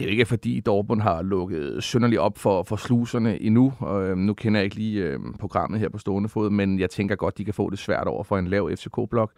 det 0.00 0.06
er 0.06 0.10
jo 0.10 0.12
ikke 0.12 0.26
fordi 0.26 0.60
Dortmund 0.60 1.00
har 1.00 1.22
lukket 1.22 1.82
synderligt 1.82 2.20
op 2.20 2.38
for, 2.38 2.62
for 2.62 2.76
sluserne 2.76 3.42
endnu. 3.42 3.72
Og, 3.78 4.08
øh, 4.08 4.16
nu 4.16 4.34
kender 4.34 4.60
jeg 4.60 4.64
ikke 4.64 4.76
lige 4.76 5.04
øh, 5.04 5.18
programmet 5.38 5.80
her 5.80 5.88
på 5.88 5.98
stående 5.98 6.28
fod, 6.28 6.50
men 6.50 6.78
jeg 6.78 6.90
tænker 6.90 7.16
godt, 7.16 7.38
de 7.38 7.44
kan 7.44 7.54
få 7.54 7.70
det 7.70 7.78
svært 7.78 8.06
over 8.06 8.24
for 8.24 8.38
en 8.38 8.46
lav 8.46 8.70
FCK-blok. 8.76 9.32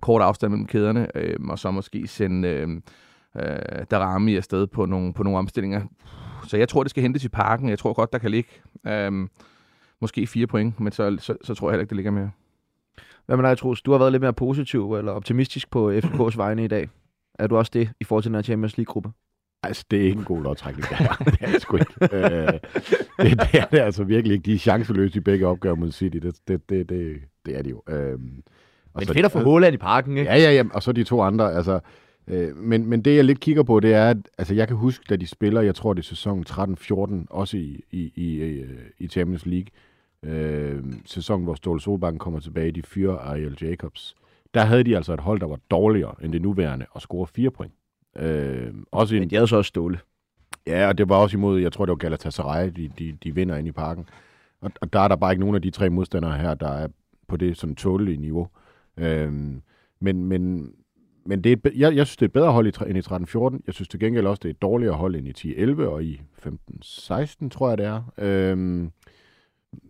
Kort 0.00 0.22
afstand 0.22 0.50
mellem 0.50 0.66
kæderne, 0.66 1.16
øh, 1.16 1.36
og 1.48 1.58
så 1.58 1.70
måske 1.70 2.06
sende 2.06 2.48
øh, 2.48 2.68
øh, 3.36 3.84
Darami 3.90 4.36
afsted 4.36 4.66
på 4.66 4.86
nogle, 4.86 5.12
på 5.12 5.22
nogle 5.22 5.38
omstillinger. 5.38 5.82
så 6.46 6.56
jeg 6.56 6.68
tror, 6.68 6.82
det 6.82 6.90
skal 6.90 7.02
hentes 7.02 7.24
i 7.24 7.28
parken. 7.28 7.68
Jeg 7.68 7.78
tror 7.78 7.92
godt, 7.92 8.12
der 8.12 8.18
kan 8.18 8.30
ligge 8.30 8.50
øhm, 8.86 9.30
måske 10.00 10.26
fire 10.26 10.46
point, 10.46 10.80
men 10.80 10.92
så, 10.92 11.16
så, 11.20 11.36
så 11.42 11.54
tror 11.54 11.68
jeg 11.68 11.72
heller 11.72 11.82
ikke, 11.82 11.90
det 11.90 11.96
ligger 11.96 12.10
mere. 12.10 12.30
Hvad 13.26 13.36
med 13.36 13.48
dig, 13.48 13.58
Troels? 13.58 13.82
Du 13.82 13.90
har 13.90 13.98
været 13.98 14.12
lidt 14.12 14.22
mere 14.22 14.32
positiv 14.32 14.94
eller 14.94 15.12
optimistisk 15.12 15.70
på 15.70 15.92
FCK's 15.92 16.36
vegne 16.36 16.64
i 16.64 16.68
dag. 16.68 16.88
Er 17.38 17.46
du 17.46 17.56
også 17.56 17.70
det 17.74 17.90
i 18.00 18.04
forhold 18.04 18.22
til 18.22 18.30
den 18.30 18.34
her 18.34 18.42
Champions 18.42 18.76
League-gruppe? 18.76 19.10
Altså, 19.66 19.84
det 19.90 19.98
er 19.98 20.04
ikke 20.04 20.18
en 20.18 20.24
god 20.24 20.42
lodtrækning, 20.42 20.88
det 20.88 20.96
her. 20.96 21.16
det 21.24 21.38
er 21.40 21.50
det 21.50 21.62
sgu 21.62 21.76
ikke. 21.76 21.94
øh, 22.02 22.52
det, 23.18 23.40
det, 23.40 23.60
er 23.60 23.66
det 23.70 23.78
altså 23.78 24.04
virkelig 24.04 24.34
ikke. 24.34 24.46
De 24.46 24.54
er 24.54 24.58
chanceløse 24.58 25.16
i 25.16 25.20
begge 25.20 25.46
opgør 25.46 25.74
mod 25.74 25.92
City. 25.92 26.16
Det, 26.16 26.36
det, 26.48 26.70
det, 26.70 26.88
det, 26.88 27.16
det 27.46 27.58
er 27.58 27.62
de 27.62 27.70
jo. 27.70 27.82
Øh, 27.88 28.18
men 28.98 29.06
fedt 29.06 29.26
at 29.26 29.32
få 29.32 29.38
Håland 29.38 29.74
i 29.74 29.78
parken, 29.78 30.18
ikke? 30.18 30.30
Ja, 30.30 30.38
ja, 30.38 30.52
ja. 30.52 30.62
Og 30.74 30.82
så 30.82 30.92
de 30.92 31.04
to 31.04 31.22
andre. 31.22 31.54
Altså, 31.54 31.80
øh, 32.28 32.56
men, 32.56 32.86
men 32.86 33.02
det, 33.02 33.16
jeg 33.16 33.24
lidt 33.24 33.40
kigger 33.40 33.62
på, 33.62 33.80
det 33.80 33.94
er, 33.94 34.10
at 34.10 34.16
altså, 34.38 34.54
jeg 34.54 34.68
kan 34.68 34.76
huske, 34.76 35.04
da 35.08 35.16
de 35.16 35.26
spiller, 35.26 35.60
jeg 35.60 35.74
tror, 35.74 35.92
det 35.92 36.02
er 36.02 36.06
sæson 36.06 36.44
13-14, 36.50 37.26
også 37.30 37.56
i, 37.56 37.84
i, 37.90 38.12
i, 38.16 38.64
i 38.98 39.08
Champions 39.08 39.46
League, 39.46 39.68
øh, 40.22 40.82
sæson, 41.06 41.44
hvor 41.44 41.54
Ståle 41.54 41.80
Solbakken 41.80 42.18
kommer 42.18 42.40
tilbage, 42.40 42.72
de 42.72 42.82
fyrer 42.82 43.18
Ariel 43.18 43.58
Jacobs. 43.62 44.14
Der 44.54 44.64
havde 44.64 44.84
de 44.84 44.96
altså 44.96 45.14
et 45.14 45.20
hold, 45.20 45.40
der 45.40 45.46
var 45.46 45.58
dårligere 45.70 46.14
end 46.22 46.32
det 46.32 46.42
nuværende, 46.42 46.86
og 46.90 47.00
score 47.00 47.26
fire 47.26 47.50
point. 47.50 47.72
Øh, 48.16 48.74
også 48.92 49.14
Men 49.14 49.30
de 49.30 49.34
havde 49.34 49.48
så 49.48 49.56
også 49.56 49.68
Ståle. 49.68 49.98
Ja, 50.66 50.88
og 50.88 50.98
det 50.98 51.08
var 51.08 51.16
også 51.16 51.36
imod, 51.36 51.60
jeg 51.60 51.72
tror, 51.72 51.86
det 51.86 51.90
var 51.90 51.96
Galatasaray, 51.96 52.68
de, 52.76 52.90
de, 52.98 53.18
de 53.24 53.34
vinder 53.34 53.56
ind 53.56 53.68
i 53.68 53.72
parken. 53.72 54.08
Og, 54.60 54.70
og 54.80 54.92
der 54.92 55.00
er 55.00 55.08
der 55.08 55.16
bare 55.16 55.32
ikke 55.32 55.40
nogen 55.40 55.54
af 55.54 55.62
de 55.62 55.70
tre 55.70 55.90
modstandere 55.90 56.38
her, 56.38 56.54
der 56.54 56.68
er 56.68 56.88
på 57.28 57.36
det 57.36 57.56
sådan 57.56 57.76
tålelige 57.76 58.16
niveau. 58.16 58.48
Øhm, 58.96 59.62
men, 60.00 60.24
men, 60.24 60.72
men 61.26 61.44
det 61.44 61.52
er 61.52 61.70
jeg, 61.76 61.96
jeg 61.96 62.06
synes, 62.06 62.16
det 62.16 62.22
er 62.22 62.28
et 62.28 62.32
bedre 62.32 62.52
hold 62.52 62.66
i, 62.66 62.90
end 62.90 62.98
i 62.98 63.00
13-14. 63.00 63.62
Jeg 63.66 63.74
synes 63.74 63.88
til 63.88 64.00
gengæld 64.00 64.26
også, 64.26 64.40
det 64.42 64.48
er 64.48 64.54
et 64.54 64.62
dårligere 64.62 64.94
hold 64.94 65.16
end 65.16 65.44
i 65.44 65.52
10-11 65.54 65.82
og 65.82 66.04
i 66.04 66.20
15-16, 66.46 67.48
tror 67.48 67.68
jeg 67.68 67.78
det 67.78 67.86
er. 67.86 68.02
Øhm, 68.18 68.92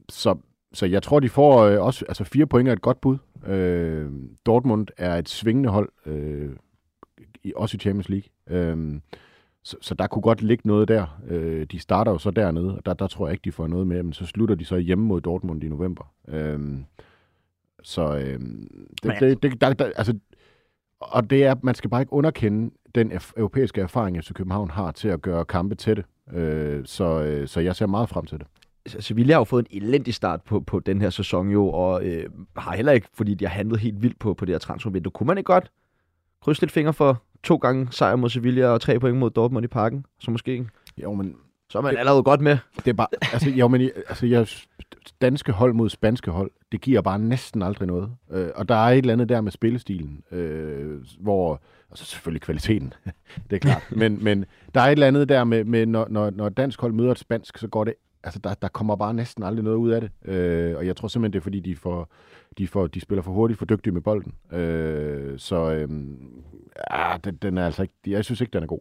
så, 0.09 0.37
så 0.73 0.87
jeg 0.87 1.03
tror, 1.03 1.21
de 1.21 1.29
får 1.29 1.59
øh, 1.65 1.83
også 1.83 2.05
altså 2.09 2.25
fire 2.25 2.47
point 2.47 2.69
er 2.69 2.73
et 2.73 2.83
godt 2.83 3.01
bud. 3.01 3.19
Øh, 3.47 4.11
Dortmund 4.47 4.87
er 4.97 5.17
et 5.17 5.29
svingende 5.29 5.69
hold, 5.69 5.89
øh, 6.07 6.51
i, 7.45 7.53
også 7.57 7.77
i 7.77 7.79
Champions 7.79 8.09
League. 8.09 8.29
Øh, 8.47 9.01
så, 9.63 9.77
så 9.81 9.95
der 9.95 10.07
kunne 10.07 10.23
godt 10.23 10.43
ligge 10.43 10.69
noget 10.69 10.89
der. 10.89 11.21
Øh, 11.29 11.67
de 11.67 11.79
starter 11.79 12.13
jo 12.13 12.19
så 12.19 12.31
dernede, 12.31 12.77
og 12.77 12.87
der, 12.87 12.95
der 12.95 13.07
tror 13.07 13.27
jeg 13.27 13.33
ikke, 13.33 13.45
de 13.45 13.53
får 13.53 13.67
noget 13.67 13.87
med, 13.87 14.03
men 14.03 14.13
så 14.13 14.27
slutter 14.27 14.55
de 14.55 14.65
så 14.65 14.77
hjemme 14.77 15.05
mod 15.05 15.21
Dortmund 15.21 15.65
i 15.65 15.69
november. 15.69 16.13
Øh, 16.29 16.79
så 17.83 18.17
øh, 18.17 18.41
det, 19.03 19.21
det, 19.21 19.43
det, 19.43 19.61
der, 19.61 19.73
der, 19.73 19.85
altså, 19.97 20.19
og 21.01 21.31
det 21.31 21.45
er, 21.45 21.55
man 21.63 21.75
skal 21.75 21.91
bare 21.91 22.03
ikke 22.03 22.13
underkende 22.13 22.71
den 22.95 23.13
europæiske 23.37 23.81
erfaring, 23.81 24.25
FC 24.25 24.33
København 24.33 24.71
har 24.71 24.93
til 24.93 25.09
at 25.09 25.23
gøre 25.23 25.45
kampe 25.45 25.75
tætte. 25.75 26.05
Øh, 26.33 26.83
så, 26.87 27.23
øh, 27.23 27.49
så 27.49 27.61
jeg 27.61 27.77
ser 27.77 27.87
meget 27.87 28.09
frem 28.09 28.27
til 28.27 28.39
det. 28.39 28.47
Sevilla 29.03 29.35
har 29.35 29.41
jo 29.41 29.45
fået 29.45 29.67
en 29.71 29.83
elendig 29.83 30.15
start 30.15 30.43
på, 30.43 30.61
på 30.61 30.81
den 30.81 31.01
her 31.01 31.11
sæson 31.11 31.49
jo, 31.49 31.69
og 31.69 32.05
øh, 32.07 32.27
har 32.57 32.77
heller 32.77 32.93
ikke, 32.93 33.07
fordi 33.15 33.35
de 33.35 33.47
har 33.47 33.55
handlet 33.55 33.81
helt 33.81 34.03
vildt 34.03 34.19
på, 34.19 34.35
på 34.35 34.45
det 34.45 34.55
her 34.55 34.59
transfervindue. 34.59 35.11
Kunne 35.11 35.27
man 35.27 35.39
ikke 35.39 35.47
godt 35.47 35.71
krydse 36.43 36.63
lidt 36.63 36.73
fingre 36.73 36.93
for 36.93 37.23
to 37.45 37.57
gange 37.57 37.89
sejr 37.91 38.17
mod 38.17 38.31
Sevilla 38.31 38.67
og 38.67 38.81
tre 38.81 39.01
point 39.01 39.17
mod 39.17 39.31
Dortmund 39.31 39.65
i 39.65 39.69
parken? 39.69 40.07
Så 40.21 40.31
måske 40.31 40.67
Jo, 41.03 41.15
men... 41.15 41.37
Så 41.71 41.79
er 41.79 41.83
man 41.83 41.93
det, 41.93 41.99
allerede 41.99 42.23
godt 42.23 42.41
med. 42.41 42.59
Det 42.77 42.89
er 42.89 42.93
bare... 42.93 43.07
Altså, 43.33 43.51
jo, 43.51 43.69
men 43.69 43.91
altså, 44.09 44.27
jeg, 44.27 44.47
danske 45.21 45.53
hold 45.53 45.73
mod 45.73 45.89
spanske 45.89 46.31
hold, 46.31 46.51
det 46.73 46.81
giver 46.81 47.01
bare 47.01 47.19
næsten 47.19 47.63
aldrig 47.63 47.89
noget. 47.89 48.11
Øh, 48.31 48.49
og 48.55 48.69
der 48.69 48.75
er 48.75 48.91
et 48.91 48.99
eller 48.99 49.13
andet 49.13 49.29
der 49.29 49.41
med 49.41 49.53
spillestilen, 49.53 50.23
øh, 50.31 51.01
hvor... 51.21 51.63
Altså 51.91 52.05
selvfølgelig 52.05 52.43
kvaliteten, 52.43 52.93
det 53.51 53.57
er 53.57 53.61
klart. 53.61 53.83
men, 53.91 54.25
men 54.25 54.45
der 54.75 54.81
er 54.81 54.87
et 54.87 54.93
eller 54.93 55.07
andet 55.07 55.29
der 55.29 55.45
med, 55.45 55.65
med 55.65 55.87
når, 55.87 56.07
når, 56.11 56.31
når 56.31 56.49
dansk 56.49 56.81
hold 56.81 56.93
møder 56.93 57.11
et 57.11 57.19
spansk, 57.19 57.59
så 57.59 57.69
går 57.69 57.85
det 57.85 57.95
altså 58.25 58.41
der, 58.45 58.55
der 58.55 58.69
kommer 58.69 58.97
bare 58.97 59.15
næsten 59.15 59.43
aldrig 59.43 59.65
noget 59.65 59.77
ud 59.77 59.91
af 59.91 60.01
det. 60.01 60.11
Øh, 60.25 60.77
og 60.77 60.87
jeg 60.87 60.97
tror 60.97 61.09
simpelthen, 61.09 61.33
det 61.33 61.39
er 61.39 61.43
fordi, 61.43 61.61
de, 61.61 61.77
får, 61.77 62.09
de, 62.59 62.69
får, 62.69 62.87
de 62.87 63.01
spiller 63.01 63.23
for 63.23 63.33
hurtigt, 63.33 63.59
for 63.59 63.67
dygtige 63.67 63.95
med 63.95 64.01
bolden. 64.01 64.35
Øh, 64.53 65.39
så 65.39 65.71
øh, 65.71 65.89
ja, 66.91 67.17
den, 67.25 67.37
den 67.37 67.59
er 67.59 67.67
altså 67.67 67.83
ikke, 67.83 67.95
jeg 68.07 68.25
synes 68.25 68.41
ikke, 68.41 68.53
den 68.53 68.63
er 68.63 68.67
god. 68.67 68.81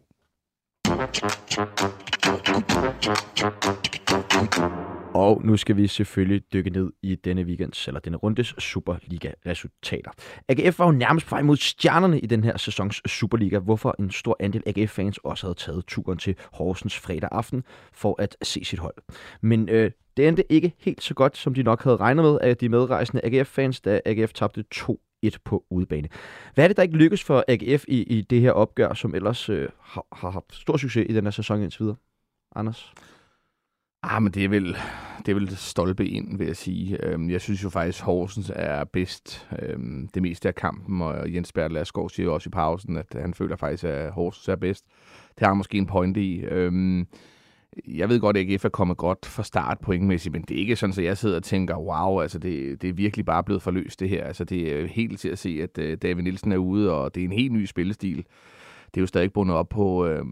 Og 5.14 5.40
nu 5.44 5.56
skal 5.56 5.76
vi 5.76 5.86
selvfølgelig 5.86 6.42
dykke 6.52 6.70
ned 6.70 6.92
i 7.02 7.14
denne 7.14 7.42
weekends, 7.42 7.88
eller 7.88 8.00
denne 8.00 8.16
rundes 8.16 8.54
Superliga-resultater. 8.58 10.10
AGF 10.48 10.78
var 10.78 10.86
jo 10.86 10.92
nærmest 10.92 11.26
på 11.26 11.34
vej 11.34 11.42
mod 11.42 11.56
stjernerne 11.56 12.20
i 12.20 12.26
den 12.26 12.44
her 12.44 12.56
sæsons 12.56 13.02
Superliga, 13.06 13.58
hvorfor 13.58 13.94
en 13.98 14.10
stor 14.10 14.36
andel 14.40 14.62
AGF-fans 14.66 15.18
også 15.18 15.46
havde 15.46 15.54
taget 15.54 15.86
turen 15.86 16.18
til 16.18 16.36
Horsens 16.52 16.98
fredag 16.98 17.28
aften 17.32 17.64
for 17.92 18.16
at 18.18 18.36
se 18.42 18.64
sit 18.64 18.78
hold. 18.78 18.94
Men 19.40 19.68
øh, 19.68 19.90
det 20.16 20.28
endte 20.28 20.52
ikke 20.52 20.72
helt 20.78 21.02
så 21.02 21.14
godt, 21.14 21.36
som 21.36 21.54
de 21.54 21.62
nok 21.62 21.82
havde 21.84 21.96
regnet 21.96 22.24
med 22.24 22.38
af 22.40 22.56
de 22.56 22.68
medrejsende 22.68 23.24
AGF-fans, 23.24 23.80
da 23.80 24.00
AGF 24.04 24.32
tabte 24.32 24.64
2-1 24.74 25.30
på 25.44 25.64
udebane. 25.70 26.08
Hvad 26.54 26.64
er 26.64 26.68
det, 26.68 26.76
der 26.76 26.82
ikke 26.82 26.96
lykkes 26.96 27.24
for 27.24 27.44
AGF 27.48 27.84
i, 27.88 28.02
i 28.02 28.20
det 28.22 28.40
her 28.40 28.52
opgør, 28.52 28.94
som 28.94 29.14
ellers 29.14 29.48
øh, 29.48 29.68
har, 29.80 30.06
har 30.12 30.30
haft 30.30 30.54
stor 30.54 30.76
succes 30.76 31.06
i 31.08 31.14
den 31.14 31.24
her 31.24 31.30
sæson 31.30 31.62
indtil 31.62 31.80
videre? 31.80 31.96
Anders? 32.56 32.92
Ah, 34.02 34.22
men 34.22 34.32
det 34.32 34.44
er 34.44 34.48
vel, 34.48 34.76
det 35.18 35.28
er 35.28 35.34
vel 35.34 35.56
stolpe 35.56 36.08
ind, 36.08 36.38
vil 36.38 36.46
jeg 36.46 36.56
sige. 36.56 37.06
Øhm, 37.06 37.30
jeg 37.30 37.40
synes 37.40 37.64
jo 37.64 37.68
faktisk, 37.68 38.02
Horsens 38.04 38.52
er 38.54 38.84
bedst 38.84 39.48
øhm, 39.62 40.08
det 40.14 40.22
meste 40.22 40.48
af 40.48 40.54
kampen, 40.54 41.02
og 41.02 41.34
Jens 41.34 41.52
Bert 41.52 41.72
Lasgaard 41.72 42.10
siger 42.10 42.24
jo 42.24 42.34
også 42.34 42.48
i 42.48 42.50
pausen, 42.50 42.96
at 42.96 43.06
han 43.12 43.34
føler 43.34 43.56
faktisk, 43.56 43.84
at 43.84 44.12
Horsens 44.12 44.48
er 44.48 44.56
bedst. 44.56 44.84
Det 45.28 45.40
har 45.40 45.48
han 45.48 45.56
måske 45.56 45.78
en 45.78 45.86
pointe 45.86 46.22
i. 46.22 46.40
Øhm, 46.40 47.06
jeg 47.88 48.08
ved 48.08 48.20
godt, 48.20 48.36
at 48.36 48.50
AGF 48.50 48.64
er 48.64 48.68
kommet 48.68 48.96
godt 48.96 49.26
fra 49.26 49.42
start 49.42 49.78
pointmæssigt, 49.78 50.32
men 50.32 50.42
det 50.42 50.56
er 50.56 50.60
ikke 50.60 50.76
sådan, 50.76 50.94
at 50.98 51.04
jeg 51.04 51.18
sidder 51.18 51.36
og 51.36 51.42
tænker, 51.42 51.76
wow, 51.76 52.20
altså 52.20 52.38
det, 52.38 52.82
det 52.82 52.88
er 52.88 52.94
virkelig 52.94 53.24
bare 53.24 53.44
blevet 53.44 53.62
forløst 53.62 54.00
det 54.00 54.08
her. 54.08 54.24
Altså 54.24 54.44
det 54.44 54.80
er 54.80 54.86
helt 54.86 55.20
til 55.20 55.28
at 55.28 55.38
se, 55.38 55.60
at 55.62 55.78
øh, 55.78 55.98
David 56.02 56.22
Nielsen 56.22 56.52
er 56.52 56.56
ude, 56.56 56.92
og 56.92 57.14
det 57.14 57.20
er 57.20 57.24
en 57.24 57.32
helt 57.32 57.52
ny 57.52 57.64
spillestil 57.64 58.24
det 58.94 59.00
er 59.00 59.02
jo 59.02 59.06
stadig 59.06 59.32
bundet 59.32 59.56
op 59.56 59.68
på 59.68 60.06
øh, 60.06 60.24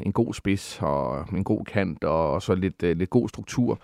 en 0.00 0.12
god 0.12 0.34
spids 0.34 0.78
og 0.82 1.26
en 1.32 1.44
god 1.44 1.64
kant 1.64 2.04
og, 2.04 2.32
og 2.32 2.42
så 2.42 2.54
lidt, 2.54 2.82
øh, 2.82 2.96
lidt 2.96 3.10
god 3.10 3.28
struktur. 3.28 3.80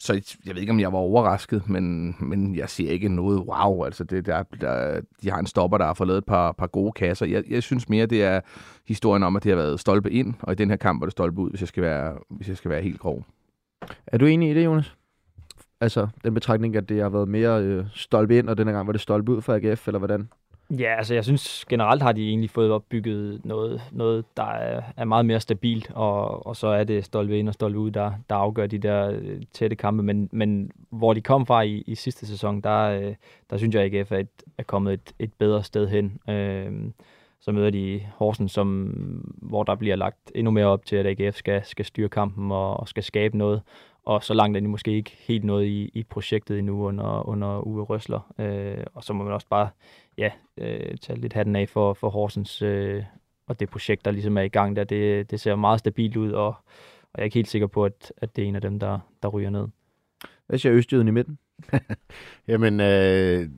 Så 0.00 0.38
jeg 0.46 0.54
ved 0.54 0.60
ikke, 0.60 0.72
om 0.72 0.80
jeg 0.80 0.92
var 0.92 0.98
overrasket, 0.98 1.68
men, 1.68 2.16
men 2.20 2.56
jeg 2.56 2.68
ser 2.68 2.90
ikke 2.90 3.08
noget 3.08 3.38
wow. 3.38 3.84
Altså 3.84 4.04
det, 4.04 4.26
der, 4.26 4.42
der, 4.60 5.00
de 5.22 5.30
har 5.30 5.38
en 5.38 5.46
stopper, 5.46 5.78
der 5.78 5.84
har 5.84 5.94
fået 5.94 6.06
lavet 6.06 6.18
et 6.18 6.24
par, 6.24 6.52
par 6.52 6.66
gode 6.66 6.92
kasser. 6.92 7.26
Jeg, 7.26 7.44
jeg 7.50 7.62
synes 7.62 7.88
mere, 7.88 8.06
det 8.06 8.22
er 8.22 8.40
historien 8.88 9.22
om, 9.22 9.36
at 9.36 9.44
det 9.44 9.50
har 9.50 9.56
været 9.56 9.80
stolpe 9.80 10.10
ind, 10.10 10.34
og 10.40 10.52
i 10.52 10.56
den 10.56 10.70
her 10.70 10.76
kamp 10.76 11.00
var 11.00 11.06
det 11.06 11.12
stolpe 11.12 11.40
ud, 11.40 11.50
hvis 11.50 11.60
jeg 11.60 11.68
skal 11.68 11.82
være, 11.82 12.14
hvis 12.30 12.48
jeg 12.48 12.56
skal 12.56 12.70
være 12.70 12.82
helt 12.82 13.00
grov. 13.00 13.24
Er 14.06 14.18
du 14.18 14.26
enig 14.26 14.50
i 14.50 14.54
det, 14.54 14.64
Jonas? 14.64 14.94
Altså 15.80 16.08
den 16.24 16.34
betragtning, 16.34 16.76
at 16.76 16.88
det 16.88 17.02
har 17.02 17.08
været 17.08 17.28
mere 17.28 17.62
øh, 17.62 17.84
stolpe 17.94 18.38
ind, 18.38 18.48
og 18.48 18.58
denne 18.58 18.72
gang 18.72 18.86
var 18.86 18.92
det 18.92 19.00
stolpe 19.00 19.32
ud 19.32 19.42
for 19.42 19.54
AGF, 19.54 19.88
eller 19.88 19.98
hvordan? 19.98 20.28
Ja, 20.70 20.94
altså 20.98 21.14
jeg 21.14 21.24
synes 21.24 21.64
generelt 21.68 22.02
har 22.02 22.12
de 22.12 22.28
egentlig 22.28 22.50
fået 22.50 22.70
opbygget 22.70 23.44
noget, 23.44 23.82
noget 23.92 24.24
der 24.36 24.44
er, 24.44 24.82
er 24.96 25.04
meget 25.04 25.26
mere 25.26 25.40
stabilt, 25.40 25.90
og, 25.94 26.46
og 26.46 26.56
så 26.56 26.66
er 26.66 26.84
det 26.84 27.04
stolpe 27.04 27.38
ind 27.38 27.48
og 27.48 27.54
stolpe 27.54 27.78
ud, 27.78 27.90
der, 27.90 28.12
der 28.30 28.36
afgør 28.36 28.66
de 28.66 28.78
der 28.78 29.10
øh, 29.10 29.42
tætte 29.52 29.76
kampe. 29.76 30.02
Men, 30.02 30.28
men 30.32 30.70
hvor 30.90 31.14
de 31.14 31.20
kom 31.20 31.46
fra 31.46 31.62
i, 31.62 31.82
i 31.86 31.94
sidste 31.94 32.26
sæson, 32.26 32.60
der, 32.60 32.82
øh, 32.82 33.14
der 33.50 33.56
synes 33.56 33.74
jeg, 33.74 33.84
at 33.84 33.94
AGF 33.94 34.12
er, 34.12 34.18
et, 34.18 34.28
er 34.58 34.62
kommet 34.62 34.92
et, 34.92 35.12
et 35.18 35.32
bedre 35.32 35.64
sted 35.64 35.88
hen. 35.88 36.18
Øh, 36.28 36.72
så 37.40 37.52
møder 37.52 37.70
de 37.70 38.00
Horsen, 38.16 38.48
som, 38.48 38.86
hvor 39.42 39.62
der 39.62 39.74
bliver 39.74 39.96
lagt 39.96 40.32
endnu 40.34 40.50
mere 40.50 40.66
op 40.66 40.84
til, 40.84 40.96
at 40.96 41.06
AGF 41.06 41.36
skal, 41.36 41.64
skal 41.64 41.84
styre 41.84 42.08
kampen 42.08 42.52
og, 42.52 42.80
og 42.80 42.88
skal 42.88 43.02
skabe 43.02 43.38
noget 43.38 43.62
og 44.08 44.24
så 44.24 44.34
langt 44.34 44.56
er 44.56 44.60
de 44.60 44.68
måske 44.68 44.92
ikke 44.92 45.16
helt 45.18 45.44
noget 45.44 45.66
i, 45.66 45.90
i 45.94 46.02
projektet 46.02 46.58
endnu 46.58 46.86
under, 46.86 47.28
under 47.28 47.66
Uwe 47.66 47.82
Røsler. 47.82 48.34
Øh, 48.38 48.84
og 48.94 49.04
så 49.04 49.12
må 49.12 49.24
man 49.24 49.32
også 49.32 49.46
bare 49.50 49.68
ja, 50.18 50.30
øh, 50.56 50.96
tage 50.96 51.20
lidt 51.20 51.32
hatten 51.32 51.56
af 51.56 51.68
for, 51.68 51.94
for 51.94 52.08
Horsens 52.08 52.62
øh, 52.62 53.02
og 53.46 53.60
det 53.60 53.70
projekt, 53.70 54.04
der 54.04 54.10
ligesom 54.10 54.38
er 54.38 54.42
i 54.42 54.48
gang 54.48 54.76
der. 54.76 54.84
Det, 54.84 55.30
det 55.30 55.40
ser 55.40 55.56
meget 55.56 55.78
stabilt 55.78 56.16
ud, 56.16 56.32
og, 56.32 56.46
og 56.46 57.14
jeg 57.14 57.22
er 57.22 57.24
ikke 57.24 57.34
helt 57.34 57.48
sikker 57.48 57.66
på, 57.66 57.84
at, 57.84 58.12
at 58.16 58.36
det 58.36 58.44
er 58.44 58.48
en 58.48 58.54
af 58.54 58.60
dem, 58.60 58.78
der, 58.78 58.98
der 59.22 59.28
ryger 59.28 59.50
ned. 59.50 59.66
Hvad 60.46 60.58
siger 60.58 60.74
Østjyden 60.74 61.08
i 61.08 61.10
midten? 61.10 61.38
Jamen, 62.48 62.80
øh, 62.80 63.48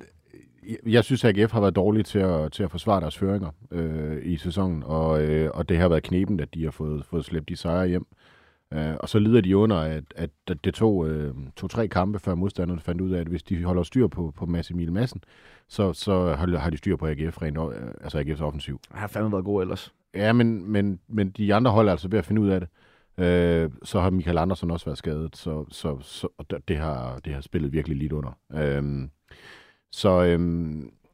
jeg 0.86 1.04
synes, 1.04 1.24
at 1.24 1.38
AGF 1.38 1.52
har 1.52 1.60
været 1.60 1.76
dårlige 1.76 2.02
til 2.02 2.18
at, 2.18 2.52
til 2.52 2.62
at 2.62 2.70
forsvare 2.70 3.00
deres 3.00 3.18
føringer 3.18 3.50
øh, 3.70 4.18
i 4.22 4.36
sæsonen, 4.36 4.82
og, 4.82 5.22
øh, 5.22 5.50
og 5.54 5.68
det 5.68 5.76
har 5.76 5.88
været 5.88 6.02
kneben, 6.02 6.40
at 6.40 6.54
de 6.54 6.64
har 6.64 6.70
fået, 6.70 7.04
fået 7.04 7.24
slæbt 7.24 7.48
de 7.48 7.56
sejre 7.56 7.88
hjem. 7.88 8.06
Øh, 8.10 8.30
og 8.72 9.08
så 9.08 9.18
lider 9.18 9.40
de 9.40 9.56
under, 9.56 9.76
at, 9.76 10.04
at 10.16 10.30
det 10.64 10.74
tog 10.74 11.08
øh, 11.08 11.34
to-tre 11.56 11.88
kampe, 11.88 12.18
før 12.18 12.34
modstanderne 12.34 12.80
fandt 12.80 13.00
ud 13.00 13.10
af, 13.10 13.20
at 13.20 13.26
hvis 13.26 13.42
de 13.42 13.64
holder 13.64 13.82
styr 13.82 14.06
på, 14.06 14.32
på 14.36 14.46
Mads 14.46 14.70
Emil 14.70 14.92
Madsen, 14.92 15.24
så, 15.68 15.92
så 15.92 16.34
har, 16.34 16.70
de 16.70 16.76
styr 16.76 16.96
på 16.96 17.06
AGF, 17.06 17.42
rent, 17.42 17.58
øh, 17.58 17.90
altså 18.00 18.18
AGF's 18.18 18.42
offensiv. 18.42 18.80
Han 18.90 19.00
har 19.00 19.08
fandme 19.08 19.32
været 19.32 19.44
god 19.44 19.62
ellers. 19.62 19.94
Ja, 20.14 20.32
men, 20.32 20.72
men, 20.72 21.00
men 21.08 21.30
de 21.30 21.54
andre 21.54 21.70
hold 21.70 21.88
er 21.88 21.90
altså 21.90 22.08
ved 22.08 22.18
at 22.18 22.24
finde 22.24 22.42
ud 22.42 22.48
af 22.48 22.60
det. 22.60 22.68
Øh, 23.24 23.70
så 23.82 24.00
har 24.00 24.10
Michael 24.10 24.38
Andersen 24.38 24.70
også 24.70 24.86
været 24.86 24.98
skadet, 24.98 25.36
så, 25.36 25.64
så, 25.70 25.98
så 26.00 26.28
og 26.38 26.68
det, 26.68 26.76
har, 26.76 27.18
det 27.24 27.34
har 27.34 27.40
spillet 27.40 27.72
virkelig 27.72 27.96
lidt 27.96 28.12
under. 28.12 28.38
Øh, 28.52 29.08
så 29.90 30.24
øh, 30.24 30.38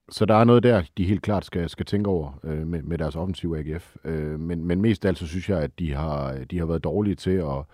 så 0.08 0.24
der 0.24 0.34
er 0.34 0.44
noget 0.44 0.62
der, 0.62 0.82
de 0.98 1.04
helt 1.04 1.22
klart 1.22 1.44
skal, 1.44 1.68
skal 1.68 1.86
tænke 1.86 2.10
over 2.10 2.40
øh, 2.44 2.66
med, 2.66 2.82
med 2.82 2.98
deres 2.98 3.16
offensive 3.16 3.58
AGF. 3.58 3.96
Øh, 4.04 4.40
men, 4.40 4.64
men 4.64 4.80
mest 4.80 5.04
af 5.04 5.08
alt, 5.08 5.18
så 5.18 5.26
synes 5.26 5.48
jeg, 5.50 5.58
at 5.58 5.78
de 5.78 5.92
har, 5.92 6.38
de 6.50 6.58
har 6.58 6.66
været 6.66 6.84
dårlige 6.84 7.14
til 7.14 7.30
at, 7.30 7.64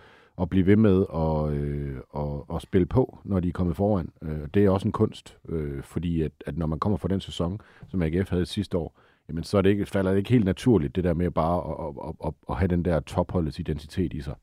at 0.41 0.49
blive 0.49 0.65
ved 0.65 0.75
med 0.75 1.05
at, 1.13 1.53
øh, 1.53 1.97
at, 2.15 2.55
at 2.55 2.61
spille 2.61 2.85
på, 2.85 3.19
når 3.23 3.39
de 3.39 3.47
er 3.47 3.51
kommet 3.51 3.75
foran. 3.75 4.09
Øh, 4.21 4.47
det 4.53 4.65
er 4.65 4.69
også 4.69 4.87
en 4.87 4.91
kunst, 4.91 5.37
øh, 5.49 5.83
fordi 5.83 6.21
at, 6.21 6.31
at 6.45 6.57
når 6.57 6.65
man 6.65 6.79
kommer 6.79 6.97
fra 6.97 7.07
den 7.07 7.21
sæson, 7.21 7.61
som 7.87 8.01
AGF 8.01 8.29
havde 8.29 8.45
sidste 8.45 8.77
år, 8.77 8.99
jamen 9.29 9.43
så 9.43 9.57
er 9.57 9.61
det 9.61 9.69
ikke, 9.69 9.85
falder 9.85 10.11
det 10.11 10.17
ikke 10.17 10.29
helt 10.29 10.45
naturligt, 10.45 10.95
det 10.95 11.03
der 11.03 11.13
med 11.13 11.31
bare 11.31 11.87
at, 11.87 12.09
at, 12.09 12.27
at, 12.27 12.33
at 12.49 12.55
have 12.55 12.67
den 12.67 12.85
der 12.85 12.99
topholdets 12.99 13.59
identitet 13.59 14.13
i 14.13 14.21
sig. 14.21 14.35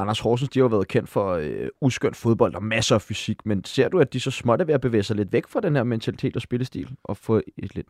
Anders 0.00 0.20
Horsens, 0.20 0.50
de 0.50 0.60
har 0.60 0.68
været 0.68 0.88
kendt 0.88 1.08
for 1.08 1.32
øh, 1.32 1.68
uskønt 1.80 2.16
fodbold 2.16 2.54
og 2.54 2.62
masser 2.62 2.94
af 2.94 3.02
fysik, 3.02 3.46
men 3.46 3.64
ser 3.64 3.88
du, 3.88 3.98
at 3.98 4.12
de 4.12 4.20
så 4.20 4.30
småt 4.30 4.60
er 4.60 4.64
ved 4.64 4.74
at 4.74 4.80
bevæge 4.80 5.02
sig 5.02 5.16
lidt 5.16 5.32
væk 5.32 5.46
fra 5.46 5.60
den 5.60 5.76
her 5.76 5.84
mentalitet 5.84 6.36
og 6.36 6.42
spillestil, 6.42 6.96
og 7.04 7.16
få 7.16 7.40
et 7.58 7.74
lidt 7.74 7.86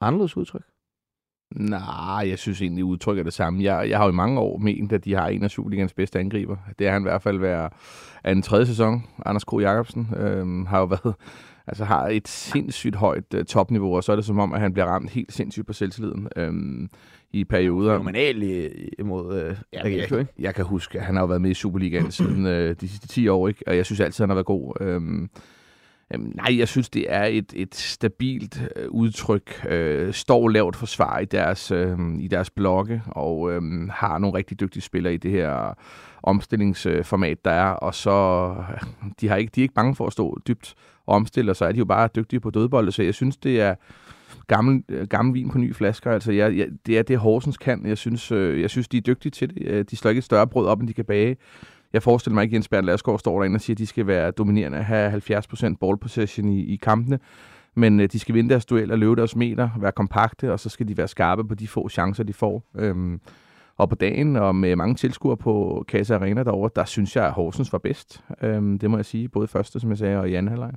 anderledes 0.00 0.36
udtryk? 0.36 0.62
Nej, 1.56 2.28
jeg 2.28 2.38
synes 2.38 2.62
egentlig, 2.62 2.84
udtryk 2.84 3.18
er 3.18 3.22
det 3.22 3.32
samme. 3.32 3.62
Jeg, 3.62 3.90
jeg 3.90 3.98
har 3.98 4.04
jo 4.04 4.10
i 4.10 4.14
mange 4.14 4.40
år 4.40 4.58
ment, 4.58 4.92
at 4.92 5.04
de 5.04 5.14
har 5.14 5.28
en 5.28 5.44
af 5.44 5.50
Superligans 5.50 5.92
bedste 5.92 6.18
angriber. 6.18 6.56
Det 6.78 6.86
er 6.86 6.92
han 6.92 7.02
i 7.02 7.08
hvert 7.08 7.22
fald 7.22 7.38
været 7.38 7.72
af 8.24 8.32
en 8.32 8.42
tredje 8.42 8.66
sæson. 8.66 9.02
Anders 9.26 9.44
K. 9.44 9.52
Jacobsen 9.52 10.08
øh, 10.16 10.66
har 10.66 10.78
jo 10.78 10.84
været, 10.84 11.14
altså 11.66 11.84
har 11.84 12.08
et 12.08 12.28
sindssygt 12.28 12.96
højt 12.96 13.34
uh, 13.34 13.44
topniveau, 13.44 13.96
og 13.96 14.04
så 14.04 14.12
er 14.12 14.16
det 14.16 14.24
som 14.24 14.38
om, 14.38 14.52
at 14.52 14.60
han 14.60 14.72
bliver 14.72 14.86
ramt 14.86 15.10
helt 15.10 15.32
sindssygt 15.32 15.66
på 15.66 15.72
selvtilliden. 15.72 16.28
Øhm, 16.36 16.88
i 17.32 17.44
perioder. 17.44 17.92
Fenomenal 17.92 18.70
imod 18.98 19.40
øh, 19.40 19.56
ja, 19.72 19.80
jeg, 19.84 20.10
jeg, 20.10 20.26
jeg 20.38 20.54
kan 20.54 20.64
huske, 20.64 20.98
at 20.98 21.04
han 21.04 21.16
har 21.16 21.26
været 21.26 21.40
med 21.40 21.50
i 21.50 21.54
Superligaen 21.54 22.10
siden 22.20 22.46
øh, 22.46 22.76
de 22.80 22.88
sidste 22.88 23.08
10 23.08 23.28
år, 23.28 23.48
ikke? 23.48 23.62
og 23.66 23.76
jeg 23.76 23.86
synes 23.86 24.00
altid, 24.00 24.22
han 24.22 24.30
har 24.30 24.34
været 24.34 24.46
god. 24.46 24.76
Øhm, 24.80 25.30
øhm, 26.14 26.32
nej, 26.34 26.58
jeg 26.58 26.68
synes, 26.68 26.90
det 26.90 27.04
er 27.08 27.24
et, 27.24 27.52
et 27.56 27.74
stabilt 27.74 28.62
øh, 28.76 28.90
udtryk. 28.90 29.66
Øh, 29.68 30.12
står 30.12 30.48
lavt 30.48 30.76
forsvar 30.76 31.18
i 31.18 31.24
deres, 31.24 31.70
øh, 31.70 31.98
i 32.18 32.28
deres 32.28 32.50
blogge, 32.50 33.02
og 33.06 33.52
øh, 33.52 33.88
har 33.90 34.18
nogle 34.18 34.36
rigtig 34.36 34.60
dygtige 34.60 34.82
spillere 34.82 35.14
i 35.14 35.16
det 35.16 35.30
her 35.30 35.74
omstillingsformat, 36.22 37.44
der 37.44 37.50
er. 37.50 37.70
Og 37.70 37.94
så, 37.94 38.54
de, 39.20 39.28
har 39.28 39.36
ikke, 39.36 39.50
de 39.54 39.60
er 39.60 39.62
ikke 39.62 39.74
bange 39.74 39.94
for 39.94 40.06
at 40.06 40.12
stå 40.12 40.38
dybt 40.48 40.74
og 41.06 41.26
så 41.56 41.64
er 41.64 41.72
de 41.72 41.78
jo 41.78 41.84
bare 41.84 42.08
dygtige 42.16 42.40
på 42.40 42.50
dødbolde. 42.50 42.92
Så 42.92 43.02
jeg 43.02 43.14
synes, 43.14 43.36
det 43.36 43.60
er 43.60 43.74
gammel, 44.46 44.82
øh, 44.88 45.06
gammel 45.06 45.34
vin 45.34 45.50
på 45.50 45.58
nye 45.58 45.74
flasker. 45.74 46.10
Altså, 46.10 46.32
jeg, 46.32 46.56
jeg, 46.56 46.68
det 46.86 46.98
er 46.98 47.02
det, 47.02 47.18
Horsens 47.18 47.56
kan. 47.56 47.86
Jeg 47.86 47.98
synes, 47.98 48.32
øh, 48.32 48.60
jeg 48.60 48.70
synes, 48.70 48.88
de 48.88 48.96
er 48.96 49.00
dygtige 49.00 49.30
til 49.30 49.54
det. 49.54 49.62
Øh, 49.66 49.84
de 49.90 49.96
slår 49.96 50.08
ikke 50.08 50.18
et 50.18 50.24
større 50.24 50.46
brød 50.46 50.66
op, 50.66 50.80
end 50.80 50.88
de 50.88 50.94
kan 50.94 51.04
bage. 51.04 51.36
Jeg 51.92 52.02
forestiller 52.02 52.34
mig 52.34 52.42
ikke, 52.42 52.52
at 52.52 52.54
Jens 52.54 52.68
Bernd 52.68 52.86
Lasgaard 52.86 53.18
står 53.18 53.38
derinde 53.38 53.56
og 53.56 53.60
siger, 53.60 53.74
at 53.74 53.78
de 53.78 53.86
skal 53.86 54.06
være 54.06 54.30
dominerende 54.30 54.78
og 54.78 54.84
have 54.84 55.22
70% 55.28 55.74
ball 55.80 55.98
possession 55.98 56.48
i, 56.48 56.64
i 56.64 56.76
kampene. 56.76 57.18
Men 57.74 58.00
øh, 58.00 58.08
de 58.12 58.18
skal 58.18 58.34
vinde 58.34 58.50
deres 58.50 58.66
duel 58.66 58.92
og 58.92 58.98
løbe 58.98 59.16
deres 59.16 59.36
meter, 59.36 59.70
være 59.80 59.92
kompakte, 59.92 60.52
og 60.52 60.60
så 60.60 60.68
skal 60.68 60.88
de 60.88 60.96
være 60.96 61.08
skarpe 61.08 61.44
på 61.44 61.54
de 61.54 61.68
få 61.68 61.88
chancer, 61.88 62.24
de 62.24 62.32
får. 62.32 62.70
Øhm, 62.74 63.20
og 63.76 63.88
på 63.88 63.94
dagen, 63.94 64.36
og 64.36 64.54
med 64.54 64.76
mange 64.76 64.94
tilskuere 64.94 65.36
på 65.36 65.84
Casa 65.88 66.14
Arena 66.14 66.42
derovre, 66.42 66.70
der 66.76 66.84
synes 66.84 67.16
jeg, 67.16 67.26
at 67.26 67.32
Horsens 67.32 67.72
var 67.72 67.78
bedst. 67.78 68.24
Øhm, 68.42 68.78
det 68.78 68.90
må 68.90 68.96
jeg 68.96 69.04
sige, 69.04 69.28
både 69.28 69.48
første, 69.48 69.80
som 69.80 69.90
jeg 69.90 69.98
sagde, 69.98 70.18
og 70.18 70.30
i 70.30 70.34
anden 70.34 70.48
halvleg. 70.48 70.72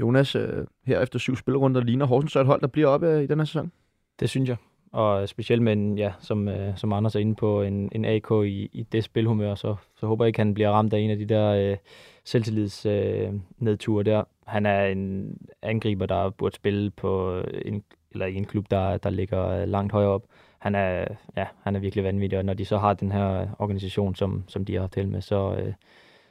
Jonas, 0.00 0.34
øh, 0.34 0.66
her 0.86 1.00
efter 1.00 1.18
syv 1.18 1.36
spillerunder, 1.36 1.80
ligner 1.80 2.06
Horsens 2.06 2.32
så 2.32 2.40
et 2.40 2.46
hold, 2.46 2.60
der 2.60 2.66
bliver 2.66 2.88
oppe 2.88 3.08
øh, 3.08 3.22
i 3.22 3.26
den 3.26 3.38
her 3.38 3.44
sæson? 3.44 3.72
Det 4.20 4.30
synes 4.30 4.48
jeg. 4.48 4.56
Og 4.92 5.28
specielt 5.28 5.62
med 5.62 5.72
en, 5.72 5.98
ja, 5.98 6.12
som, 6.20 6.48
øh, 6.48 6.76
som 6.76 6.92
Anders 6.92 7.14
er 7.14 7.20
inde 7.20 7.34
på, 7.34 7.62
en, 7.62 7.88
en 7.92 8.04
AK 8.04 8.30
i, 8.30 8.70
i 8.72 8.86
det 8.92 9.04
spilhumør, 9.04 9.54
så, 9.54 9.76
så 9.96 10.06
håber 10.06 10.24
jeg 10.24 10.28
ikke, 10.28 10.40
han 10.40 10.54
bliver 10.54 10.70
ramt 10.70 10.92
af 10.92 10.98
en 10.98 11.10
af 11.10 11.16
de 11.16 11.26
der 11.26 11.48
øh, 11.50 11.76
selvtillids 12.24 12.86
øh, 12.86 13.32
nedture 13.58 14.04
der. 14.04 14.24
Han 14.46 14.66
er 14.66 14.84
en 14.84 15.36
angriber, 15.62 16.06
der 16.06 16.30
burde 16.30 16.56
spille 16.56 16.90
på 16.90 17.34
øh, 17.34 17.62
en, 17.64 17.84
eller 18.12 18.26
i 18.26 18.34
en 18.34 18.44
klub, 18.44 18.70
der, 18.70 18.96
der 18.96 19.10
ligger 19.10 19.48
øh, 19.48 19.68
langt 19.68 19.92
højere 19.92 20.10
op. 20.10 20.24
Han 20.58 20.74
er, 20.74 21.04
ja, 21.36 21.46
han 21.62 21.76
er 21.76 21.80
virkelig 21.80 22.04
vanvittig, 22.04 22.38
og 22.38 22.44
når 22.44 22.54
de 22.54 22.64
så 22.64 22.78
har 22.78 22.94
den 22.94 23.12
her 23.12 23.46
organisation, 23.58 24.14
som, 24.14 24.44
som 24.48 24.64
de 24.64 24.74
har 24.76 24.86
til 24.86 25.08
med, 25.08 25.20
så, 25.20 25.54
øh, 25.54 25.72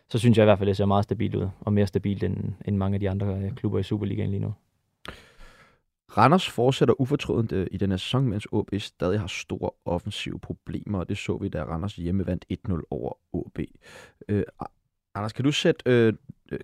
så 0.09 0.19
synes 0.19 0.37
jeg 0.37 0.43
i 0.43 0.45
hvert 0.45 0.57
fald, 0.57 0.69
det 0.69 0.77
ser 0.77 0.85
meget 0.85 1.03
stabilt 1.03 1.35
ud, 1.35 1.49
og 1.59 1.73
mere 1.73 1.87
stabilt 1.87 2.23
end, 2.23 2.53
end 2.65 2.77
mange 2.77 2.95
af 2.95 2.99
de 2.99 3.09
andre 3.09 3.27
øh, 3.27 3.51
klubber 3.51 3.79
i 3.79 3.83
Superligaen 3.83 4.29
lige 4.29 4.39
nu. 4.39 4.53
Randers 6.17 6.49
fortsætter 6.49 7.01
ufortrødent 7.01 7.51
øh, 7.51 7.67
i 7.71 7.77
denne 7.77 7.97
sæson, 7.97 8.27
mens 8.27 8.47
OB 8.51 8.69
stadig 8.79 9.19
har 9.19 9.27
store 9.27 9.69
offensive 9.85 10.39
problemer, 10.39 10.99
og 10.99 11.09
det 11.09 11.17
så 11.17 11.37
vi, 11.37 11.49
da 11.49 11.63
Randers 11.63 11.95
hjemme 11.95 12.27
vandt 12.27 12.45
1-0 12.69 12.81
over 12.89 13.13
OB. 13.33 13.59
Øh, 14.27 14.43
Anders, 15.17 15.33
kan 15.33 15.45
du, 15.45 15.51
sætte, 15.51 15.83
øh, 15.85 16.13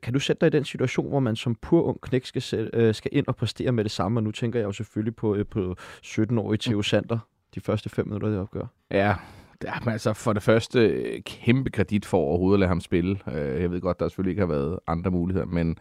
kan 0.03 0.13
du 0.13 0.19
sætte 0.19 0.39
dig 0.39 0.47
i 0.47 0.49
den 0.49 0.65
situation, 0.65 1.09
hvor 1.09 1.19
man 1.19 1.35
som 1.35 1.55
pur 1.55 1.83
ung 1.83 2.01
knæk 2.01 2.25
skal, 2.25 2.41
sætte, 2.41 2.69
øh, 2.73 2.95
skal 2.95 3.11
ind 3.13 3.27
og 3.27 3.35
præstere 3.35 3.71
med 3.71 3.83
det 3.83 3.91
samme? 3.91 4.19
Og 4.19 4.23
nu 4.23 4.31
tænker 4.31 4.59
jeg 4.59 4.65
jo 4.65 4.71
selvfølgelig 4.71 5.15
på, 5.15 5.35
øh, 5.35 5.45
på 5.45 5.75
17-årige 6.05 6.57
Theo 6.57 6.81
Sander, 6.81 7.19
de 7.55 7.61
første 7.61 7.89
fem 7.89 8.07
minutter, 8.07 8.29
det 8.29 8.39
opgør. 8.39 8.65
Ja, 8.91 9.15
Ja, 9.64 9.91
altså 9.91 10.14
for 10.14 10.34
det 10.34 10.43
første, 10.43 10.80
øh, 10.80 11.22
kæmpe 11.22 11.70
kredit 11.70 12.06
for 12.06 12.18
overhovedet 12.18 12.56
at 12.56 12.60
lade 12.60 12.68
ham 12.68 12.82
spille. 12.82 13.20
Øh, 13.32 13.62
jeg 13.62 13.72
ved 13.72 13.82
godt, 13.82 13.99
der 13.99 14.08
selvfølgelig 14.08 14.32
ikke 14.32 14.41
har 14.41 14.47
været 14.47 14.80
andre 14.88 15.12
muligheder, 15.12 15.45
men 15.45 15.78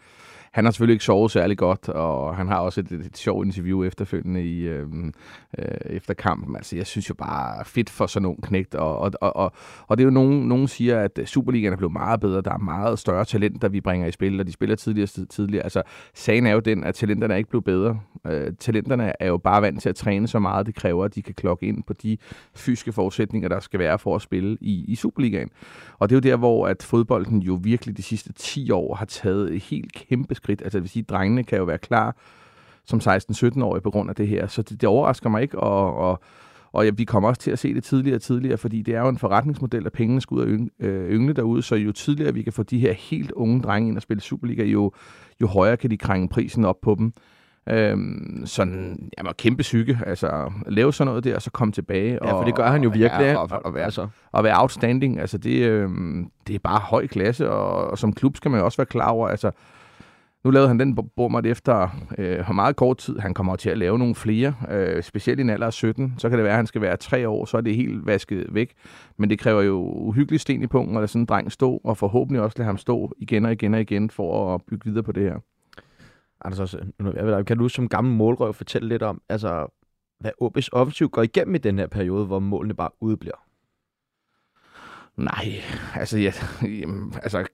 han 0.53 0.64
har 0.64 0.72
selvfølgelig 0.72 0.94
ikke 0.94 1.05
sovet 1.05 1.30
særlig 1.30 1.59
godt, 1.59 1.88
og 1.88 2.36
han 2.36 2.48
har 2.48 2.59
også 2.59 2.80
et, 2.80 2.92
et, 2.92 3.07
et 3.07 3.16
sjovt 3.16 3.46
interview 3.46 3.84
efterfølgende 3.84 4.44
i, 4.44 4.61
øh, 4.61 4.86
øh, 5.59 5.64
efter 5.84 6.14
kampen. 6.14 6.57
Altså, 6.57 6.76
jeg 6.76 6.86
synes 6.86 7.09
jo 7.09 7.14
bare 7.14 7.64
fedt 7.64 7.90
for 7.90 8.07
sådan 8.07 8.22
nogle 8.22 8.38
knægt, 8.42 8.74
og, 8.74 8.98
og, 8.98 9.12
og, 9.20 9.36
og, 9.36 9.53
og 9.86 9.98
det 9.98 10.03
er 10.03 10.07
jo 10.07 10.11
nogen, 10.11 10.48
nogen 10.48 10.68
siger, 10.68 11.00
at 11.00 11.20
Superligaen 11.24 11.72
er 11.72 11.76
blevet 11.76 11.92
meget 11.92 12.20
bedre. 12.20 12.40
Der 12.40 12.53
er 12.53 12.59
meget 12.59 12.98
større 12.98 13.24
talenter, 13.24 13.68
vi 13.68 13.80
bringer 13.80 14.07
i 14.07 14.12
spil, 14.12 14.40
og 14.40 14.46
de 14.46 14.53
spiller 14.53 14.76
tidligere 14.76 15.07
tidligere. 15.07 15.62
Altså, 15.64 15.82
sagen 16.14 16.46
er 16.46 16.53
jo 16.53 16.61
den, 16.61 16.84
at 16.84 16.94
talenterne 16.94 17.34
er 17.34 17.38
ikke 17.38 17.50
blevet 17.50 17.64
bedre. 17.64 18.00
Øh, 18.26 18.53
talenterne 18.59 19.12
er 19.20 19.26
jo 19.26 19.36
bare 19.36 19.62
vant 19.62 19.82
til 19.82 19.88
at 19.88 19.96
træne 19.96 20.28
så 20.28 20.38
meget, 20.38 20.66
det 20.66 20.74
kræver, 20.74 21.05
at 21.05 21.14
de 21.14 21.22
kan 21.22 21.34
klokke 21.34 21.66
ind 21.66 21.82
på 21.82 21.92
de 21.92 22.16
fysiske 22.55 22.92
forudsætninger, 22.92 23.48
der 23.48 23.61
skal 23.61 23.80
være 23.80 23.98
for 23.98 24.16
at 24.16 24.22
spille 24.22 24.59
i, 24.61 24.84
i 24.88 24.94
Superligaen. 24.94 25.50
Og 25.98 26.09
det 26.09 26.14
er 26.14 26.16
jo 26.16 26.32
der, 26.32 26.36
hvor 26.36 26.66
at 26.66 26.82
fodbolden 26.82 27.42
jo 27.42 27.59
virkelig 27.62 27.96
de 27.96 28.03
sidste 28.03 28.32
10 28.32 28.70
år 28.70 28.94
har 28.94 29.07
taget 29.07 29.55
et 29.55 29.62
helt 29.62 29.92
kæmpe 29.92 30.34
skridt. 30.43 30.62
Altså 30.62 30.78
det 30.78 30.82
vil 30.82 30.90
sige, 30.90 31.03
drengene 31.03 31.45
kan 31.45 31.59
jo 31.59 31.64
være 31.64 31.78
klar 31.78 32.16
som 32.84 32.99
16-17-årige 32.99 33.82
på 33.82 33.90
grund 33.90 34.11
af 34.11 34.16
det 34.16 34.28
her. 34.28 34.47
Så 34.47 34.62
det, 34.62 34.80
det 34.80 34.88
overrasker 34.88 35.30
mig 35.30 35.43
ikke, 35.43 35.59
og, 35.59 35.97
og, 35.97 36.22
og 36.72 36.84
ja, 36.84 36.90
vi 36.90 37.05
kommer 37.05 37.28
også 37.28 37.40
til 37.40 37.51
at 37.51 37.59
se 37.59 37.74
det 37.74 37.84
tidligere 37.84 38.16
og 38.16 38.22
tidligere, 38.22 38.59
fordi 38.59 38.82
det 38.82 38.95
er 38.95 39.01
jo 39.01 39.09
en 39.09 39.18
forretningsmodel, 39.18 39.86
at 39.86 39.93
pengene 39.93 40.20
skal 40.20 40.34
ud 40.34 40.43
og 40.43 40.86
øh, 40.86 41.11
yngle 41.11 41.32
derude, 41.32 41.62
så 41.62 41.76
jo 41.76 41.93
tidligere 41.93 42.34
vi 42.34 42.43
kan 42.43 42.53
få 42.53 42.62
de 42.62 42.78
her 42.78 42.93
helt 42.93 43.32
unge 43.32 43.62
drenge 43.62 43.88
ind 43.88 43.97
og 43.97 44.03
spille 44.03 44.20
Superliga, 44.20 44.64
jo, 44.64 44.93
jo 45.40 45.47
højere 45.47 45.76
kan 45.76 45.90
de 45.90 45.97
krænge 45.97 46.28
prisen 46.28 46.64
op 46.64 46.80
på 46.82 46.95
dem. 46.99 47.12
Øhm, 47.68 48.43
sådan, 48.45 49.11
jamen, 49.18 49.32
kæmpe 49.38 49.62
psyke, 49.62 49.99
altså 50.07 50.53
lave 50.66 50.93
sådan 50.93 51.07
noget 51.07 51.24
der, 51.24 51.34
og 51.34 51.43
så 51.43 51.51
komme 51.51 51.72
tilbage. 51.72 52.18
Ja, 52.24 52.32
for 52.32 52.45
det 52.45 52.55
gør 52.55 52.70
han 52.70 52.82
jo 52.82 52.90
virkelig. 52.95 53.38
Og, 53.38 53.49
og, 53.51 53.61
og, 53.64 53.74
være, 53.74 53.84
altså. 53.84 54.09
og 54.32 54.45
være 54.45 54.61
outstanding, 54.61 55.20
altså 55.20 55.38
det, 55.38 55.66
øhm, 55.68 56.30
det 56.47 56.55
er 56.55 56.59
bare 56.59 56.78
høj 56.78 57.07
klasse, 57.07 57.51
og, 57.51 57.90
og 57.90 57.99
som 57.99 58.12
klub 58.12 58.36
skal 58.36 58.51
man 58.51 58.61
jo 58.61 58.64
også 58.64 58.78
være 58.78 58.86
klar 58.86 59.09
over, 59.09 59.28
altså 59.28 59.51
nu 60.45 60.51
lavede 60.51 60.68
han 60.68 60.80
den 60.80 60.95
bommert 61.16 61.47
efter 61.47 61.88
øh, 62.18 62.55
meget 62.55 62.76
kort 62.76 62.99
tid. 62.99 63.18
Han 63.18 63.34
kommer 63.34 63.57
til 63.57 63.70
at 63.70 63.78
lave 63.78 63.99
nogle 63.99 64.14
flere, 64.14 64.55
øh, 64.70 65.03
specielt 65.03 65.40
i 65.40 65.43
en 65.43 65.51
alder 65.51 65.66
af 65.66 65.72
17. 65.72 66.14
Så 66.18 66.28
kan 66.28 66.38
det 66.38 66.45
være, 66.45 66.53
at 66.53 66.57
han 66.57 66.66
skal 66.66 66.80
være 66.80 66.97
tre 66.97 67.28
år, 67.28 67.45
så 67.45 67.57
er 67.57 67.61
det 67.61 67.76
helt 67.76 68.07
vasket 68.07 68.47
væk. 68.51 68.72
Men 69.16 69.30
det 69.30 69.38
kræver 69.38 69.62
jo 69.62 69.80
uhyggelig 69.80 70.40
sten 70.40 70.62
i 70.62 70.66
punkten, 70.66 70.97
at 70.97 71.01
lade 71.01 71.09
sådan 71.09 71.22
en 71.22 71.26
dreng 71.26 71.53
stå, 71.53 71.80
og 71.84 71.97
forhåbentlig 71.97 72.43
også 72.43 72.59
lade 72.59 72.66
ham 72.66 72.78
stå 72.78 73.12
igen 73.18 73.45
og 73.45 73.53
igen 73.53 73.74
og 73.74 73.80
igen 73.80 74.11
for 74.11 74.55
at 74.55 74.62
bygge 74.62 74.84
videre 74.84 75.03
på 75.03 75.12
det 75.12 75.22
her. 75.22 75.38
Anders, 76.45 76.61
også, 76.61 76.78
kan 77.47 77.59
du 77.59 77.68
som 77.68 77.88
gammel 77.88 78.14
målrøv 78.14 78.55
fortælle 78.55 78.88
lidt 78.88 79.03
om, 79.03 79.22
altså, 79.28 79.66
hvad 80.20 80.30
OB's 80.43 80.68
offensiv 80.72 81.09
går 81.09 81.22
igennem 81.22 81.55
i 81.55 81.59
den 81.59 81.78
her 81.78 81.86
periode, 81.86 82.26
hvor 82.26 82.38
målene 82.38 82.74
bare 82.74 82.90
udbliver? 83.01 83.36
Nej, 85.16 85.52
altså, 85.94 86.18
ja, 86.18 86.32
jamen, 86.62 87.14
altså, 87.22 87.46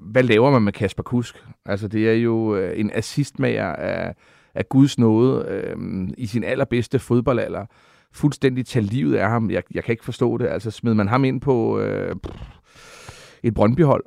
hvad 0.00 0.22
laver 0.22 0.50
man 0.50 0.62
med 0.62 0.72
Kasper 0.72 1.02
Kusk? 1.02 1.44
Altså, 1.66 1.88
det 1.88 2.08
er 2.08 2.14
jo 2.14 2.56
øh, 2.56 2.80
en 2.80 2.90
assistmager 2.94 3.72
af, 3.72 4.14
af 4.54 4.68
Guds 4.68 4.98
nåde 4.98 5.46
øh, 5.48 5.76
i 6.18 6.26
sin 6.26 6.44
allerbedste 6.44 6.98
fodboldalder. 6.98 7.66
Fuldstændig 8.12 8.66
tage 8.66 8.84
livet 8.84 9.16
af 9.16 9.28
ham. 9.28 9.50
Jeg, 9.50 9.62
jeg 9.74 9.84
kan 9.84 9.92
ikke 9.92 10.04
forstå 10.04 10.38
det. 10.38 10.46
Altså, 10.46 10.70
smed 10.70 10.94
man 10.94 11.08
ham 11.08 11.24
ind 11.24 11.40
på 11.40 11.78
øh, 11.78 12.16
et 13.42 13.54
Brøndbyhold 13.54 14.04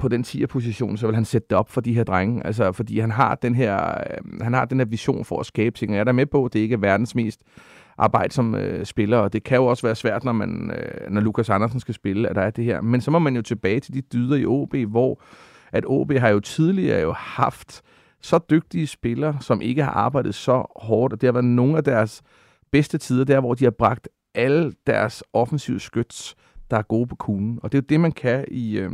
på 0.00 0.08
den 0.08 0.24
10'er 0.24 0.46
position, 0.46 0.96
så 0.96 1.06
vil 1.06 1.14
han 1.14 1.24
sætte 1.24 1.46
det 1.50 1.58
op 1.58 1.70
for 1.70 1.80
de 1.80 1.94
her 1.94 2.04
drenge. 2.04 2.46
Altså, 2.46 2.72
fordi 2.72 2.98
han 2.98 3.10
har 3.10 3.34
den 3.34 3.54
her, 3.54 3.90
øh, 3.90 4.42
han 4.42 4.54
har 4.54 4.64
den 4.64 4.78
her 4.78 4.86
vision 4.86 5.24
for 5.24 5.40
at 5.40 5.46
skabe 5.46 5.78
ting. 5.78 5.92
Jeg 5.92 6.00
er 6.00 6.04
der 6.04 6.12
med 6.12 6.26
på, 6.26 6.44
at 6.44 6.52
det 6.52 6.58
ikke 6.58 6.72
er 6.72 6.78
verdens 6.78 7.14
mest 7.14 7.40
arbejde 7.98 8.34
som 8.34 8.54
øh, 8.54 8.86
spiller, 8.86 9.18
og 9.18 9.32
det 9.32 9.44
kan 9.44 9.56
jo 9.56 9.66
også 9.66 9.86
være 9.86 9.94
svært, 9.94 10.24
når, 10.24 10.32
man, 10.32 10.70
øh, 10.70 11.10
når 11.10 11.20
Lukas 11.20 11.50
Andersen 11.50 11.80
skal 11.80 11.94
spille, 11.94 12.28
at 12.28 12.36
der 12.36 12.42
er 12.42 12.50
det 12.50 12.64
her. 12.64 12.80
Men 12.80 13.00
så 13.00 13.10
må 13.10 13.18
man 13.18 13.36
jo 13.36 13.42
tilbage 13.42 13.80
til 13.80 13.94
de 13.94 14.00
dyder 14.00 14.36
i 14.36 14.46
OB, 14.46 14.74
hvor 14.74 15.20
at 15.72 15.84
OB 15.86 16.12
har 16.12 16.28
jo 16.28 16.40
tidligere 16.40 17.00
jo 17.00 17.12
haft 17.12 17.82
så 18.20 18.38
dygtige 18.50 18.86
spillere, 18.86 19.36
som 19.40 19.60
ikke 19.60 19.82
har 19.82 19.90
arbejdet 19.90 20.34
så 20.34 20.64
hårdt, 20.76 21.12
og 21.12 21.20
det 21.20 21.26
har 21.26 21.32
været 21.32 21.44
nogle 21.44 21.76
af 21.76 21.84
deres 21.84 22.22
bedste 22.72 22.98
tider, 22.98 23.24
der 23.24 23.40
hvor 23.40 23.54
de 23.54 23.64
har 23.64 23.70
bragt 23.70 24.08
alle 24.34 24.72
deres 24.86 25.24
offensive 25.32 25.80
skyts 25.80 26.36
der 26.70 26.76
er 26.76 26.82
gode 26.82 27.06
på 27.06 27.16
kuglen. 27.16 27.58
Og 27.62 27.72
det 27.72 27.78
er 27.78 27.82
jo 27.82 27.86
det, 27.88 28.00
man 28.00 28.12
kan 28.12 28.44
i, 28.48 28.78
øh, 28.78 28.90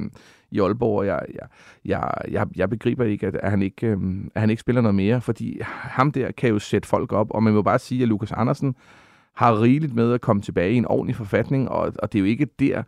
i 0.53 0.61
Aalborg, 0.61 0.99
og 0.99 1.07
jeg, 1.07 1.21
jeg, 1.35 1.47
jeg, 1.85 2.15
jeg, 2.31 2.47
jeg 2.57 2.71
begriber 2.71 3.05
ikke, 3.05 3.27
at, 3.27 3.37
at, 3.37 3.51
han 3.51 3.63
ikke, 3.63 3.87
øh, 3.87 3.99
at 4.35 4.41
han 4.41 4.51
ikke 4.51 4.61
spiller 4.61 4.83
noget 4.83 4.95
mere, 4.95 5.21
fordi 5.21 5.61
ham 5.63 6.13
der 6.13 6.33
kan 6.33 6.51
jo 6.51 6.59
sætte 6.59 6.89
folk 6.89 7.13
op, 7.13 7.31
og 7.31 7.43
man 7.43 7.55
må 7.55 7.63
bare 7.63 7.79
sige, 7.79 8.03
at 8.03 8.09
Lukas 8.09 8.33
Andersen 8.33 8.75
har 9.35 9.63
rigeligt 9.63 9.95
med 9.95 10.13
at 10.13 10.21
komme 10.21 10.43
tilbage 10.43 10.73
i 10.73 10.77
en 10.77 10.87
ordentlig 10.87 11.17
forfatning, 11.17 11.69
og, 11.69 11.93
og 11.99 12.13
det 12.13 12.19
er 12.19 12.21
jo 12.21 12.27
ikke 12.27 12.47
der, 12.59 12.83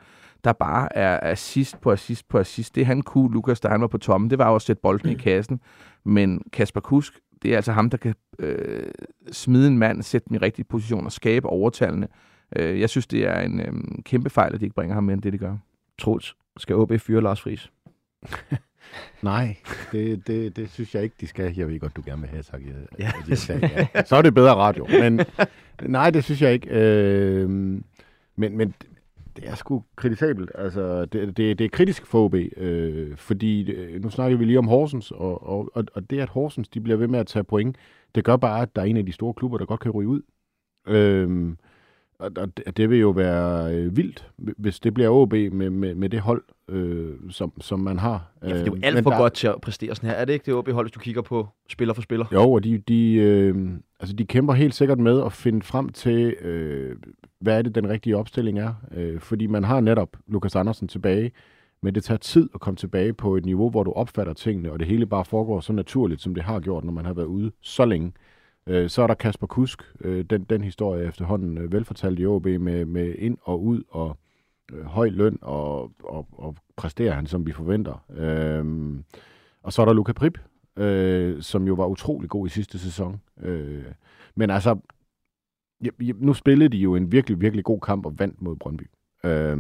der 0.45 0.53
bare 0.53 0.97
er 0.97 1.31
assist 1.33 1.81
på 1.81 1.91
assist 1.93 2.29
på 2.29 2.39
assist. 2.39 2.75
Det 2.75 2.87
han 2.87 3.03
kunne, 3.03 3.33
Lukas, 3.33 3.61
da 3.61 3.69
han 3.69 3.81
var 3.81 3.87
på 3.87 3.99
toppen, 3.99 4.31
det 4.31 4.39
var 4.39 4.49
jo 4.49 4.55
at 4.55 4.63
sætte 4.63 4.83
bolden 4.83 5.11
i 5.11 5.15
kassen. 5.15 5.61
Men 6.05 6.43
Kasper 6.53 6.81
Kusk, 6.81 7.21
det 7.43 7.53
er 7.53 7.57
altså 7.57 7.73
ham, 7.73 7.91
der 7.91 7.99
kan 7.99 8.15
øh, 8.39 8.91
smide 9.33 9.69
en 9.69 9.79
mand, 9.79 10.03
sætte 10.03 10.29
dem 10.29 10.35
i 10.35 10.39
rigtig 10.39 10.67
position 10.69 11.05
og 11.05 11.13
skabe 11.13 11.49
overtallene. 11.49 12.09
Øh, 12.57 12.81
jeg 12.81 12.91
synes, 12.91 13.07
det 13.07 13.27
er 13.27 13.41
en 13.41 13.61
øh, 13.61 13.73
kæmpe 14.05 14.31
fejl, 14.31 14.55
at 14.55 14.61
de 14.61 14.65
ikke 14.65 14.75
bringer 14.75 14.95
ham 14.95 15.05
med 15.05 15.15
end 15.15 15.23
det, 15.23 15.33
de 15.33 15.39
gør. 15.39 15.57
Troels, 15.99 16.35
skal 16.57 16.77
OB 16.77 16.93
fyre 17.01 17.21
Lars 17.23 17.41
Friis? 17.41 17.73
Nej, 19.23 19.57
det, 19.93 20.27
det, 20.27 20.57
det 20.57 20.71
synes 20.71 20.95
jeg 20.95 21.03
ikke, 21.03 21.17
de 21.21 21.27
skal. 21.27 21.55
Jeg 21.57 21.69
ved 21.69 21.81
godt, 21.81 21.97
du 21.97 22.03
gerne 22.07 22.21
vil 22.23 22.31
have 22.31 22.43
sagt. 22.43 22.63
Jeg, 22.67 22.75
Ja. 22.99 23.13
jeg 23.29 23.39
sagde, 23.39 23.87
ja. 23.95 24.03
Så 24.05 24.17
er 24.17 24.23
det 24.23 24.35
bedre 24.35 24.55
radio. 24.55 24.87
Men 25.01 25.21
nej, 25.83 26.11
det 26.11 26.25
synes 26.25 26.43
jeg 26.43 26.53
ikke. 26.53 26.69
Øh, 26.71 27.51
men, 28.37 28.57
men 28.57 28.75
det 29.37 29.49
er 29.49 29.55
sgu 29.55 29.85
kritisabelt. 29.97 30.51
Altså, 30.55 31.05
det, 31.05 31.37
det, 31.37 31.59
det 31.59 31.65
er 31.65 31.69
kritisk 31.69 32.07
for 32.07 32.25
OB, 32.25 32.35
øh, 32.57 33.17
fordi 33.17 33.71
øh, 33.73 34.03
nu 34.03 34.11
snakker 34.11 34.39
vi 34.39 34.45
lige 34.45 34.59
om 34.59 34.69
Horsens, 34.69 35.11
og, 35.11 35.47
og, 35.49 35.71
og, 35.75 35.85
og 35.95 36.11
det, 36.11 36.21
at 36.21 36.29
Horsens 36.29 36.69
de 36.69 36.81
bliver 36.81 36.97
ved 36.97 37.09
med 37.09 37.19
at 37.19 37.27
tage 37.27 37.45
point, 37.45 37.77
det 38.15 38.25
gør 38.25 38.37
bare, 38.37 38.63
at 38.63 38.77
der 38.77 38.83
er 38.83 38.87
en 38.87 38.97
af 38.97 39.07
de 39.07 39.13
store 39.13 39.35
klubber, 39.35 39.59
der 39.59 39.67
godt 39.67 39.81
kan 39.81 39.91
ryge 39.91 40.09
ud. 40.09 40.23
Øh, 40.87 41.53
og, 42.19 42.31
og 42.67 42.77
det, 42.77 42.91
vil 42.91 42.99
jo 42.99 43.11
være 43.11 43.75
øh, 43.77 43.97
vildt, 43.97 44.27
hvis 44.37 44.81
det 44.81 44.95
bliver 44.95 45.09
OB 45.11 45.33
med, 45.33 45.71
med, 45.71 45.95
med 45.95 46.09
det 46.09 46.21
hold, 46.21 46.43
øh, 46.69 47.11
som, 47.31 47.53
som 47.61 47.81
man 47.81 47.99
har. 47.99 48.33
Ja, 48.43 48.49
for 48.49 48.53
det 48.55 48.61
er 48.63 48.67
jo 48.67 48.75
Øh, 48.75 48.81
alt 48.83 49.03
for 49.03 49.11
der- 49.11 49.19
godt 49.19 49.33
til 49.33 49.47
at 49.47 49.61
præstere 49.63 49.95
sådan 49.95 50.11
her. 50.11 50.17
Er 50.17 50.25
det 50.25 50.33
ikke 50.33 50.47
det 50.47 50.55
OB-hold, 50.55 50.87
hvis 50.87 50.93
du 50.93 51.01
kigger 51.01 51.23
på 51.23 51.49
spiller 51.69 51.95
for 51.95 52.03
spiller? 52.03 52.27
Jo, 52.33 52.53
og 52.53 52.65
de, 52.65 52.79
de, 52.79 53.15
øh, 53.15 53.69
altså 54.01 54.17
de 54.17 54.25
kæmper 54.25 54.55
helt 54.55 54.75
sikkert 54.75 54.99
med 54.99 55.23
at 55.25 55.33
finde 55.33 55.63
frem 55.63 55.89
til, 55.89 56.35
øh, 56.41 56.97
hvad 57.41 57.59
er 57.59 57.63
det, 57.63 57.75
den 57.75 57.89
rigtige 57.89 58.17
opstilling 58.17 58.59
er. 58.59 58.75
Øh, 58.97 59.21
fordi 59.21 59.47
man 59.47 59.65
har 59.65 59.81
netop 59.81 60.09
Lukas 60.27 60.57
Andersen 60.57 60.89
tilbage, 60.89 61.33
men 61.83 61.95
det 61.95 62.05
tager 62.05 62.19
tid 62.19 62.49
at 62.55 62.61
komme 62.61 62.77
tilbage 62.77 63.13
på 63.13 63.37
et 63.37 63.45
niveau, 63.45 63.71
hvor 63.71 63.83
du 63.83 63.93
opfatter 63.93 64.33
tingene, 64.33 64.73
og 64.73 64.79
det 64.79 64.87
hele 64.89 65.07
bare 65.07 65.25
foregår 65.25 65.61
så 65.61 65.73
naturligt, 65.73 66.21
som 66.21 66.35
det 66.35 66.45
har 66.45 66.61
gjort, 66.61 66.85
når 66.85 66.93
man 66.93 67.05
har 67.05 67.13
været 67.13 67.27
ude 67.27 67.51
så 67.61 67.85
længe. 67.85 68.13
Øh, 68.67 68.91
så 68.91 69.03
er 69.03 69.07
der 69.07 69.15
Kasper 69.15 69.47
Kusk, 69.47 69.83
øh, 70.01 70.25
den, 70.25 70.45
den 70.45 70.65
historie 70.65 71.09
efterhånden 71.09 71.59
øh, 71.59 71.73
velfortalt 71.73 72.21
i 72.21 72.27
OB 72.27 72.47
med, 72.47 72.85
med 72.85 73.15
ind 73.19 73.39
og 73.43 73.65
ud 73.65 73.83
og 73.89 74.17
øh, 74.73 74.85
høj 74.85 75.09
løn, 75.09 75.39
og, 75.43 75.93
og, 76.05 76.29
og 76.33 76.57
præsterer 76.77 77.15
han, 77.15 77.27
som 77.27 77.47
vi 77.47 77.53
forventer. 77.53 78.05
Øh, 78.17 78.95
og 79.63 79.73
så 79.73 79.83
er 79.83 79.87
der 79.87 79.93
Luca 79.93 80.13
Prip, 80.13 80.39
øh, 80.77 81.43
som 81.43 81.67
jo 81.67 81.75
var 81.75 81.87
utrolig 81.87 82.31
god 82.31 82.47
i 82.47 82.51
sidste 82.51 82.79
sæson. 82.79 83.21
Øh, 83.41 83.85
men 84.35 84.51
altså, 84.51 84.79
nu 86.15 86.35
spillede 86.35 86.69
de 86.69 86.77
jo 86.77 86.95
en 86.95 87.13
virkelig, 87.13 87.41
virkelig 87.41 87.65
god 87.65 87.81
kamp 87.81 88.07
og 88.07 88.19
vandt 88.19 88.43
mod 88.43 88.57
Brøndby 88.57 88.91
øh, 89.25 89.59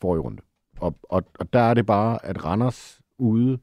forrige 0.00 0.20
runde. 0.20 0.42
Og, 0.80 0.94
og, 1.02 1.24
og 1.38 1.52
der 1.52 1.60
er 1.60 1.74
det 1.74 1.86
bare, 1.86 2.26
at 2.26 2.44
Randers 2.44 3.00
ude, 3.18 3.58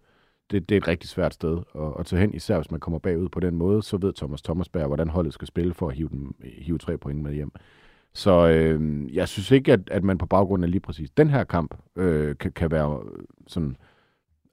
det, 0.51 0.69
det 0.69 0.75
er 0.75 0.81
et 0.81 0.87
rigtig 0.87 1.09
svært 1.09 1.33
sted 1.33 1.57
at, 1.75 1.93
at 1.99 2.05
tage 2.05 2.19
hen, 2.19 2.33
især 2.33 2.55
hvis 2.57 2.71
man 2.71 2.79
kommer 2.79 2.99
bagud 2.99 3.29
på 3.29 3.39
den 3.39 3.55
måde, 3.55 3.83
så 3.83 3.97
ved 3.97 4.13
Thomas 4.13 4.41
Thomasberg, 4.41 4.87
hvordan 4.87 5.09
holdet 5.09 5.33
skal 5.33 5.47
spille 5.47 5.73
for 5.73 5.87
at 5.89 5.95
hive, 5.95 6.09
dem, 6.09 6.35
hive 6.43 6.77
tre 6.77 6.97
point 6.97 7.21
med 7.21 7.33
hjem. 7.33 7.51
Så 8.13 8.47
øh, 8.47 9.15
jeg 9.15 9.27
synes 9.27 9.51
ikke, 9.51 9.73
at, 9.73 9.89
at 9.91 10.03
man 10.03 10.17
på 10.17 10.25
baggrund 10.25 10.63
af 10.63 10.71
lige 10.71 10.81
præcis 10.81 11.09
den 11.09 11.29
her 11.29 11.43
kamp 11.43 11.75
øh, 11.95 12.37
kan, 12.37 12.51
kan 12.51 12.71
være 12.71 13.03
sådan, 13.47 13.77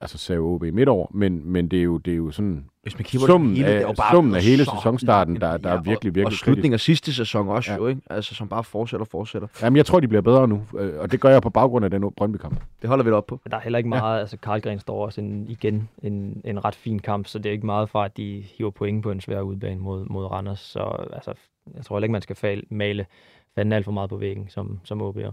altså 0.02 0.18
sagde 0.18 0.38
OB 0.38 0.62
midt 0.72 0.88
over, 0.88 1.06
men, 1.10 1.42
men 1.52 1.68
det, 1.68 1.78
er 1.78 1.82
jo, 1.82 1.98
det 1.98 2.12
er 2.12 2.16
jo 2.16 2.30
sådan 2.30 2.64
Hvis 2.82 2.94
man 2.98 3.04
kigger 3.04 3.26
Summen 3.26 3.56
hele, 3.56 3.68
af- 3.68 3.96
bare 3.96 4.14
summen 4.14 4.34
af 4.34 4.42
hele 4.42 4.64
sæsonstarten, 4.64 5.36
der- 5.40 5.56
der 5.56 5.70
er 5.70 5.82
virkelig, 5.82 6.14
virkelig 6.14 6.26
Og 6.26 6.32
slutningen 6.32 6.72
af 6.74 6.80
sidste 6.80 7.12
sæson 7.14 7.48
også 7.48 7.70
Ja. 7.70 7.76
ja. 7.76 7.82
jo, 7.82 7.86
ikke? 7.88 8.02
Altså, 8.10 8.34
som 8.34 8.48
bare 8.48 8.64
fortsætter 8.64 9.04
og 9.04 9.08
fortsætter. 9.10 9.48
Jamen, 9.62 9.76
jeg 9.76 9.86
tror, 9.86 10.00
de 10.00 10.08
bliver 10.08 10.22
bedre 10.22 10.48
nu, 10.48 10.62
øh, 10.78 11.00
og 11.00 11.12
det 11.12 11.20
gør 11.20 11.28
jeg 11.28 11.42
på 11.42 11.50
baggrund 11.50 11.84
af 11.84 11.90
den 11.90 12.12
Brøndby-kamp. 12.16 12.60
Det 12.82 12.88
holder 12.88 13.04
vi 13.04 13.10
da 13.10 13.16
op 13.16 13.26
på. 13.26 13.40
Der 13.50 13.56
er 13.56 13.60
heller 13.60 13.78
ikke 13.78 13.88
meget, 13.88 14.14
ja. 14.16 14.20
altså 14.20 14.36
Karlgren 14.36 14.78
står 14.78 15.04
også 15.04 15.20
en, 15.20 15.46
igen 15.48 15.88
en, 16.02 16.40
en 16.44 16.64
ret 16.64 16.74
fin 16.74 16.98
kamp, 16.98 17.26
så 17.26 17.38
det 17.38 17.46
er 17.46 17.52
ikke 17.52 17.66
meget 17.66 17.88
fra, 17.90 18.04
at 18.04 18.16
de 18.16 18.44
hiver 18.58 18.70
point 18.70 19.02
på 19.02 19.10
en 19.10 19.20
svær 19.20 19.40
udbane 19.40 19.80
mod, 19.80 20.04
mod 20.04 20.24
Randers. 20.30 20.60
Så 20.60 21.06
altså, 21.12 21.32
jeg 21.76 21.84
tror 21.84 21.96
heller 21.96 22.04
ikke, 22.04 22.12
man 22.12 22.22
skal 22.22 22.36
fal, 22.36 22.62
male 22.70 23.06
fanden 23.54 23.72
alt 23.72 23.84
for 23.84 23.92
meget 23.92 24.10
på 24.10 24.16
væggen, 24.16 24.48
som, 24.48 24.80
som 24.84 25.02
OB'er. 25.02 25.32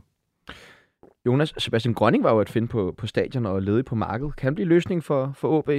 Jonas, 1.29 1.53
Sebastian 1.57 1.93
Grønning 1.93 2.23
var 2.23 2.31
jo 2.31 2.39
at 2.39 2.49
finde 2.49 2.67
på, 2.67 2.93
på 2.97 3.07
stadion 3.07 3.45
og 3.45 3.61
ledig 3.61 3.85
på 3.85 3.95
markedet. 3.95 4.35
Kan 4.35 4.47
det 4.47 4.55
blive 4.55 4.67
løsning 4.67 5.03
for, 5.03 5.31
for 5.35 5.57
OB? 5.57 5.69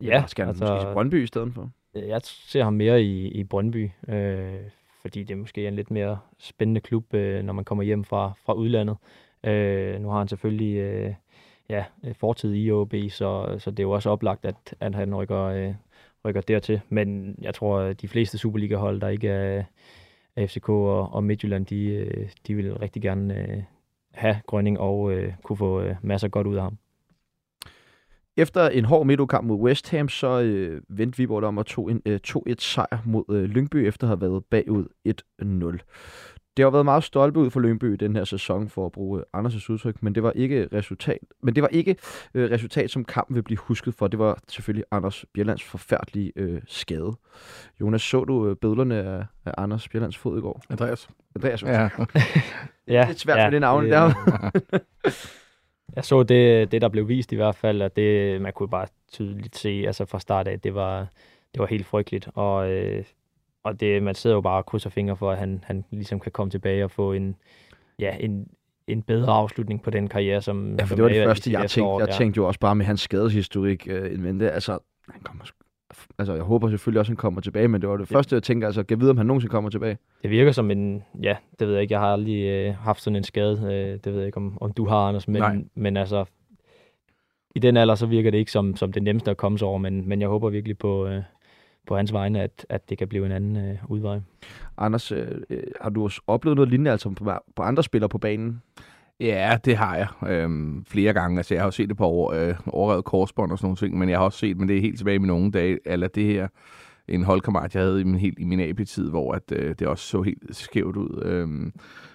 Eller 0.00 0.26
skal 0.26 0.44
han 0.44 0.50
altså... 0.50 0.64
måske 0.64 0.86
til 0.86 0.92
Brøndby 0.92 1.22
i 1.22 1.26
stedet 1.26 1.54
for? 1.54 1.70
Jeg 1.94 2.20
ser 2.24 2.64
ham 2.64 2.72
mere 2.72 3.02
i, 3.02 3.28
i 3.28 3.44
Brøndby, 3.44 3.90
øh, 4.08 4.54
fordi 5.02 5.22
det 5.22 5.38
måske 5.38 5.64
er 5.64 5.68
en 5.68 5.76
lidt 5.76 5.90
mere 5.90 6.18
spændende 6.38 6.80
klub, 6.80 7.14
øh, 7.14 7.42
når 7.42 7.52
man 7.52 7.64
kommer 7.64 7.84
hjem 7.84 8.04
fra, 8.04 8.32
fra 8.46 8.52
udlandet. 8.52 8.96
Øh, 9.44 10.00
nu 10.00 10.08
har 10.08 10.18
han 10.18 10.28
selvfølgelig 10.28 10.76
øh, 10.76 11.14
ja, 11.68 11.84
fortid 12.12 12.54
i 12.54 12.70
OB, 12.70 12.94
så, 13.08 13.56
så 13.58 13.70
det 13.70 13.78
er 13.78 13.84
jo 13.84 13.90
også 13.90 14.10
oplagt, 14.10 14.44
at, 14.44 14.74
at 14.80 14.94
han 14.94 15.14
rykker, 15.14 15.42
øh, 15.42 15.74
rykker 16.24 16.40
dertil. 16.40 16.80
Men 16.88 17.36
jeg 17.42 17.54
tror, 17.54 17.78
at 17.78 18.00
de 18.02 18.08
fleste 18.08 18.38
Superliga-hold, 18.38 19.00
der 19.00 19.08
ikke 19.08 19.28
er, 19.28 19.64
er 20.36 20.46
FCK 20.46 20.68
og, 20.68 21.12
og 21.12 21.24
Midtjylland, 21.24 21.66
de, 21.66 21.84
øh, 21.84 22.28
de 22.46 22.54
vil 22.54 22.74
rigtig 22.74 23.02
gerne 23.02 23.34
øh, 23.34 23.62
have 24.16 24.36
Grønning 24.46 24.80
og 24.80 25.12
øh, 25.12 25.32
kunne 25.42 25.56
få 25.56 25.80
øh, 25.80 25.96
masser 26.02 26.28
godt 26.28 26.46
ud 26.46 26.56
af 26.56 26.62
ham. 26.62 26.78
Efter 28.36 28.68
en 28.68 28.84
hård 28.84 29.06
midtugkamp 29.06 29.46
mod 29.46 29.56
West 29.56 29.90
Ham, 29.90 30.08
så 30.08 30.40
øh, 30.40 30.82
vendte 30.88 31.16
Viborg 31.16 31.44
om 31.44 31.58
og 31.58 31.66
tog 31.66 31.90
en 31.90 32.02
øh, 32.06 32.20
2-1 32.28 32.54
sejr 32.58 32.98
mod 33.04 33.24
øh, 33.30 33.44
Lyngby, 33.44 33.76
efter 33.76 34.06
at 34.06 34.08
have 34.08 34.20
været 34.20 34.44
bagud 34.44 34.84
1-0. 35.08 35.78
Det 36.56 36.64
har 36.64 36.70
været 36.70 36.84
meget 36.84 37.04
stolte 37.04 37.40
ud 37.40 37.50
for 37.50 37.60
Lyngby 37.60 37.94
i 37.94 37.96
den 37.96 38.16
her 38.16 38.24
sæson, 38.24 38.68
for 38.68 38.86
at 38.86 38.92
bruge 38.92 39.20
øh, 39.20 39.40
Anders' 39.40 39.72
udtryk, 39.72 40.02
men 40.02 40.14
det 40.14 40.22
var 40.22 40.32
ikke 40.32 40.68
resultat. 40.72 41.18
Men 41.42 41.54
det 41.54 41.62
var 41.62 41.68
ikke 41.68 41.96
øh, 42.34 42.50
resultat, 42.50 42.90
som 42.90 43.04
kampen 43.04 43.36
vil 43.36 43.42
blive 43.42 43.58
husket 43.58 43.94
for. 43.94 44.06
Det 44.06 44.18
var 44.18 44.38
selvfølgelig 44.48 44.84
Anders 44.90 45.24
Bjellands 45.34 45.62
forfærdelige 45.62 46.32
øh, 46.36 46.60
skade. 46.66 47.12
Jonas, 47.80 48.02
så 48.02 48.24
du 48.24 48.48
øh, 48.48 48.56
billerne 48.56 48.94
af, 48.94 49.24
af 49.44 49.52
Anders 49.58 49.88
Bjellands 49.88 50.16
fod 50.16 50.38
i 50.38 50.40
går? 50.40 50.62
Andreas? 50.70 51.08
Andreas, 51.34 51.62
ja. 51.62 51.88
Ja. 52.88 52.92
Ja, 52.94 53.06
lidt 53.08 53.20
svært 53.20 53.36
med 53.46 53.50
det 53.52 53.60
navn 53.60 53.90
der. 53.90 54.12
Jeg 55.96 56.04
så 56.04 56.22
det, 56.22 56.72
det, 56.72 56.82
der 56.82 56.88
blev 56.88 57.08
vist 57.08 57.32
i 57.32 57.36
hvert 57.36 57.54
fald, 57.56 57.82
og 57.82 57.96
det, 57.96 58.40
man 58.42 58.52
kunne 58.52 58.68
bare 58.68 58.86
tydeligt 59.12 59.56
se 59.56 59.84
altså 59.86 60.04
fra 60.04 60.20
start 60.20 60.48
af, 60.48 60.60
det 60.60 60.74
var, 60.74 61.06
det 61.54 61.60
var 61.60 61.66
helt 61.66 61.86
frygteligt. 61.86 62.28
Og, 62.34 62.70
øh, 62.70 63.04
og 63.64 63.80
det, 63.80 64.02
man 64.02 64.14
sidder 64.14 64.36
jo 64.36 64.40
bare 64.40 64.56
og 64.58 64.66
krydser 64.66 64.90
fingre 64.90 65.16
for, 65.16 65.30
at 65.32 65.38
han, 65.38 65.64
han 65.66 65.84
ligesom 65.90 66.20
kan 66.20 66.32
komme 66.32 66.50
tilbage 66.50 66.84
og 66.84 66.90
få 66.90 67.12
en, 67.12 67.36
ja, 67.98 68.16
en, 68.20 68.48
en 68.86 69.02
bedre 69.02 69.32
afslutning 69.32 69.82
på 69.82 69.90
den 69.90 70.08
karriere, 70.08 70.42
som 70.42 70.76
Ja, 70.78 70.84
for 70.84 70.94
det 70.94 71.02
var 71.02 71.08
det 71.08 71.18
er 71.18 71.26
første, 71.26 71.50
jeg 71.52 71.58
tænkte. 71.60 71.64
efterår, 71.64 72.00
Jeg 72.00 72.08
ja. 72.08 72.14
tænkte 72.14 72.38
jo 72.38 72.46
også 72.46 72.60
bare 72.60 72.74
med 72.74 72.86
hans 72.86 73.00
skadeshistorik 73.00 73.86
øh, 73.90 74.14
en 74.14 74.24
vente. 74.24 74.50
Altså, 74.50 74.78
han 75.10 75.20
kommer, 75.20 75.44
altså, 76.18 76.34
jeg 76.34 76.42
håber 76.42 76.68
selvfølgelig 76.70 77.00
også, 77.00 77.08
at 77.10 77.16
han 77.16 77.16
kommer 77.16 77.40
tilbage, 77.40 77.68
men 77.68 77.80
det 77.80 77.88
var 77.88 77.96
det 77.96 78.10
Ja. 78.10 78.16
første, 78.16 78.34
jeg 78.34 78.42
tænkte, 78.42 78.66
altså, 78.66 78.82
kan 78.82 79.00
vide, 79.00 79.10
om 79.10 79.16
han 79.16 79.26
nogensinde 79.26 79.50
kommer 79.50 79.70
tilbage. 79.70 79.98
Det 80.22 80.30
virker 80.30 80.52
som 80.52 80.70
en, 80.70 81.02
ja, 81.22 81.36
det 81.58 81.66
ved 81.66 81.74
jeg 81.74 81.82
ikke, 81.82 81.92
jeg 81.92 82.00
har 82.00 82.12
aldrig 82.12 82.42
øh, 82.44 82.74
haft 82.74 83.02
sådan 83.02 83.16
en 83.16 83.24
skade, 83.24 83.60
øh, 83.62 83.98
det 84.04 84.06
ved 84.12 84.16
jeg 84.16 84.26
ikke, 84.26 84.36
om, 84.36 84.58
om 84.60 84.72
du 84.72 84.86
har, 84.86 84.96
Anders, 85.08 85.28
Nej. 85.28 85.52
men, 85.54 85.70
men 85.74 85.96
altså, 85.96 86.24
i 87.54 87.58
den 87.58 87.76
alder, 87.76 87.94
så 87.94 88.06
virker 88.06 88.30
det 88.30 88.38
ikke 88.38 88.50
som, 88.52 88.76
som 88.76 88.92
det 88.92 89.02
nemmeste 89.02 89.30
at 89.30 89.36
komme 89.36 89.58
sig 89.58 89.68
over, 89.68 89.78
men, 89.78 90.08
men 90.08 90.20
jeg 90.20 90.28
håber 90.28 90.50
virkelig 90.50 90.78
på, 90.78 91.06
øh, 91.06 91.22
på 91.86 91.96
hans 91.96 92.12
vegne, 92.12 92.40
at, 92.42 92.66
at 92.68 92.90
det 92.90 92.98
kan 92.98 93.08
blive 93.08 93.26
en 93.26 93.32
anden 93.32 93.56
øh, 93.70 93.76
udvej. 93.88 94.20
Anders, 94.78 95.12
øh, 95.12 95.28
øh, 95.50 95.62
har 95.80 95.90
du 95.90 96.04
også 96.04 96.20
oplevet 96.26 96.56
noget 96.56 96.68
lignende, 96.70 96.90
altså 96.90 97.10
på, 97.10 97.30
på 97.56 97.62
andre 97.62 97.82
spillere 97.82 98.08
på 98.08 98.18
banen? 98.18 98.62
Ja, 99.20 99.58
det 99.64 99.76
har 99.76 99.96
jeg 99.96 100.08
øhm, 100.30 100.84
flere 100.84 101.12
gange. 101.12 101.36
Altså, 101.38 101.54
jeg 101.54 101.62
har 101.62 101.66
jo 101.66 101.70
set 101.70 101.88
det 101.88 101.96
på 101.96 102.04
over, 102.04 102.32
øh, 102.32 102.54
overrevet 102.66 103.04
korsbånd 103.04 103.52
og 103.52 103.58
sådan 103.58 103.66
nogle 103.66 103.76
ting, 103.76 103.98
men 103.98 104.08
jeg 104.08 104.18
har 104.18 104.24
også 104.24 104.38
set, 104.38 104.56
men 104.56 104.68
det 104.68 104.76
er 104.76 104.80
helt 104.80 104.98
tilbage 104.98 105.14
i 105.14 105.18
mine 105.18 105.32
unge 105.32 105.50
dage, 105.50 105.78
eller 105.84 106.08
det 106.08 106.24
her, 106.24 106.48
en 107.08 107.24
holdkammerat, 107.24 107.74
jeg 107.74 107.82
havde 107.82 108.00
i 108.00 108.04
min, 108.04 108.18
helt, 108.18 108.38
i 108.38 108.44
min 108.44 108.60
AB-tid, 108.60 109.10
hvor 109.10 109.32
at, 109.32 109.52
øh, 109.52 109.74
det 109.78 109.86
også 109.86 110.04
så 110.04 110.22
helt 110.22 110.42
skævt 110.50 110.96
ud. 110.96 111.22
Øhm, 111.24 111.72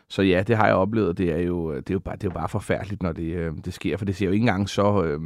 så 0.08 0.22
ja, 0.22 0.44
det 0.48 0.58
har 0.58 0.66
jeg 0.68 0.76
oplevet. 0.76 1.18
Det 1.18 1.32
er 1.32 1.42
jo, 1.42 1.76
det 1.76 1.90
er 1.90 1.94
jo, 1.94 2.00
bare, 2.00 2.16
det 2.16 2.24
er 2.24 2.28
jo 2.28 2.40
bare 2.40 2.50
forfærdeligt, 2.50 3.04
når 3.04 3.12
det, 3.12 3.34
øh, 3.34 3.54
det 3.66 3.74
sker, 3.74 3.98
for 3.98 4.06
det 4.06 4.16
ser 4.16 4.26
jo 4.26 4.32
ikke 4.32 4.44
engang 4.44 4.70
så... 4.70 5.04
Øh, 5.04 5.20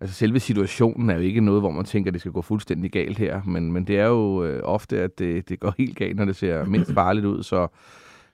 altså 0.00 0.16
selve 0.16 0.40
situationen 0.40 1.10
er 1.10 1.14
jo 1.14 1.20
ikke 1.20 1.40
noget, 1.40 1.62
hvor 1.62 1.70
man 1.70 1.84
tænker, 1.84 2.10
at 2.10 2.12
det 2.12 2.20
skal 2.20 2.32
gå 2.32 2.42
fuldstændig 2.42 2.92
galt 2.92 3.18
her, 3.18 3.42
men, 3.46 3.72
men 3.72 3.84
det 3.84 3.98
er 3.98 4.06
jo 4.06 4.44
øh, 4.44 4.60
ofte, 4.64 5.00
at 5.00 5.18
det, 5.18 5.48
det 5.48 5.60
går 5.60 5.74
helt 5.78 5.96
galt, 5.96 6.16
når 6.16 6.24
det 6.24 6.36
ser 6.36 6.64
mindst 6.64 6.92
farligt 6.92 7.26
ud, 7.26 7.42
så 7.42 7.68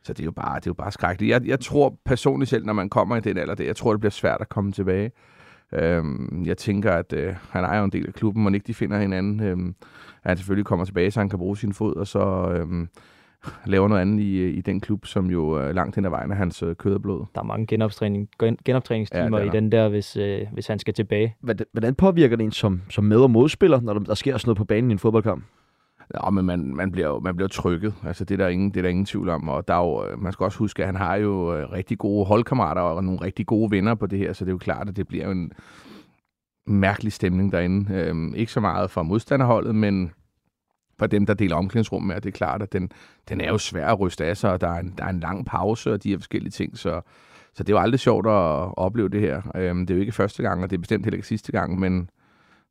så 0.05 0.13
det 0.13 0.21
er 0.21 0.25
jo 0.25 0.31
bare, 0.31 0.57
det 0.57 0.67
er 0.67 0.71
jo 0.71 0.75
bare 0.75 0.93
skrækkeligt. 0.93 1.31
Jeg, 1.31 1.47
jeg 1.47 1.61
tror 1.61 1.99
personligt 2.05 2.51
selv, 2.51 2.67
når 2.67 2.73
man 2.73 2.89
kommer 2.89 3.17
i 3.17 3.21
den 3.21 3.39
alder, 3.39 3.55
det, 3.55 3.67
jeg 3.67 3.77
tror, 3.77 3.93
det 3.93 4.01
bliver 4.01 4.11
svært 4.11 4.41
at 4.41 4.49
komme 4.49 4.73
tilbage. 4.73 5.11
Øhm, 5.73 6.43
jeg 6.47 6.57
tænker, 6.57 6.93
at 6.93 7.13
øh, 7.13 7.35
han 7.51 7.65
er 7.65 7.79
jo 7.79 7.85
en 7.85 7.93
del 7.93 8.07
af 8.07 8.15
klubben, 8.15 8.47
og 8.47 8.55
ikke 8.55 8.67
de 8.67 8.75
finder 8.75 8.99
hinanden. 8.99 9.41
Øhm, 9.41 9.75
at 10.23 10.31
han 10.31 10.37
selvfølgelig 10.37 10.67
kommer 10.67 10.85
tilbage, 10.85 11.11
så 11.11 11.21
han 11.21 11.29
kan 11.29 11.39
bruge 11.39 11.57
sin 11.57 11.73
fod, 11.73 11.97
og 11.97 12.07
så 12.07 12.53
øhm, 12.57 12.89
laver 13.67 13.89
noget 13.89 14.01
andet 14.03 14.21
i, 14.21 14.51
i 14.51 14.61
den 14.61 14.81
klub, 14.81 15.07
som 15.07 15.31
jo 15.31 15.61
øh, 15.61 15.75
langt 15.75 15.97
hen 15.97 16.05
ad 16.05 16.11
vejen 16.11 16.31
er 16.31 16.35
hans 16.35 16.63
øh, 16.63 16.77
kød 16.77 16.95
og 16.95 17.03
blod. 17.03 17.25
Der 17.35 17.41
er 17.41 17.45
mange 17.45 17.67
genoptræning, 17.67 18.29
gen, 18.41 18.59
genoptræningstimer 18.65 19.39
Ja, 19.39 19.45
i 19.45 19.49
den 19.49 19.73
der, 19.73 19.89
hvis, 19.89 20.17
øh, 20.17 20.41
hvis 20.53 20.67
han 20.67 20.79
skal 20.79 20.95
tilbage. 20.95 21.37
Hvordan, 21.41 21.67
hvordan 21.73 21.95
påvirker 21.95 22.37
det 22.37 22.45
en 22.45 22.53
som, 22.53 22.83
som 22.91 23.05
med- 23.05 23.21
og 23.21 23.31
modspiller, 23.31 23.81
når 23.81 23.93
der, 23.93 24.01
der 24.01 24.15
sker 24.15 24.37
sådan 24.39 24.49
noget 24.49 24.59
på 24.59 24.65
banen 24.65 24.91
i 24.91 24.93
en 24.93 24.99
fodboldkamp? 24.99 25.45
Ja, 26.15 26.31
men 26.31 26.45
man, 26.45 26.75
man, 26.75 26.93
bliver 26.93 27.09
jo 27.09 27.21
man 27.21 27.37
bliver 27.37 27.49
trykket. 27.49 27.95
Altså, 28.07 28.25
det 28.25 28.35
er 28.35 28.45
der 28.45 28.49
ingen, 28.49 28.71
det 28.71 28.77
er 28.77 28.83
der 28.83 28.89
ingen 28.89 29.07
tvivl 29.07 29.29
om. 29.29 29.49
Og 29.49 29.69
der 29.69 29.75
er 29.75 29.85
jo, 29.85 30.17
man 30.17 30.33
skal 30.33 30.45
også 30.45 30.59
huske, 30.59 30.83
at 30.83 30.87
han 30.87 30.97
har 30.97 31.15
jo 31.15 31.53
rigtig 31.73 31.99
gode 31.99 32.25
holdkammerater 32.25 32.83
og 32.83 33.05
nogle 33.05 33.21
rigtig 33.21 33.47
gode 33.47 33.71
venner 33.71 33.95
på 33.95 34.07
det 34.07 34.19
her, 34.19 34.33
så 34.33 34.45
det 34.45 34.51
er 34.51 34.55
jo 34.55 34.59
klart, 34.59 34.89
at 34.89 34.97
det 34.97 35.09
bliver 35.09 35.31
en 35.31 35.53
mærkelig 36.67 37.13
stemning 37.13 37.53
derinde. 37.53 37.95
Øhm, 37.95 38.35
ikke 38.35 38.53
så 38.53 38.61
meget 38.61 38.91
for 38.91 39.03
modstanderholdet, 39.03 39.75
men 39.75 40.13
for 40.99 41.07
dem, 41.07 41.27
der 41.27 41.35
deler 41.35 41.57
omklædningsrum 41.57 42.03
med, 42.03 42.21
det 42.21 42.27
er 42.27 42.33
klart, 42.33 42.63
at 42.63 42.73
den, 42.73 42.91
den 43.29 43.41
er 43.41 43.49
jo 43.49 43.59
svær 43.59 43.87
at 43.87 44.01
ryste 44.01 44.25
af 44.25 44.37
sig, 44.37 44.53
og 44.53 44.61
der 44.61 44.69
er 44.69 44.81
en, 44.81 44.95
der 44.99 45.05
er 45.05 45.09
en 45.09 45.21
lang 45.21 45.47
pause 45.47 45.93
og 45.93 46.03
de 46.03 46.11
her 46.11 46.19
forskellige 46.19 46.51
ting, 46.51 46.79
så, 46.79 47.01
så 47.55 47.63
det 47.63 47.73
er 47.73 47.77
jo 47.77 47.83
aldrig 47.83 48.01
sjovt 48.01 48.27
at 48.27 48.79
opleve 48.79 49.09
det 49.09 49.21
her. 49.21 49.43
Øhm, 49.55 49.87
det 49.87 49.95
er 49.95 49.95
jo 49.95 50.01
ikke 50.01 50.13
første 50.13 50.43
gang, 50.43 50.63
og 50.63 50.71
det 50.71 50.77
er 50.77 50.81
bestemt 50.81 51.05
heller 51.05 51.17
ikke 51.17 51.29
sidste 51.29 51.53
gang, 51.53 51.81
men 51.81 52.11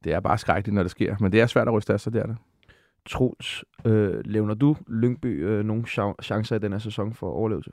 det 0.04 0.14
er 0.14 0.20
bare 0.20 0.38
skrækkeligt, 0.38 0.76
når 0.76 0.84
det 0.84 0.92
sker. 0.92 1.16
Men 1.20 1.32
det 1.32 1.42
er 1.42 1.46
svært 1.46 1.68
at 1.68 1.74
ryste 1.74 1.94
af 1.94 2.00
sig, 2.00 2.14
det 2.14 2.22
er 2.22 2.26
det. 2.26 2.38
Troels, 3.10 3.66
øh, 3.86 4.22
levner 4.26 4.54
du 4.54 4.76
Lyngby 4.88 5.46
øh, 5.46 5.66
nogle 5.66 5.86
chancer 6.24 6.56
i 6.56 6.60
den 6.60 6.72
her 6.72 6.80
sæson 6.80 7.14
for 7.14 7.32
overlevelse? 7.32 7.72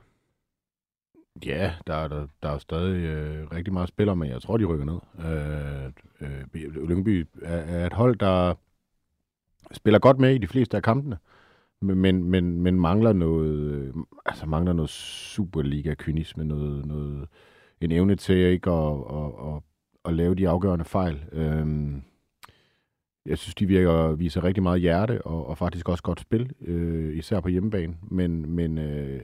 Ja, 1.47 1.72
der 1.87 1.95
er, 1.95 2.09
der, 2.09 2.26
der 2.43 2.49
er 2.49 2.59
stadig 2.59 3.05
øh, 3.05 3.51
rigtig 3.53 3.72
meget 3.72 3.89
spiller, 3.89 4.14
men 4.14 4.31
jeg 4.31 4.43
tror, 4.43 4.57
de 4.57 4.64
rykker 4.64 4.85
ned. 4.85 5.01
Øh, 5.18 5.93
øh, 6.20 6.89
Lyngby 6.89 7.26
er, 7.43 7.57
er 7.57 7.87
et 7.87 7.93
hold, 7.93 8.16
der 8.16 8.55
spiller 9.72 9.99
godt 9.99 10.18
med 10.18 10.35
i 10.35 10.39
de 10.39 10.47
fleste 10.47 10.76
af 10.76 10.83
kampene, 10.83 11.18
men, 11.81 12.24
men, 12.24 12.61
men, 12.61 12.81
mangler 12.81 13.12
noget, 13.12 13.51
øh, 13.51 13.95
altså 14.26 14.47
mangler 14.47 14.72
noget 14.72 14.91
Superliga-kynisme, 14.91 16.45
noget, 16.45 16.87
noget, 16.87 17.28
en 17.81 17.93
evne 17.93 18.16
til 18.16 18.37
ikke 18.37 18.70
at, 18.70 18.97
at, 19.11 19.33
at, 19.47 19.62
at 20.05 20.14
lave 20.14 20.35
de 20.35 20.49
afgørende 20.49 20.85
fejl. 20.85 21.24
Øh, 21.33 21.66
jeg 23.27 23.39
synes, 23.39 23.55
de 23.55 23.66
virker 23.66 24.12
viser 24.12 24.45
rigtig 24.45 24.62
meget 24.62 24.81
hjerte 24.81 25.23
og, 25.23 25.47
og 25.47 25.59
faktisk 25.59 25.89
også 25.89 26.03
godt 26.03 26.21
spil, 26.21 26.53
øh, 26.61 27.16
især 27.16 27.41
på 27.41 27.49
hjemmebane, 27.49 27.97
men, 28.03 28.51
men 28.51 28.79
øh, 28.79 29.21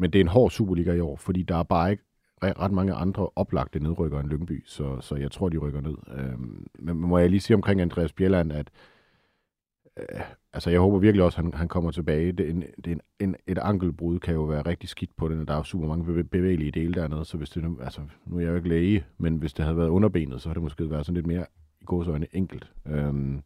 men 0.00 0.12
det 0.12 0.18
er 0.18 0.20
en 0.20 0.28
hård 0.28 0.50
Superliga 0.50 0.92
i 0.92 1.00
år, 1.00 1.16
fordi 1.16 1.42
der 1.42 1.56
er 1.56 1.62
bare 1.62 1.90
ikke 1.90 2.04
ret 2.42 2.72
mange 2.72 2.92
andre 2.92 3.28
oplagte 3.36 3.80
nedrykker 3.80 4.20
end 4.20 4.28
Lyngby, 4.28 4.62
så, 4.66 5.00
så 5.00 5.16
jeg 5.16 5.30
tror, 5.30 5.48
de 5.48 5.58
rykker 5.58 5.80
ned. 5.80 5.96
Øh, 6.18 6.38
men 6.78 6.96
må 6.96 7.18
jeg 7.18 7.30
lige 7.30 7.40
sige 7.40 7.56
omkring 7.56 7.80
Andreas 7.80 8.12
Bjelland, 8.12 8.52
at 8.52 8.70
øh, 9.96 10.20
altså 10.52 10.70
jeg 10.70 10.80
håber 10.80 10.98
virkelig 10.98 11.24
også, 11.24 11.38
at 11.38 11.44
han, 11.44 11.54
han 11.54 11.68
kommer 11.68 11.90
tilbage. 11.90 12.32
Det 12.32 12.50
en, 12.50 12.64
det 12.84 12.92
en, 12.92 13.00
en, 13.20 13.36
et 13.46 13.58
ankelbrud 13.58 14.18
kan 14.18 14.34
jo 14.34 14.42
være 14.42 14.62
rigtig 14.62 14.88
skidt 14.88 15.16
på 15.16 15.28
den, 15.28 15.40
og 15.40 15.48
der 15.48 15.54
er 15.54 15.58
jo 15.58 15.62
super 15.62 15.86
mange 15.86 16.24
bevægelige 16.24 16.70
dele 16.70 16.94
dernede, 16.94 17.24
så 17.24 17.36
hvis 17.36 17.50
det 17.50 17.62
nu, 17.62 17.78
altså 17.82 18.00
nu 18.26 18.36
er 18.36 18.40
jeg 18.40 18.50
jo 18.50 18.56
ikke 18.56 18.68
læge, 18.68 19.04
men 19.18 19.36
hvis 19.36 19.52
det 19.52 19.64
havde 19.64 19.76
været 19.76 19.88
underbenet, 19.88 20.42
så 20.42 20.48
havde 20.48 20.54
det 20.54 20.62
måske 20.62 20.90
været 20.90 21.06
sådan 21.06 21.14
lidt 21.14 21.26
mere 21.26 21.46
gåsøjne 21.90 22.26
enkelt. 22.32 22.72
Øhm, 22.86 23.42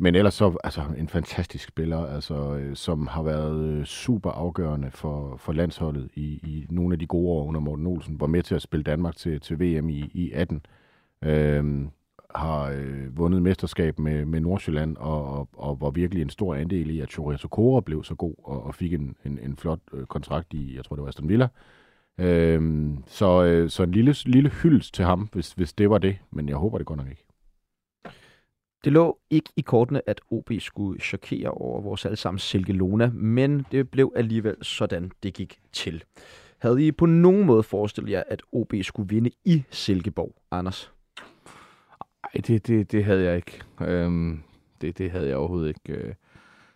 men 0.00 0.14
ellers 0.14 0.34
så 0.34 0.56
altså 0.64 0.82
en 0.98 1.08
fantastisk 1.08 1.68
spiller, 1.68 2.06
altså, 2.06 2.56
øh, 2.56 2.76
som 2.76 3.06
har 3.06 3.22
været 3.22 3.64
øh, 3.64 3.84
super 3.84 4.30
afgørende 4.30 4.90
for, 4.90 5.36
for 5.36 5.52
landsholdet 5.52 6.10
i, 6.14 6.22
i 6.22 6.66
nogle 6.70 6.92
af 6.92 6.98
de 6.98 7.06
gode 7.06 7.28
år 7.28 7.44
under 7.44 7.60
Morten 7.60 7.86
Olsen. 7.86 8.20
Var 8.20 8.26
med 8.26 8.42
til 8.42 8.54
at 8.54 8.62
spille 8.62 8.84
Danmark 8.84 9.16
til, 9.16 9.40
til 9.40 9.60
VM 9.60 9.88
i, 9.88 10.10
i 10.14 10.32
18. 10.32 10.66
Øhm, 11.22 11.90
har 12.34 12.70
øh, 12.70 13.18
vundet 13.18 13.42
mesterskab 13.42 13.98
med, 13.98 14.24
med 14.24 14.40
Nordsjælland, 14.40 14.96
og, 14.96 15.24
og, 15.24 15.48
og 15.52 15.80
var 15.80 15.90
virkelig 15.90 16.22
en 16.22 16.30
stor 16.30 16.54
andel 16.54 16.90
i, 16.90 17.00
at 17.00 17.10
Chorizo 17.10 17.48
Kora 17.48 17.80
blev 17.80 18.04
så 18.04 18.14
god, 18.14 18.34
og, 18.44 18.62
og 18.62 18.74
fik 18.74 18.92
en, 18.92 19.16
en, 19.24 19.38
en 19.42 19.56
flot 19.56 19.80
øh, 19.92 20.06
kontrakt 20.06 20.54
i, 20.54 20.76
jeg 20.76 20.84
tror 20.84 20.96
det 20.96 21.02
var 21.02 21.08
Aston 21.08 21.28
Villa. 21.28 21.48
Øhm, 22.18 23.04
så, 23.06 23.44
øh, 23.44 23.70
så 23.70 23.82
en 23.82 23.92
lille, 23.92 24.14
lille 24.26 24.50
hyldest 24.50 24.94
til 24.94 25.04
ham, 25.04 25.28
hvis, 25.32 25.52
hvis 25.52 25.72
det 25.72 25.90
var 25.90 25.98
det, 25.98 26.18
men 26.30 26.48
jeg 26.48 26.56
håber 26.56 26.78
det 26.78 26.86
godt 26.86 26.98
nok 26.98 27.08
ikke. 27.08 27.24
Det 28.84 28.92
lå 28.92 29.18
ikke 29.30 29.50
i 29.56 29.60
kortene, 29.60 30.08
at 30.08 30.20
OB 30.30 30.50
skulle 30.58 31.00
chokere 31.00 31.50
over 31.50 31.80
vores 31.80 32.04
allesammen 32.04 32.38
Silke 32.38 32.72
Lona, 32.72 33.10
men 33.10 33.66
det 33.72 33.90
blev 33.90 34.12
alligevel 34.16 34.56
sådan, 34.62 35.10
det 35.22 35.34
gik 35.34 35.58
til. 35.72 36.04
Havde 36.58 36.86
I 36.86 36.92
på 36.92 37.06
nogen 37.06 37.46
måde 37.46 37.62
forestillet 37.62 38.10
jer, 38.10 38.22
at 38.26 38.42
OB 38.52 38.74
skulle 38.82 39.08
vinde 39.08 39.30
i 39.44 39.64
Silkeborg, 39.70 40.34
Anders? 40.50 40.92
Nej, 42.34 42.42
det, 42.46 42.66
det, 42.66 42.92
det 42.92 43.04
havde 43.04 43.24
jeg 43.24 43.36
ikke. 43.36 43.62
Øhm, 43.80 44.42
det, 44.80 44.98
det 44.98 45.10
havde 45.10 45.28
jeg 45.28 45.36
overhovedet 45.36 45.68
ikke. 45.68 46.02
Øh, 46.02 46.14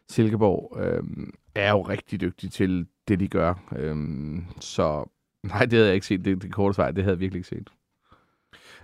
Silkeborg 0.08 0.78
øhm, 0.80 1.34
er 1.54 1.70
jo 1.70 1.82
rigtig 1.82 2.20
dygtig 2.20 2.52
til 2.52 2.86
det, 3.08 3.20
de 3.20 3.28
gør. 3.28 3.54
Øhm, 3.76 4.44
så 4.60 5.08
nej, 5.44 5.60
det 5.60 5.72
havde 5.72 5.86
jeg 5.86 5.94
ikke 5.94 6.06
set. 6.06 6.24
Det, 6.24 6.42
det 6.42 6.52
korte 6.52 6.74
svar, 6.74 6.90
det 6.90 7.04
havde 7.04 7.14
jeg 7.14 7.20
virkelig 7.20 7.38
ikke 7.38 7.48
set. 7.48 7.68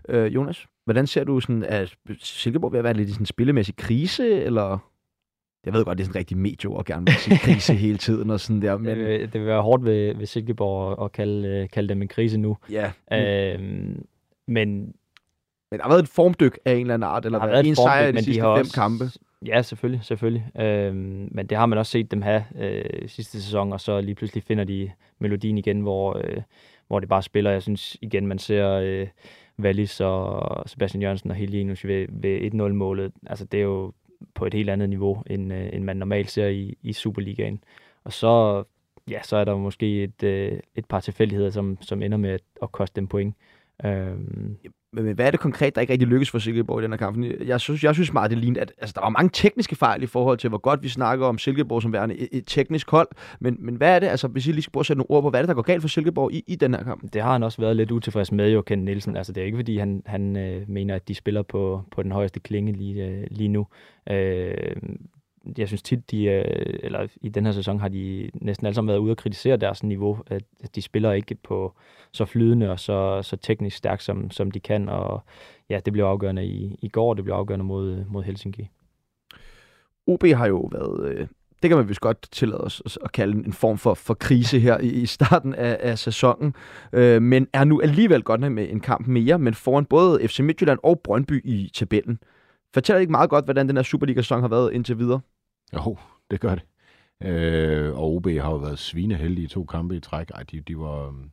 Øh, 0.09 0.35
Jonas, 0.35 0.67
hvordan 0.85 1.07
ser 1.07 1.25
du 1.25 1.41
sådan, 1.41 1.65
at 1.65 1.97
Silkeborg 2.19 2.73
ved 2.73 2.79
at 2.79 2.85
være 2.85 2.95
lidt 2.95 3.09
i 3.09 3.13
sådan 3.13 3.23
en 3.23 3.27
spillemæssig 3.27 3.77
krise, 3.77 4.43
eller... 4.43 4.79
Jeg 5.67 5.73
ved 5.75 5.85
godt, 5.85 5.99
det 5.99 6.05
er 6.05 6.07
sådan 6.07 6.19
rigtig 6.19 6.37
medie 6.37 6.71
og 6.71 6.85
gerne 6.85 7.07
vil 7.07 7.15
sige 7.15 7.39
krise 7.53 7.75
hele 7.75 7.99
tiden 7.99 8.31
og 8.31 8.41
sådan 8.41 8.63
der, 8.63 8.77
men. 8.79 8.99
Det, 8.99 9.33
det 9.33 9.41
vil 9.41 9.49
være 9.49 9.63
hårdt 9.63 9.85
ved, 9.85 10.15
ved 10.15 10.27
Silkeborg 10.27 11.05
at, 11.05 11.13
kalde, 11.13 11.49
øh, 11.49 11.69
kalde 11.69 11.89
dem 11.89 12.03
en 12.03 12.09
krise 12.09 12.39
nu. 12.39 12.57
ja. 12.71 12.93
Øhm, 13.13 14.05
men 14.49 14.95
Men 15.71 15.79
der 15.79 15.83
har 15.83 15.89
været 15.89 16.03
et 16.03 16.09
formdyk 16.09 16.59
af 16.65 16.73
en 16.73 16.81
eller 16.81 16.95
anden 16.95 17.09
art, 17.09 17.25
eller 17.25 17.39
der 17.39 17.47
har 17.47 17.53
været 17.53 17.65
været 17.65 17.69
en 17.69 17.77
sejr 17.77 18.07
i 18.09 18.13
de 18.13 18.25
sidste 18.25 18.43
har 18.43 18.57
fem 18.57 18.61
også, 18.61 18.75
kampe. 18.75 19.11
Ja, 19.47 19.63
selvfølgelig, 19.63 20.05
selvfølgelig. 20.05 20.51
Øhm, 20.61 21.29
men 21.31 21.47
det 21.47 21.59
har 21.59 21.67
man 21.67 21.79
også 21.79 21.93
set 21.93 22.11
dem 22.11 22.23
have 22.23 22.45
øh, 22.57 23.09
sidste 23.09 23.43
sæson, 23.43 23.73
og 23.73 23.81
så 23.81 24.01
lige 24.01 24.15
pludselig 24.15 24.43
finder 24.43 24.65
de 24.65 24.91
melodien 25.19 25.59
igen, 25.59 25.81
hvor, 25.81 26.21
øh, 26.25 26.43
hvor 26.87 27.01
det 27.01 27.09
bare 27.09 27.23
spiller. 27.23 27.51
Jeg 27.51 27.63
synes 27.63 27.97
igen, 28.03 28.27
man 28.27 28.39
ser 28.39 28.71
øh, 28.71 29.09
Wallis 29.59 30.01
og 30.01 30.69
Sebastian 30.69 31.03
Jørgensen 31.03 31.31
og 31.31 31.37
Helinus 31.37 31.85
ved, 31.85 32.07
ved 32.11 32.53
1-0-målet. 32.55 33.13
Altså, 33.27 33.45
det 33.45 33.59
er 33.59 33.65
jo 33.65 33.93
på 34.35 34.47
et 34.47 34.55
helt 34.55 34.71
andet 34.71 34.89
niveau, 34.89 35.23
end, 35.27 35.53
øh, 35.53 35.69
end 35.73 35.85
man 35.85 35.97
normalt 35.97 36.31
ser 36.31 36.47
i, 36.47 36.79
i 36.83 36.93
Superligaen. 36.93 37.65
Og 38.05 38.13
så, 38.13 38.65
ja, 39.11 39.23
så 39.23 39.37
er 39.37 39.45
der 39.45 39.57
måske 39.57 40.03
et, 40.05 40.23
øh, 40.23 40.61
et 40.75 40.85
par 40.87 41.01
tilfældigheder, 41.01 41.51
som, 41.51 41.79
som 41.81 42.03
ender 42.03 42.19
med 42.19 42.31
at, 42.31 42.43
at 42.63 42.73
koste 42.73 42.97
dem 42.97 43.07
point. 43.09 43.35
Øhm, 43.85 44.57
men, 44.99 45.07
men 45.07 45.15
hvad 45.15 45.27
er 45.27 45.31
det 45.31 45.41
konkret, 45.41 45.75
der 45.75 45.81
ikke 45.81 45.93
rigtig 45.93 46.09
lykkedes 46.09 46.31
for 46.31 46.39
Silkeborg 46.39 46.81
i 46.81 46.83
den 46.83 46.93
her 46.93 46.97
kamp? 46.97 47.27
Jeg 47.47 47.61
synes, 47.61 47.85
jeg 47.85 47.95
synes 47.95 48.13
meget, 48.13 48.31
det 48.31 48.39
lignede, 48.39 48.61
at 48.61 48.73
altså, 48.79 48.93
der 48.97 49.01
var 49.01 49.09
mange 49.09 49.31
tekniske 49.33 49.77
fejl 49.77 50.03
i 50.03 50.07
forhold 50.07 50.39
til, 50.39 50.49
hvor 50.49 50.59
godt 50.59 50.83
vi 50.83 50.89
snakker 50.89 51.27
om 51.27 51.39
Silkeborg 51.39 51.83
som 51.83 51.93
værende 51.93 52.15
et, 52.15 52.29
et 52.33 52.45
teknisk 52.47 52.91
hold. 52.91 53.09
Men, 53.41 53.57
men 53.61 53.75
hvad 53.75 53.95
er 53.95 53.99
det, 53.99 54.07
altså 54.07 54.29
hvis 54.29 54.47
I 54.47 54.53
lige 54.53 54.63
skal 54.63 54.73
prøve 54.73 54.83
at 54.83 54.87
sætte 54.87 54.99
nogle 54.99 55.11
ord 55.11 55.23
på, 55.23 55.31
hvad 55.31 55.41
er 55.41 55.43
det, 55.43 55.49
der 55.49 55.55
går 55.55 55.63
galt 55.63 55.83
for 55.83 55.89
Silkeborg 55.89 56.33
i, 56.33 56.45
i 56.47 56.57
den 56.57 56.75
her 56.75 56.85
kamp? 56.85 57.13
det 57.13 57.23
har 57.23 57.33
han 57.33 57.43
også 57.43 57.61
været 57.61 57.77
lidt 57.77 57.91
utilfreds 57.91 58.33
med, 58.33 58.53
jo, 58.53 58.63
Ken 58.63 58.79
Nielsen. 58.79 59.17
Altså, 59.17 59.33
det 59.33 59.41
er 59.41 59.45
ikke, 59.45 59.59
fordi 59.59 59.79
han, 59.79 60.03
han 60.07 60.37
øh, 60.37 60.63
mener, 60.69 60.95
at 60.95 61.09
de 61.09 61.15
spiller 61.15 61.43
på, 61.43 61.83
på 61.91 62.03
den 62.03 62.13
højeste 62.13 62.41
klinge 62.41 62.73
lige, 62.73 63.07
øh, 63.07 63.27
lige 63.31 63.49
nu. 63.49 63.67
Øh, 64.11 64.77
jeg 65.59 65.69
synes 65.69 65.83
tit, 65.83 66.11
de, 66.11 66.25
øh, 66.25 66.45
eller 66.83 67.07
i 67.21 67.29
den 67.29 67.45
her 67.47 67.53
sæson 67.53 67.81
har 67.81 67.89
de 67.89 68.31
næsten 68.35 68.67
alle 68.67 68.75
sammen 68.75 68.89
været 68.89 68.99
ude 68.99 69.11
og 69.11 69.17
kritisere 69.17 69.57
deres 69.57 69.83
niveau. 69.83 70.19
At, 70.27 70.43
de 70.75 70.83
spiller 70.83 71.13
ikke 71.13 71.35
på 71.35 71.75
så 72.13 72.25
flydende 72.25 72.71
og 72.71 72.81
så, 72.81 73.23
så 73.23 73.37
teknisk 73.37 73.77
stærkt, 73.77 74.03
som, 74.03 74.31
som 74.31 74.51
de 74.51 74.61
kan. 74.61 74.89
Og 74.89 75.23
ja, 75.71 75.81
det 75.85 75.93
blev 75.93 76.05
afgørende 76.05 76.47
i, 76.47 76.77
i 76.83 76.89
går, 76.89 77.11
og 77.11 77.17
det 77.17 77.25
blev 77.25 77.35
afgørende 77.35 77.65
mod, 77.65 78.05
mod 78.09 78.23
Helsinki. 78.23 78.69
OB 80.07 80.25
har 80.25 80.47
jo 80.47 80.69
været, 80.73 81.09
øh, 81.09 81.27
det 81.63 81.71
kan 81.71 81.77
man 81.77 81.89
vist 81.89 82.01
godt 82.01 82.29
tillade 82.33 82.61
os 82.61 82.99
at- 83.05 83.13
kalde 83.13 83.47
en 83.47 83.53
form 83.53 83.79
for, 83.79 83.95
for 83.95 84.15
krise 84.15 84.61
her 84.61 84.79
i, 84.79 84.89
i 84.89 85.07
starten 85.07 85.55
af, 85.55 85.77
af 85.81 85.99
sæsonen, 85.99 86.55
øh, 86.93 87.23
men 87.23 87.49
er 87.53 87.65
nu 87.65 87.81
alligevel 87.81 88.23
godt 88.23 88.53
med 88.53 88.71
en 88.71 88.81
kamp 88.81 89.07
mere, 89.07 89.39
men 89.39 89.55
foran 89.55 89.85
både 89.85 90.29
FC 90.29 90.41
Midtjylland 90.41 90.79
og 90.83 91.01
Brøndby 91.05 91.41
i 91.45 91.71
tabellen. 91.75 92.19
Fortæller 92.75 93.01
ikke 93.01 93.11
meget 93.11 93.31
godt, 93.31 93.45
hvordan 93.45 93.69
den 93.69 93.77
her 93.77 93.83
Superliga-sæson 93.83 94.41
har 94.41 94.49
været 94.49 94.73
indtil 94.73 94.99
videre? 94.99 95.21
Jo, 95.75 95.97
det 96.31 96.41
gør 96.41 96.55
det. 96.55 96.65
Øh, 97.29 97.99
og 97.99 98.15
OB 98.15 98.27
har 98.27 98.51
jo 98.51 98.57
været 98.57 98.79
svineheldige 98.79 99.45
i 99.45 99.49
to 99.49 99.65
kampe 99.65 99.97
i 99.97 100.01
træk. 100.01 100.31
Ej, 100.31 100.43
de, 100.43 100.61
de 100.61 100.79
var... 100.79 101.07
Øhm, 101.07 101.31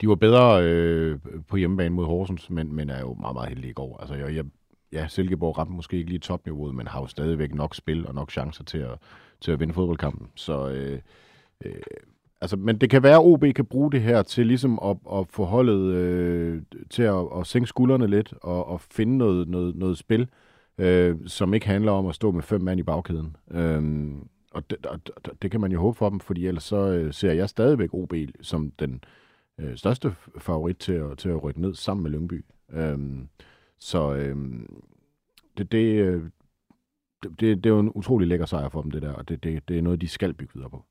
de 0.00 0.08
var 0.08 0.14
bedre 0.14 0.62
øh, 0.64 1.18
på 1.48 1.56
hjemmebane 1.56 1.94
mod 1.94 2.06
Horsens, 2.06 2.50
men, 2.50 2.74
men 2.74 2.90
er 2.90 3.00
jo 3.00 3.14
meget, 3.14 3.34
meget 3.34 3.48
heldige 3.48 3.70
i 3.70 3.74
går. 3.74 3.96
Altså, 4.00 4.14
jeg, 4.14 4.34
jeg, 4.34 4.44
ja, 4.92 5.08
Silkeborg 5.08 5.58
ramte 5.58 5.72
måske 5.72 5.96
ikke 5.96 6.10
lige 6.10 6.18
topniveauet, 6.18 6.74
men 6.74 6.86
har 6.86 7.00
jo 7.00 7.06
stadigvæk 7.06 7.54
nok 7.54 7.74
spil 7.74 8.06
og 8.06 8.14
nok 8.14 8.30
chancer 8.30 8.64
til 8.64 8.78
at, 8.78 8.98
til 9.40 9.52
at 9.52 9.60
vinde 9.60 9.74
fodboldkampen. 9.74 10.28
Så, 10.34 10.68
øh, 10.68 11.00
øh, 11.64 11.82
altså, 12.40 12.56
men 12.56 12.78
det 12.78 12.90
kan 12.90 13.02
være, 13.02 13.14
at 13.14 13.24
OB 13.24 13.44
kan 13.54 13.66
bruge 13.66 13.92
det 13.92 14.02
her 14.02 14.22
til 14.22 14.46
ligesom 14.46 14.78
at, 14.84 14.96
at 15.18 15.26
få 15.28 15.44
holdet 15.44 15.94
øh, 15.94 16.62
til 16.90 17.02
at, 17.02 17.26
at 17.40 17.46
sænke 17.46 17.66
skuldrene 17.66 18.06
lidt 18.06 18.34
og, 18.42 18.66
og 18.66 18.80
finde 18.80 19.18
noget, 19.18 19.48
noget, 19.48 19.76
noget 19.76 19.98
spil, 19.98 20.20
øh, 20.20 20.26
som 21.26 21.54
ikke 21.54 21.66
handler 21.66 21.92
om 21.92 22.06
at 22.06 22.14
stå 22.14 22.30
med 22.30 22.42
fem 22.42 22.60
mand 22.60 22.80
i 22.80 22.82
bagkæden. 22.82 23.36
Øh, 23.50 24.08
og 24.52 24.70
det, 24.70 24.86
og 24.86 25.00
det- 25.06 25.42
det 25.42 25.50
kan 25.50 25.60
man 25.60 25.72
jo 25.72 25.80
håbe 25.80 25.98
for 25.98 26.08
dem, 26.10 26.20
fordi 26.20 26.46
ellers 26.46 26.62
så 26.64 26.76
øh, 26.76 27.12
ser 27.12 27.32
jeg 27.32 27.48
stadigvæk 27.48 27.88
OB 27.94 28.14
som 28.40 28.70
den 28.70 29.04
øh, 29.60 29.76
største 29.76 30.14
favorit 30.38 30.76
til 30.76 30.92
at, 30.92 31.18
til 31.18 31.28
at 31.28 31.42
rykke 31.42 31.60
ned 31.60 31.74
sammen 31.74 32.02
med 32.02 32.10
Lyngby. 32.10 32.44
Øhm, 32.72 33.28
så 33.78 34.14
øhm, 34.14 34.82
det, 35.58 35.72
det, 35.72 35.94
øh, 36.00 36.22
det, 37.22 37.40
det 37.40 37.66
er 37.66 37.70
jo 37.70 37.78
en 37.80 37.92
utrolig 37.94 38.28
lækker 38.28 38.46
sejr 38.46 38.68
for 38.68 38.82
dem, 38.82 38.90
det 38.90 39.02
der, 39.02 39.12
og 39.12 39.28
det, 39.28 39.44
det, 39.44 39.68
det 39.68 39.78
er 39.78 39.82
noget, 39.82 40.00
de 40.00 40.08
skal 40.08 40.34
bygge 40.34 40.54
videre 40.54 40.70
på. 40.70 40.84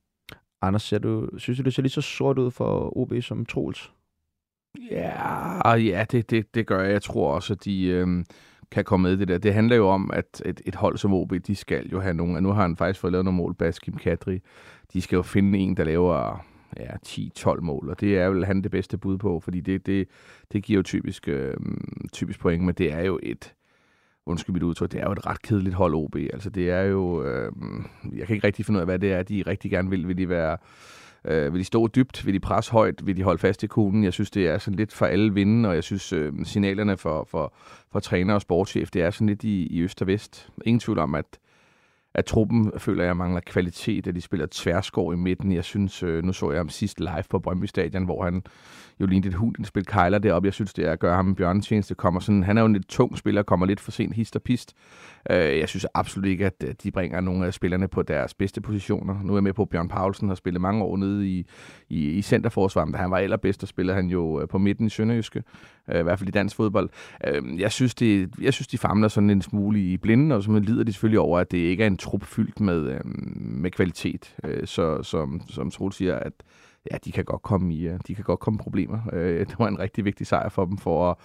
Anders, 0.62 0.82
ser 0.82 0.98
du, 0.98 1.28
synes 1.38 1.58
du, 1.58 1.62
det 1.62 1.74
ser 1.74 1.82
lige 1.82 1.90
så 1.92 2.00
sort 2.00 2.38
ud 2.38 2.50
for 2.50 2.98
OB 2.98 3.12
som 3.22 3.46
Troels? 3.46 3.92
Ja, 4.90 5.74
ja 5.76 6.04
det, 6.10 6.30
det, 6.30 6.54
det 6.54 6.66
gør 6.66 6.82
jeg. 6.82 6.92
Jeg 6.92 7.02
tror 7.02 7.34
også, 7.34 7.52
at 7.52 7.64
de 7.64 7.84
øhm, 7.86 8.24
kan 8.70 8.84
komme 8.84 9.02
med 9.02 9.12
i 9.12 9.16
det 9.16 9.28
der. 9.28 9.38
Det 9.38 9.54
handler 9.54 9.76
jo 9.76 9.88
om, 9.88 10.10
at 10.12 10.42
et, 10.44 10.60
et 10.64 10.74
hold 10.74 10.98
som 10.98 11.14
OB, 11.14 11.32
de 11.46 11.56
skal 11.56 11.88
jo 11.92 12.00
have 12.00 12.14
nogen. 12.14 12.42
Nu 12.42 12.52
har 12.52 12.62
han 12.62 12.76
faktisk 12.76 13.00
fået 13.00 13.12
lavet 13.12 13.24
nogle 13.24 13.36
mål, 13.36 13.54
Baskim 13.54 13.94
Kadri. 13.94 14.40
De 14.92 15.00
skal 15.00 15.16
jo 15.16 15.22
finde 15.22 15.58
en, 15.58 15.76
der 15.76 15.84
laver 15.84 16.44
ja, 16.76 16.90
10-12 17.06 17.60
mål, 17.60 17.88
og 17.88 18.00
det 18.00 18.18
er 18.18 18.28
vel 18.28 18.44
han 18.44 18.62
det 18.62 18.70
bedste 18.70 18.98
bud 18.98 19.18
på, 19.18 19.40
fordi 19.40 19.60
det, 19.60 19.86
det, 19.86 20.08
det 20.52 20.64
giver 20.64 20.78
jo 20.78 20.82
typisk, 20.82 21.28
øh, 21.28 21.54
typisk 22.12 22.40
point, 22.40 22.64
men 22.64 22.74
det 22.74 22.92
er 22.92 23.00
jo 23.00 23.20
et, 23.22 23.54
undskyld 24.26 24.52
mit 24.52 24.62
udtryk, 24.62 24.92
det 24.92 25.00
er 25.00 25.04
jo 25.04 25.12
et 25.12 25.26
ret 25.26 25.42
kedeligt 25.42 25.74
hold 25.74 25.94
OB. 25.94 26.16
Altså 26.16 26.50
det 26.50 26.70
er 26.70 26.82
jo, 26.82 27.24
øh, 27.24 27.52
jeg 28.16 28.26
kan 28.26 28.34
ikke 28.34 28.46
rigtig 28.46 28.66
finde 28.66 28.78
ud 28.78 28.80
af, 28.80 28.86
hvad 28.86 28.98
det 28.98 29.12
er, 29.12 29.22
de 29.22 29.42
rigtig 29.46 29.70
gerne 29.70 29.90
vil. 29.90 30.08
Vil 30.08 30.18
de 30.18 30.28
være 30.28 30.56
Øh, 31.24 31.52
vil 31.52 31.60
de 31.60 31.64
stå 31.64 31.86
dybt? 31.86 32.26
Vil 32.26 32.34
de 32.34 32.40
presse 32.40 32.72
højt? 32.72 33.06
Vil 33.06 33.16
de 33.16 33.22
holde 33.22 33.38
fast 33.38 33.62
i 33.62 33.66
kuglen? 33.66 34.04
Jeg 34.04 34.12
synes, 34.12 34.30
det 34.30 34.48
er 34.48 34.58
sådan 34.58 34.76
lidt 34.76 34.92
for 34.92 35.06
alle 35.06 35.34
vinde, 35.34 35.68
og 35.68 35.74
jeg 35.74 35.84
synes, 35.84 36.12
øh, 36.12 36.32
signalerne 36.44 36.96
for, 36.96 37.26
for, 37.30 37.54
for 37.92 38.00
træner 38.00 38.34
og 38.34 38.40
sportschef, 38.40 38.90
det 38.90 39.02
er 39.02 39.10
sådan 39.10 39.26
lidt 39.26 39.44
i, 39.44 39.66
i 39.66 39.80
øst 39.80 40.02
og 40.02 40.06
vest. 40.06 40.48
Ingen 40.64 40.80
tvivl 40.80 40.98
om, 40.98 41.14
at 41.14 41.38
at 42.14 42.24
truppen 42.24 42.72
føler 42.78 43.04
jeg 43.04 43.16
mangler 43.16 43.40
kvalitet, 43.40 44.06
at 44.06 44.14
de 44.14 44.20
spiller 44.20 44.46
tværskår 44.50 45.12
i 45.12 45.16
midten. 45.16 45.52
Jeg 45.52 45.64
synes, 45.64 46.02
øh, 46.02 46.24
nu 46.24 46.32
så 46.32 46.50
jeg 46.50 46.58
ham 46.58 46.68
sidst 46.68 47.00
live 47.00 47.24
på 47.30 47.38
Brøndby 47.38 47.64
Stadion, 47.64 48.04
hvor 48.04 48.24
han 48.24 48.42
jo 49.00 49.06
lignede 49.06 49.28
et 49.28 49.34
hund, 49.34 49.64
spil 49.64 49.86
kejler 49.86 50.18
deroppe. 50.18 50.46
Jeg 50.46 50.54
synes, 50.54 50.74
det 50.74 50.86
er 50.86 50.92
at 50.92 50.98
gøre 50.98 51.16
ham 51.16 51.28
en 51.28 51.34
bjørnetjeneste. 51.34 51.94
Kommer 51.94 52.20
sådan, 52.20 52.42
han 52.42 52.56
er 52.56 52.62
jo 52.62 52.66
en 52.66 52.72
lidt 52.72 52.88
tung 52.88 53.18
spiller, 53.18 53.42
kommer 53.42 53.66
lidt 53.66 53.80
for 53.80 53.90
sent 53.90 54.14
hist 54.14 54.36
og 54.36 54.42
pist. 54.42 54.74
Øh, 55.30 55.58
jeg 55.58 55.68
synes 55.68 55.86
absolut 55.94 56.28
ikke, 56.28 56.46
at 56.46 56.64
øh, 56.64 56.74
de 56.82 56.90
bringer 56.90 57.20
nogle 57.20 57.46
af 57.46 57.54
spillerne 57.54 57.88
på 57.88 58.02
deres 58.02 58.34
bedste 58.34 58.60
positioner. 58.60 59.22
Nu 59.22 59.32
er 59.32 59.36
jeg 59.36 59.42
med 59.42 59.52
på, 59.52 59.62
at 59.62 59.68
Bjørn 59.68 59.88
Paulsen 59.88 60.28
har 60.28 60.34
spillet 60.34 60.60
mange 60.60 60.84
år 60.84 60.96
nede 60.96 61.28
i, 61.28 61.46
i, 61.88 62.10
i 62.10 62.22
centerforsvaret, 62.22 62.88
men 62.88 62.92
da 62.92 62.98
han 62.98 63.10
var 63.10 63.18
allerbedst, 63.18 63.62
og 63.62 63.68
spillede 63.68 63.96
han 63.96 64.06
jo 64.06 64.40
øh, 64.40 64.48
på 64.48 64.58
midten 64.58 64.86
i 64.86 64.90
Sønderjyske, 64.90 65.42
øh, 65.90 66.00
i 66.00 66.02
hvert 66.02 66.18
fald 66.18 66.28
i 66.28 66.32
dansk 66.32 66.56
fodbold. 66.56 66.90
Jeg 67.58 67.72
synes, 67.72 67.94
det, 67.94 68.30
jeg 68.40 68.52
synes 68.52 68.66
de 68.66 68.78
famler 68.78 69.08
sådan 69.08 69.30
en 69.30 69.42
smule 69.42 69.80
i 69.80 69.96
blinden, 69.96 70.32
og 70.32 70.42
så 70.42 70.58
lider 70.58 70.84
de 70.84 70.92
selvfølgelig 70.92 71.20
over, 71.20 71.38
at 71.38 71.50
det 71.50 71.58
ikke 71.58 71.82
er 71.82 71.86
en 71.86 71.96
trup 71.96 72.24
fyldt 72.24 72.60
med, 72.60 73.04
med 73.34 73.70
kvalitet. 73.70 74.36
Så 74.64 75.02
som, 75.02 75.42
som 75.48 75.70
Troel 75.70 75.92
siger, 75.92 76.16
at 76.16 76.32
ja, 76.92 76.96
de 77.04 77.12
kan 77.12 77.24
godt 77.24 77.42
komme 77.42 77.74
i, 77.74 77.88
de 78.06 78.14
kan 78.14 78.24
godt 78.24 78.40
komme 78.40 78.58
problemer. 78.58 79.00
Det 79.48 79.54
var 79.58 79.68
en 79.68 79.78
rigtig 79.78 80.04
vigtig 80.04 80.26
sejr 80.26 80.48
for 80.48 80.64
dem 80.64 80.78
for 80.78 81.10
at 81.10 81.16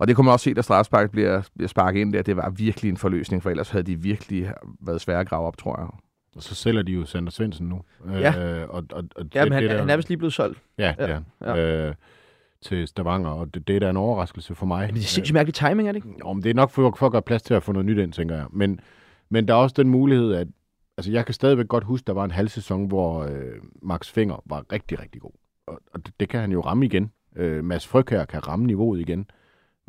og 0.00 0.08
det 0.08 0.16
kunne 0.16 0.24
man 0.24 0.32
også 0.32 0.44
se, 0.44 0.54
da 0.54 0.62
Strasbourg 0.62 1.10
bliver, 1.10 1.42
bliver 1.54 1.68
sparket 1.68 2.00
ind 2.00 2.12
der. 2.12 2.22
Det 2.22 2.36
var 2.36 2.50
virkelig 2.50 2.88
en 2.88 2.96
forløsning, 2.96 3.42
for 3.42 3.50
ellers 3.50 3.70
havde 3.70 3.82
de 3.82 4.00
virkelig 4.00 4.52
været 4.80 5.00
svære 5.00 5.20
at 5.20 5.28
grave 5.28 5.46
op, 5.46 5.58
tror 5.58 5.80
jeg. 5.80 5.88
Og 6.36 6.42
så 6.42 6.54
sælger 6.54 6.82
de 6.82 6.92
jo 6.92 7.04
Sander 7.04 7.30
Svendsen 7.30 7.68
nu. 7.68 7.80
Ja, 8.10 8.60
øh, 8.60 8.68
og, 8.68 8.84
og, 8.92 9.04
og 9.16 9.26
ja 9.34 9.44
men 9.44 9.52
han, 9.52 9.62
det 9.62 9.70
der, 9.70 9.78
han 9.78 9.90
er 9.90 9.96
vist 9.96 10.08
lige 10.08 10.18
blevet 10.18 10.32
solgt. 10.32 10.62
Ja, 10.78 10.94
ja. 10.98 11.18
ja. 11.40 11.56
Øh, 11.56 11.94
til 12.62 12.88
Stavanger, 12.88 13.30
og 13.30 13.54
det, 13.54 13.68
det 13.68 13.76
er 13.76 13.80
da 13.80 13.90
en 13.90 13.96
overraskelse 13.96 14.54
for 14.54 14.66
mig. 14.66 14.86
Men 14.86 14.94
det 14.94 15.02
er 15.02 15.06
sindssygt 15.06 15.34
mærkelig 15.34 15.54
timing, 15.54 15.88
er 15.88 15.92
det 15.92 15.96
ikke? 15.96 16.18
Jo, 16.20 16.32
men 16.32 16.42
det 16.42 16.50
er 16.50 16.54
nok 16.54 16.70
for, 16.70 16.94
for 16.98 17.06
at 17.06 17.12
gøre 17.12 17.22
plads 17.22 17.42
til 17.42 17.54
at 17.54 17.62
få 17.62 17.72
noget 17.72 17.86
nyt 17.86 17.98
ind, 17.98 18.12
tænker 18.12 18.36
jeg. 18.36 18.46
Men, 18.50 18.80
men 19.28 19.48
der 19.48 19.54
er 19.54 19.58
også 19.58 19.74
den 19.78 19.88
mulighed, 19.88 20.34
at 20.34 20.48
altså, 21.00 21.12
jeg 21.12 21.24
kan 21.24 21.34
stadigvæk 21.34 21.68
godt 21.68 21.84
huske, 21.84 22.06
der 22.06 22.12
var 22.12 22.24
en 22.24 22.30
halv 22.30 22.48
sæson, 22.48 22.86
hvor 22.86 23.24
øh, 23.24 23.56
Max 23.82 24.10
Finger 24.10 24.42
var 24.46 24.64
rigtig, 24.72 25.00
rigtig 25.00 25.20
god. 25.20 25.32
Og, 25.66 25.80
og 25.92 26.06
det, 26.06 26.14
det 26.20 26.28
kan 26.28 26.40
han 26.40 26.52
jo 26.52 26.60
ramme 26.60 26.86
igen. 26.86 27.12
Øh, 27.36 27.64
Mads 27.64 27.86
Fryg 27.86 28.04
her 28.10 28.24
kan 28.24 28.48
ramme 28.48 28.66
niveauet 28.66 29.00
igen 29.00 29.26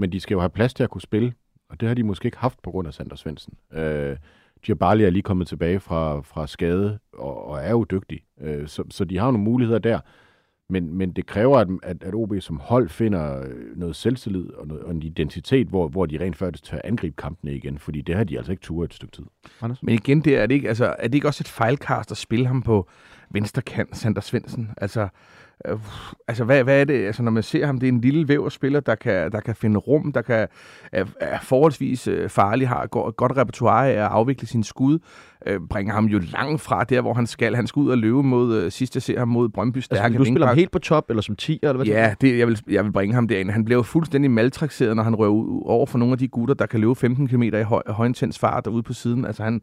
men 0.02 0.12
de 0.12 0.20
skal 0.20 0.36
jo 0.36 0.40
have 0.40 0.50
plads 0.50 0.74
til 0.74 0.84
at 0.84 0.90
kunne 0.90 1.02
spille, 1.02 1.34
og 1.70 1.80
det 1.80 1.88
har 1.88 1.96
de 1.96 2.04
måske 2.04 2.26
ikke 2.26 2.38
haft 2.38 2.62
på 2.62 2.72
grund 2.72 2.88
af 2.88 2.94
Sander 2.94 3.16
Svendsen. 3.16 3.54
Øh, 3.74 4.18
Djibali 4.66 5.04
er 5.04 5.10
lige 5.10 5.24
kommet 5.24 5.48
tilbage 5.48 5.80
fra, 5.80 6.22
fra 6.22 6.48
skade, 6.48 7.00
og, 7.14 7.46
og 7.48 7.60
er 7.60 7.72
jo 7.72 7.86
dygtig, 7.92 8.20
øh, 8.42 8.68
så, 8.68 8.84
så 8.90 9.06
de 9.06 9.18
har 9.18 9.26
nogle 9.26 9.44
muligheder 9.44 9.80
der, 9.80 10.00
men, 10.72 10.98
men 10.98 11.12
det 11.12 11.26
kræver, 11.26 11.58
at, 11.58 11.68
at, 11.84 12.04
at 12.04 12.14
OB 12.14 12.34
som 12.40 12.60
hold 12.64 12.90
finder 12.90 13.44
noget 13.76 13.96
selvtillid 13.96 14.54
og, 14.54 14.68
noget, 14.68 14.84
og 14.84 14.92
en 14.92 15.04
identitet, 15.04 15.68
hvor, 15.68 15.88
hvor 15.88 16.06
de 16.06 16.20
rent 16.20 16.38
faktisk 16.38 16.64
tør 16.64 16.80
angribe 16.84 17.16
kampene 17.16 17.56
igen, 17.56 17.78
fordi 17.78 18.02
det 18.02 18.16
har 18.16 18.24
de 18.24 18.38
altså 18.38 18.52
ikke 18.52 18.62
turet 18.62 18.90
et 18.90 18.94
stykke 18.94 19.16
tid. 19.16 19.24
Anders? 19.62 19.84
Men 19.84 19.96
igen, 19.96 20.22
det 20.22 20.38
er, 20.38 20.46
det 20.46 20.56
ikke, 20.56 20.68
altså, 20.68 20.96
er 21.00 21.08
det 21.08 21.16
ikke 21.16 21.28
også 21.28 21.42
et 21.42 21.48
fejlkast 21.48 22.12
at 22.12 22.18
spille 22.18 22.48
ham 22.48 22.62
på 22.62 22.90
venstre 23.30 23.62
kant, 23.62 23.98
Sander 23.98 24.22
Svendsen? 24.22 24.70
Altså, 24.78 25.08
Øh, 25.66 25.80
altså, 26.28 26.44
hvad, 26.44 26.64
hvad 26.64 26.82
er 26.82 26.86
det? 26.86 27.06
Altså, 27.06 27.24
når 27.24 27.32
man 27.32 27.44
ser 27.44 27.66
ham, 27.66 27.80
det 27.80 27.88
er 27.88 27.92
en 27.92 28.02
lille 28.02 28.28
væverspiller, 28.28 28.80
der 28.80 28.96
kan, 28.96 29.32
der 29.32 29.40
kan 29.40 29.56
finde 29.56 29.80
rum, 29.80 30.12
der 30.12 30.22
kan, 30.22 30.48
er, 30.92 31.06
er 31.20 31.40
forholdsvis 31.40 32.08
øh, 32.08 32.30
farlig, 32.30 32.68
har 32.68 32.84
et 32.84 32.92
godt, 32.92 33.16
godt 33.16 33.38
repertoire 33.38 33.90
af 33.90 34.06
at 34.06 34.12
afvikle 34.12 34.48
sin 34.48 34.64
skud, 34.64 35.00
øh, 35.46 35.60
bringer 35.70 35.94
ham 35.94 36.06
jo 36.06 36.20
langt 36.20 36.62
fra 36.62 36.84
der, 36.84 37.02
hvor 37.02 37.14
han 37.14 37.28
skal. 37.28 37.56
Han 37.56 37.68
skal 37.68 37.80
ud 37.80 37.90
og 37.90 37.98
løbe 37.98 38.24
mod, 38.24 38.56
øh, 38.56 38.72
sidst 38.72 38.96
jeg 38.96 39.02
ser 39.02 39.20
ham 39.20 39.28
mod 39.28 39.50
Brøndby 39.50 39.78
Stærke. 39.78 40.04
Altså, 40.04 40.18
du 40.18 40.26
spiller 40.26 40.48
ham 40.48 40.56
helt 40.56 40.72
på 40.72 40.80
top, 40.80 41.10
eller 41.10 41.22
som 41.22 41.36
10, 41.36 41.60
eller 41.62 41.74
hvad 41.74 41.86
Ja, 41.86 42.14
det, 42.22 42.40
jeg, 42.40 42.48
vil, 42.48 42.62
jeg 42.70 42.86
vil 42.86 42.92
bringe 42.92 43.16
ham 43.16 43.28
derind. 43.28 43.50
Han 43.50 43.66
blev 43.66 43.84
fuldstændig 43.84 44.32
maltrakseret, 44.32 44.96
når 44.96 45.04
han 45.04 45.16
rører 45.16 45.30
ud 45.30 45.62
over 45.66 45.86
for 45.86 45.98
nogle 45.98 46.12
af 46.12 46.18
de 46.18 46.28
gutter, 46.28 46.56
der 46.56 46.66
kan 46.66 46.80
løbe 46.80 46.96
15 46.96 47.28
km 47.28 47.44
i 47.44 47.62
høj, 47.62 47.82
højintens 47.88 48.40
fart 48.40 48.66
derude 48.66 48.84
på 48.84 48.94
siden. 48.94 49.26
Altså, 49.26 49.44
han, 49.44 49.62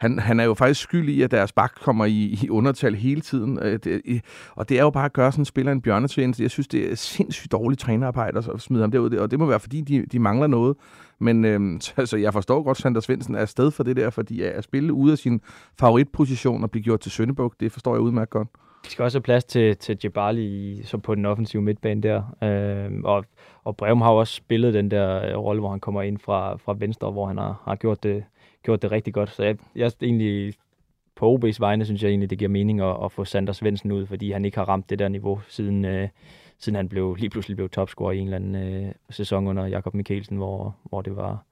han, 0.00 0.18
han 0.18 0.40
er 0.40 0.44
jo 0.44 0.54
faktisk 0.54 0.80
skyld 0.80 1.08
i, 1.08 1.22
at 1.22 1.30
deres 1.30 1.52
bak 1.52 1.72
kommer 1.82 2.04
i, 2.04 2.38
i 2.42 2.50
undertal 2.50 2.94
hele 2.94 3.20
tiden. 3.20 3.58
Øh, 3.62 3.78
det, 3.84 4.02
i, 4.04 4.20
og 4.50 4.68
det 4.68 4.78
er 4.78 4.82
jo 4.82 4.90
bare 4.90 5.04
at 5.04 5.12
gøre 5.12 5.32
sådan 5.32 5.40
en 5.40 5.46
spiller 5.46 5.72
en 5.72 5.80
bjørnetjeneste. 5.80 6.42
Jeg 6.42 6.50
synes, 6.50 6.68
det 6.68 6.92
er 6.92 6.96
sindssygt 6.96 7.52
dårligt 7.52 7.80
trænerarbejde 7.80 8.38
at 8.38 8.60
smide 8.60 8.82
ham 8.82 8.90
derud. 8.90 9.10
Og 9.10 9.30
det 9.30 9.38
må 9.38 9.46
være, 9.46 9.60
fordi 9.60 9.80
de, 9.80 10.06
de 10.12 10.18
mangler 10.18 10.46
noget. 10.46 10.76
Men 11.18 11.44
øh, 11.44 11.60
så, 11.80 11.92
altså, 11.96 12.16
jeg 12.16 12.32
forstår 12.32 12.62
godt, 12.62 12.78
at 12.78 12.82
Sander 12.82 13.00
Svendsen 13.00 13.34
er 13.34 13.40
afsted 13.40 13.70
for 13.70 13.82
det 13.82 13.96
der, 13.96 14.10
fordi 14.10 14.42
at 14.42 14.64
spille 14.64 14.92
ude 14.92 15.12
af 15.12 15.18
sin 15.18 15.40
favoritposition 15.80 16.62
og 16.62 16.70
blive 16.70 16.82
gjort 16.82 17.00
til 17.00 17.12
Søndebuk, 17.12 17.54
det 17.60 17.72
forstår 17.72 17.94
jeg 17.94 18.00
udmærket 18.00 18.30
godt. 18.30 18.48
De 18.84 18.90
skal 18.90 19.02
også 19.02 19.18
have 19.18 19.22
plads 19.22 19.44
til, 19.44 19.76
til 19.76 19.98
Jabali 20.04 20.80
som 20.84 21.00
på 21.00 21.14
den 21.14 21.26
offensive 21.26 21.62
midtbane 21.62 22.02
der. 22.02 22.22
Øh, 22.42 23.00
og, 23.04 23.24
og 23.64 23.76
Breum 23.76 24.00
har 24.00 24.10
også 24.10 24.34
spillet 24.34 24.74
den 24.74 24.90
der 24.90 25.30
øh, 25.30 25.38
rolle, 25.38 25.60
hvor 25.60 25.70
han 25.70 25.80
kommer 25.80 26.02
ind 26.02 26.18
fra, 26.18 26.56
fra 26.56 26.74
venstre, 26.78 27.10
hvor 27.10 27.26
han 27.26 27.38
har, 27.38 27.62
har 27.64 27.76
gjort, 27.76 28.02
det, 28.02 28.24
gjort 28.62 28.82
det 28.82 28.92
rigtig 28.92 29.14
godt. 29.14 29.30
Så 29.30 29.42
jeg, 29.42 29.56
jeg 29.74 29.86
er 29.86 29.90
egentlig 30.02 30.54
på 31.18 31.34
OB's 31.34 31.56
vegne, 31.58 31.84
synes 31.84 32.02
jeg 32.02 32.08
egentlig, 32.08 32.30
det 32.30 32.38
giver 32.38 32.48
mening 32.48 32.80
at, 32.80 32.96
at 33.04 33.12
få 33.12 33.24
Sander 33.24 33.52
Svendsen 33.52 33.92
ud, 33.92 34.06
fordi 34.06 34.32
han 34.32 34.44
ikke 34.44 34.58
har 34.58 34.68
ramt 34.68 34.90
det 34.90 34.98
der 34.98 35.08
niveau 35.08 35.40
siden, 35.48 35.84
øh, 35.84 36.08
siden 36.58 36.76
han 36.76 36.88
blev, 36.88 37.14
lige 37.14 37.30
pludselig 37.30 37.56
blev 37.56 37.68
topscorer 37.68 38.12
i 38.12 38.18
en 38.18 38.24
eller 38.24 38.36
anden 38.36 38.84
øh, 38.84 38.92
sæson 39.10 39.46
under 39.46 39.66
Jakob 39.66 39.94
Mikkelsen, 39.94 40.36
hvor, 40.36 40.76
hvor 40.84 41.02
det 41.02 41.16
var, 41.16 41.44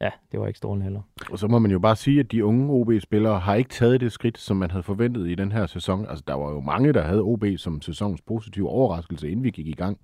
ja, 0.00 0.10
det 0.32 0.40
var 0.40 0.46
ikke 0.46 0.58
strålende 0.58 0.84
heller. 0.84 1.00
Og 1.30 1.38
så 1.38 1.48
må 1.48 1.58
man 1.58 1.70
jo 1.70 1.78
bare 1.78 1.96
sige, 1.96 2.20
at 2.20 2.32
de 2.32 2.44
unge 2.44 2.72
OB-spillere 2.72 3.38
har 3.38 3.54
ikke 3.54 3.70
taget 3.70 4.00
det 4.00 4.12
skridt, 4.12 4.38
som 4.38 4.56
man 4.56 4.70
havde 4.70 4.82
forventet 4.82 5.28
i 5.28 5.34
den 5.34 5.52
her 5.52 5.66
sæson. 5.66 6.06
Altså, 6.08 6.24
der 6.26 6.34
var 6.34 6.50
jo 6.50 6.60
mange, 6.60 6.92
der 6.92 7.02
havde 7.02 7.22
OB 7.22 7.44
som 7.56 7.82
sæsonens 7.82 8.20
positive 8.20 8.68
overraskelse, 8.68 9.30
inden 9.30 9.44
vi 9.44 9.50
gik 9.50 9.66
i 9.66 9.72
gang. 9.72 9.98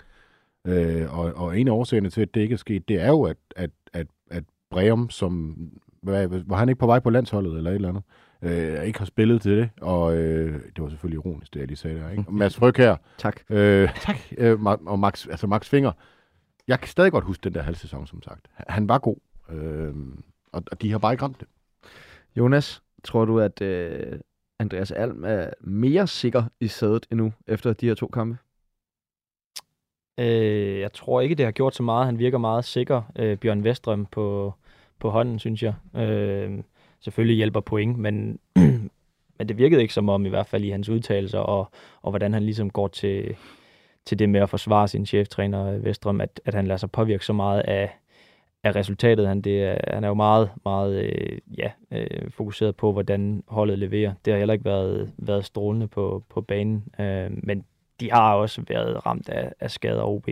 Øh, 0.67 1.19
og, 1.19 1.33
og 1.37 1.61
en 1.61 1.69
af 1.69 1.73
årsagerne 1.73 2.11
til, 2.11 2.21
at 2.21 2.35
det 2.35 2.41
ikke 2.41 2.53
er 2.53 2.57
sket, 2.57 2.89
det 2.89 3.01
er 3.01 3.09
jo, 3.09 3.23
at, 3.23 3.37
at, 3.57 3.71
at, 3.93 4.07
at 4.31 4.45
Breum, 4.71 5.11
som 5.11 5.57
hvad, 6.03 6.29
var 6.47 6.57
han 6.57 6.69
ikke 6.69 6.79
på 6.79 6.87
vej 6.87 6.99
på 6.99 7.11
landsholdet 7.11 7.57
eller 7.57 7.71
et 7.71 7.75
eller 7.75 7.89
andet, 7.89 8.03
øh, 8.45 8.84
ikke 8.84 8.99
har 8.99 9.07
spillet 9.07 9.42
til 9.42 9.57
det, 9.57 9.70
og 9.80 10.16
øh, 10.16 10.62
det 10.76 10.82
var 10.82 10.88
selvfølgelig 10.88 11.16
ironisk, 11.16 11.55
det 11.55 11.61
jeg 11.61 11.66
lige 11.66 11.76
sagde 11.76 12.01
der, 12.01 12.11
ikke? 12.11 12.24
Mads 12.28 12.57
Fryg 12.57 12.76
her. 12.76 12.97
tak. 13.18 13.40
Øh, 13.51 13.88
tak. 14.01 14.16
Øh, 14.38 14.62
og 14.64 14.99
Max, 14.99 15.26
altså 15.28 15.47
Max 15.47 15.68
Finger. 15.68 15.92
Jeg 16.68 16.80
kan 16.80 16.88
stadig 16.88 17.12
godt 17.12 17.24
huske 17.24 17.45
den 17.45 17.55
der 17.55 17.62
halvsæson, 17.62 18.07
som 18.07 18.22
sagt. 18.22 18.47
Han 18.68 18.88
var 18.88 18.99
god, 18.99 19.16
øh, 19.51 19.95
og, 20.53 20.62
og 20.72 20.82
de 20.82 20.90
har 20.90 20.99
bare 20.99 21.12
ikke 21.12 21.22
ramt 21.22 21.40
det. 21.40 21.49
Jonas, 22.36 22.82
tror 23.05 23.24
du, 23.24 23.40
at 23.40 23.61
øh, 23.61 24.18
Andreas 24.59 24.90
Alm 24.90 25.24
er 25.24 25.51
mere 25.61 26.07
sikker 26.07 26.45
i 26.61 26.68
sædet 26.68 27.07
endnu 27.12 27.32
efter 27.47 27.72
de 27.72 27.86
her 27.86 27.95
to 27.95 28.07
kampe? 28.07 28.38
Øh, 30.18 30.80
jeg 30.80 30.92
tror 30.92 31.20
ikke, 31.20 31.34
det 31.34 31.45
har 31.45 31.53
gjort 31.53 31.74
så 31.74 31.82
meget. 31.82 32.07
Han 32.07 32.18
virker 32.18 32.38
meget 32.38 32.64
sikker, 32.64 33.03
øh, 33.16 33.38
Bjørn 33.38 33.64
Vestrøm, 33.64 34.07
på, 34.07 34.55
på 35.01 35.11
hånden, 35.11 35.38
synes 35.38 35.62
jeg. 35.62 35.74
Øh, 35.97 36.62
selvfølgelig 37.05 37.37
hjælper 37.37 37.61
point, 37.61 37.99
men, 37.99 38.39
men 39.39 39.49
det 39.49 39.59
virkede 39.59 39.83
ikke 39.83 39.95
som 39.95 40.09
om, 40.09 40.27
i 40.27 40.29
hvert 40.29 40.47
fald 40.47 40.65
i 40.65 40.71
hans 40.71 40.89
udtalelser, 40.89 41.39
og, 41.39 41.71
og 42.03 42.11
hvordan 42.11 42.33
han 42.33 42.43
ligesom 42.43 42.71
går 42.71 42.89
til, 42.89 43.37
til 44.07 44.19
det 44.19 44.29
med 44.29 44.41
at 44.41 44.51
forsvare 44.51 44.89
sin 44.89 45.07
cheftræner 45.07 45.67
øh, 45.67 45.85
Vestrøm, 45.85 46.21
at, 46.21 46.41
at 46.45 46.55
han 46.55 46.67
lader 46.67 46.79
sig 46.79 46.91
påvirke 46.91 47.25
så 47.25 47.33
meget 47.33 47.61
af, 47.61 47.91
af 48.65 48.77
resultatet. 48.77 49.29
Han, 49.29 49.41
det 49.41 49.65
er, 49.65 49.95
han 49.95 50.05
er 50.05 50.09
jo 50.09 50.15
meget, 50.15 50.51
meget 50.65 51.05
øh, 51.05 51.39
ja, 51.59 51.71
øh, 51.91 52.31
fokuseret 52.31 52.77
på, 52.77 52.93
hvordan 52.93 53.45
holdet 53.49 53.79
leverer. 53.79 54.13
Det 54.25 54.33
har 54.33 54.39
heller 54.39 54.55
ikke 54.55 54.65
været, 54.65 55.13
været 55.19 55.45
strålende 55.45 55.89
på, 55.89 56.25
på 56.29 56.41
banen, 56.41 56.85
øh, 57.01 57.31
men 57.33 57.65
de 58.01 58.11
har 58.13 58.35
også 58.35 58.63
været 58.69 59.07
ramt 59.07 59.29
af, 59.29 59.53
af 59.61 59.71
skader 59.71 60.03
OB 60.03 60.29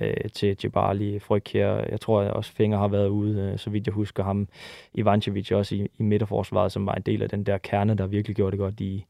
øh, 0.00 0.30
til 0.34 0.56
Jabali, 0.64 1.18
Fryg 1.18 1.42
her. 1.52 1.84
Jeg 1.90 2.00
tror 2.00 2.20
at 2.20 2.30
også 2.30 2.52
Finger 2.52 2.78
har 2.78 2.88
været 2.88 3.08
ude, 3.08 3.40
øh, 3.40 3.58
så 3.58 3.70
vidt 3.70 3.86
jeg 3.86 3.94
husker 3.94 4.24
ham. 4.24 4.48
Ivancevic 4.94 5.52
også 5.52 5.74
i, 5.74 5.88
i 5.98 6.02
midterforsvaret, 6.02 6.72
som 6.72 6.86
var 6.86 6.94
en 6.94 7.02
del 7.02 7.22
af 7.22 7.28
den 7.28 7.44
der 7.44 7.58
kerne, 7.58 7.94
der 7.94 8.06
virkelig 8.06 8.36
gjorde 8.36 8.50
det 8.50 8.58
godt 8.58 8.80
i, 8.80 9.04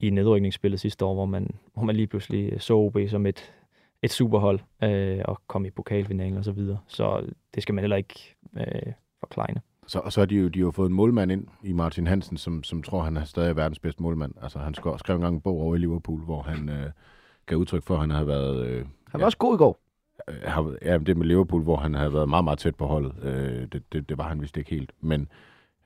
i 0.00 0.10
nedrykningsspillet 0.10 0.80
sidste 0.80 1.04
år, 1.04 1.14
hvor 1.14 1.26
man, 1.26 1.54
hvor 1.74 1.82
man 1.82 1.96
lige 1.96 2.06
pludselig 2.06 2.62
så 2.62 2.74
OB 2.74 2.98
som 3.08 3.26
et, 3.26 3.52
et 4.02 4.12
superhold 4.12 4.60
øh, 4.82 5.20
og 5.24 5.40
kom 5.46 5.64
i 5.64 5.70
pokalfinalen 5.70 6.38
og 6.38 6.44
så 6.44 6.52
videre. 6.52 6.78
Så 6.86 7.26
det 7.54 7.62
skal 7.62 7.74
man 7.74 7.82
heller 7.82 7.96
ikke 7.96 8.34
øh, 8.56 8.92
forklejne. 9.20 9.60
Så, 9.86 9.98
og 9.98 10.12
så 10.12 10.20
har 10.20 10.26
de 10.26 10.36
jo, 10.36 10.48
de 10.48 10.58
har 10.58 10.66
jo 10.66 10.70
fået 10.70 10.88
en 10.88 10.94
målmand 10.94 11.32
ind 11.32 11.46
i 11.62 11.72
Martin 11.72 12.06
Hansen, 12.06 12.36
som, 12.36 12.62
som 12.64 12.82
tror, 12.82 13.02
han 13.02 13.16
er 13.16 13.24
stadig 13.24 13.56
verdens 13.56 13.78
bedste 13.78 14.02
målmand. 14.02 14.32
Altså, 14.42 14.58
han 14.58 14.74
skrev, 14.74 15.14
engang 15.14 15.34
en 15.34 15.40
bog 15.40 15.60
over 15.60 15.74
i 15.74 15.78
Liverpool, 15.78 16.20
hvor 16.20 16.42
han 16.42 16.68
øh, 16.68 16.90
gav 17.46 17.58
udtryk 17.58 17.82
for, 17.82 17.94
at 17.94 18.00
han 18.00 18.10
havde 18.10 18.26
været... 18.26 18.66
Øh, 18.66 18.76
Han 18.78 18.86
var 19.12 19.18
ja, 19.18 19.24
også 19.24 19.38
god 19.38 19.54
i 19.54 19.58
går. 19.58 19.78
Øh, 20.30 20.34
har, 20.44 20.74
ja, 20.82 20.98
det 20.98 21.16
med 21.16 21.26
Liverpool, 21.26 21.62
hvor 21.62 21.76
han 21.76 21.94
havde 21.94 22.12
været 22.12 22.28
meget, 22.28 22.44
meget 22.44 22.58
tæt 22.58 22.74
på 22.74 22.86
holdet. 22.86 23.12
Øh, 23.22 23.66
det, 23.72 23.82
det, 23.92 24.08
det 24.08 24.18
var 24.18 24.28
han 24.28 24.42
vist 24.42 24.56
ikke 24.56 24.70
helt. 24.70 24.92
Men, 25.00 25.28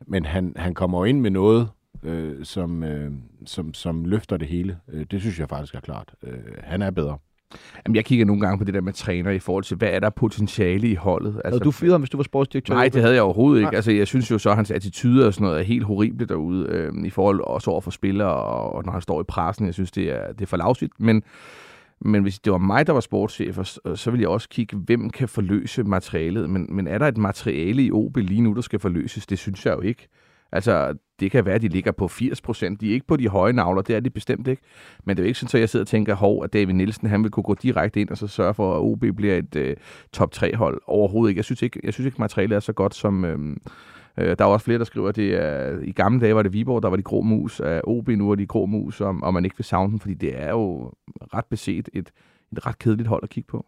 men 0.07 0.25
han, 0.25 0.53
han 0.57 0.75
kommer 0.75 1.07
ind 1.07 1.21
med 1.21 1.31
noget, 1.31 1.69
øh, 2.03 2.45
som, 2.45 2.83
øh, 2.83 3.13
som, 3.47 3.75
som 3.75 4.05
løfter 4.05 4.37
det 4.37 4.49
hele. 4.49 4.79
Øh, 4.93 5.07
det 5.11 5.21
synes 5.21 5.41
jeg 5.41 5.49
faktisk 5.49 5.75
er 5.75 5.81
klart. 5.81 6.15
Øh, 6.23 6.39
han 6.63 6.83
er 6.83 6.91
bedre. 6.91 7.19
Jamen, 7.87 7.97
jeg 7.97 8.05
kigger 8.05 8.25
nogle 8.25 8.41
gange 8.41 8.59
på 8.59 8.65
det 8.65 8.75
der 8.75 8.81
med 8.81 8.93
træner 8.93 9.31
i 9.31 9.39
forhold 9.39 9.65
til, 9.65 9.77
hvad 9.77 9.89
er 9.89 10.01
der 10.01 10.11
potentiale 10.11 10.89
i 10.89 10.95
holdet? 10.95 11.35
Altså, 11.35 11.51
havde 11.51 11.61
du 11.61 11.71
fyret 11.71 11.93
ham, 11.93 12.01
hvis 12.01 12.11
du 12.11 12.17
var 12.17 12.25
sportsdirektør? 12.25 12.75
Nej, 12.75 12.89
det 12.89 13.03
havde 13.03 13.15
jeg 13.15 13.23
overhovedet 13.23 13.61
ikke. 13.61 13.71
Nej. 13.71 13.77
Altså, 13.77 13.93
jeg 13.93 14.07
synes 14.07 14.31
jo 14.31 14.39
så, 14.39 14.51
at 14.51 14.57
hans 14.57 14.71
attitude 14.71 15.27
og 15.27 15.35
sådan 15.35 15.45
noget 15.45 15.61
er 15.61 15.65
helt 15.65 15.85
horrible 15.85 16.27
derude, 16.27 16.67
øh, 16.69 16.93
i 17.05 17.11
forhold 17.11 17.41
også 17.41 17.71
over 17.71 17.81
for 17.81 17.91
spillere, 17.91 18.35
og, 18.35 18.73
og 18.73 18.85
når 18.85 18.93
han 18.93 19.01
står 19.01 19.21
i 19.21 19.25
pressen. 19.25 19.67
Jeg 19.67 19.75
synes, 19.75 19.91
det 19.91 20.11
er, 20.11 20.33
det 20.33 20.43
er 20.43 20.47
for 20.47 20.57
lavsigt. 20.57 20.93
Men, 21.01 21.23
men 22.01 22.23
hvis 22.23 22.39
det 22.39 22.53
var 22.53 22.59
mig, 22.59 22.87
der 22.87 22.93
var 22.93 23.01
sportschef, 23.01 23.59
så, 23.95 24.11
ville 24.11 24.23
jeg 24.23 24.29
også 24.29 24.49
kigge, 24.49 24.77
hvem 24.77 25.11
kan 25.11 25.29
forløse 25.29 25.85
materialet. 25.85 26.51
Men, 26.51 26.67
men 26.71 26.87
er 26.87 26.99
der 26.99 27.09
et 27.09 27.19
materiale 27.19 27.83
i 27.83 27.91
OB 27.93 28.17
lige 28.17 28.41
nu, 28.41 28.55
der 28.55 28.61
skal 28.61 28.79
forløses? 28.79 29.27
Det 29.27 29.39
synes 29.39 29.67
jeg 29.67 29.75
jo 29.77 29.81
ikke. 29.81 30.09
Altså, 30.53 30.95
det 31.21 31.31
kan 31.31 31.45
være, 31.45 31.55
at 31.55 31.63
de 31.63 31.69
ligger 31.69 31.93
på 31.93 32.09
80 32.09 32.41
procent. 32.41 32.81
De 32.81 32.91
er 32.91 32.95
ikke 32.95 33.07
på 33.07 33.17
de 33.17 33.29
høje 33.29 33.53
navler, 33.53 33.83
det 33.83 33.97
er 33.97 34.01
de 34.01 34.11
bestemt 34.11 34.49
ikke. 34.49 34.63
Men 35.05 35.17
det 35.17 35.23
er 35.23 35.25
jo 35.25 35.29
ikke 35.29 35.39
sådan, 35.39 35.59
at 35.59 35.61
jeg 35.61 35.69
sidder 35.69 35.85
og 35.85 35.89
tænker, 35.89 36.15
hov, 36.15 36.45
at 36.45 36.53
David 36.53 36.75
Nielsen 36.75 37.09
han 37.09 37.23
vil 37.23 37.31
kunne 37.31 37.43
gå 37.43 37.55
direkte 37.55 38.01
ind 38.01 38.09
og 38.09 38.19
så 38.19 38.27
sørge 38.27 38.55
for, 38.55 38.75
at 38.75 38.81
OB 38.81 39.05
bliver 39.17 39.37
et 39.37 39.57
øh, 39.57 39.77
top 40.13 40.35
3-hold. 40.37 40.81
Overhovedet 40.87 41.31
ikke. 41.31 41.39
Jeg 41.39 41.45
synes 41.45 41.63
ikke, 41.63 41.81
jeg 41.85 41.95
synes 41.95 42.07
ikke 42.07 42.21
materialet 42.21 42.57
er 42.57 42.61
så 42.61 42.73
godt 42.73 42.95
som... 42.95 43.25
Øh, 43.25 43.57
øh, 44.21 44.37
der 44.39 44.45
er 44.45 44.49
også 44.49 44.65
flere, 44.65 44.79
der 44.79 44.85
skriver, 44.85 45.09
at 45.09 45.17
det 45.17 45.35
er, 45.35 45.79
i 45.83 45.93
gamle 45.93 46.21
dage 46.21 46.35
var 46.35 46.43
det 46.43 46.53
Viborg, 46.53 46.83
der 46.83 46.89
var 46.89 46.97
de 46.97 47.03
grå 47.03 47.21
mus. 47.21 47.61
Af 47.61 47.81
OB 47.85 48.09
nu 48.09 48.31
er 48.31 48.35
de 48.35 48.47
grå 48.47 48.67
mus, 48.67 49.01
og, 49.01 49.17
og 49.23 49.35
man 49.35 49.45
ikke 49.45 49.57
vil 49.57 49.65
savne 49.65 49.91
dem, 49.91 49.99
fordi 49.99 50.15
det 50.15 50.43
er 50.43 50.51
jo 50.51 50.93
ret 51.35 51.45
beset 51.45 51.89
et, 51.93 52.11
et 52.53 52.67
ret 52.67 52.79
kedeligt 52.79 53.09
hold 53.09 53.23
at 53.23 53.31
kigge 53.31 53.47
på. 53.47 53.67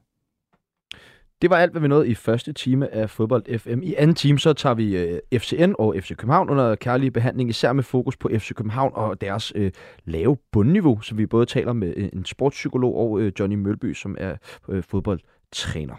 Det 1.42 1.50
var 1.50 1.57
alt, 1.57 1.72
hvad 1.72 1.80
vi 1.80 1.88
nåede 1.88 2.09
i 2.09 2.14
første 2.14 2.53
time 2.53 2.94
af 2.94 3.11
Fodbold 3.11 3.59
FM. 3.59 3.82
I 3.82 3.94
anden 3.94 4.16
time 4.16 4.38
så 4.38 4.53
tager 4.53 4.74
vi 4.74 4.96
øh, 4.96 5.18
FCN 5.38 5.72
og 5.78 5.94
FC 6.00 6.16
København 6.16 6.50
under 6.50 6.74
kærlig 6.74 7.12
behandling, 7.12 7.50
især 7.50 7.72
med 7.72 7.82
fokus 7.82 8.16
på 8.16 8.30
FC 8.38 8.55
København 8.55 8.92
og 8.94 9.20
deres 9.20 9.53
øh, 9.55 9.70
lave 10.05 10.36
bundniveau, 10.53 11.00
så 11.00 11.14
vi 11.14 11.26
både 11.26 11.46
taler 11.46 11.72
med 11.72 11.94
øh, 11.96 12.09
en 12.12 12.24
sportspsykolog 12.24 12.96
og 12.96 13.20
øh, 13.20 13.32
Johnny 13.40 13.57
Mølby, 13.57 13.94
som 13.94 14.16
er 14.18 14.36
øh, 14.68 14.82
fodboldtræner. 14.82 15.94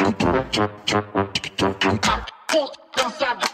Put 0.00 0.16
them 2.96 3.10
seven. 3.18 3.49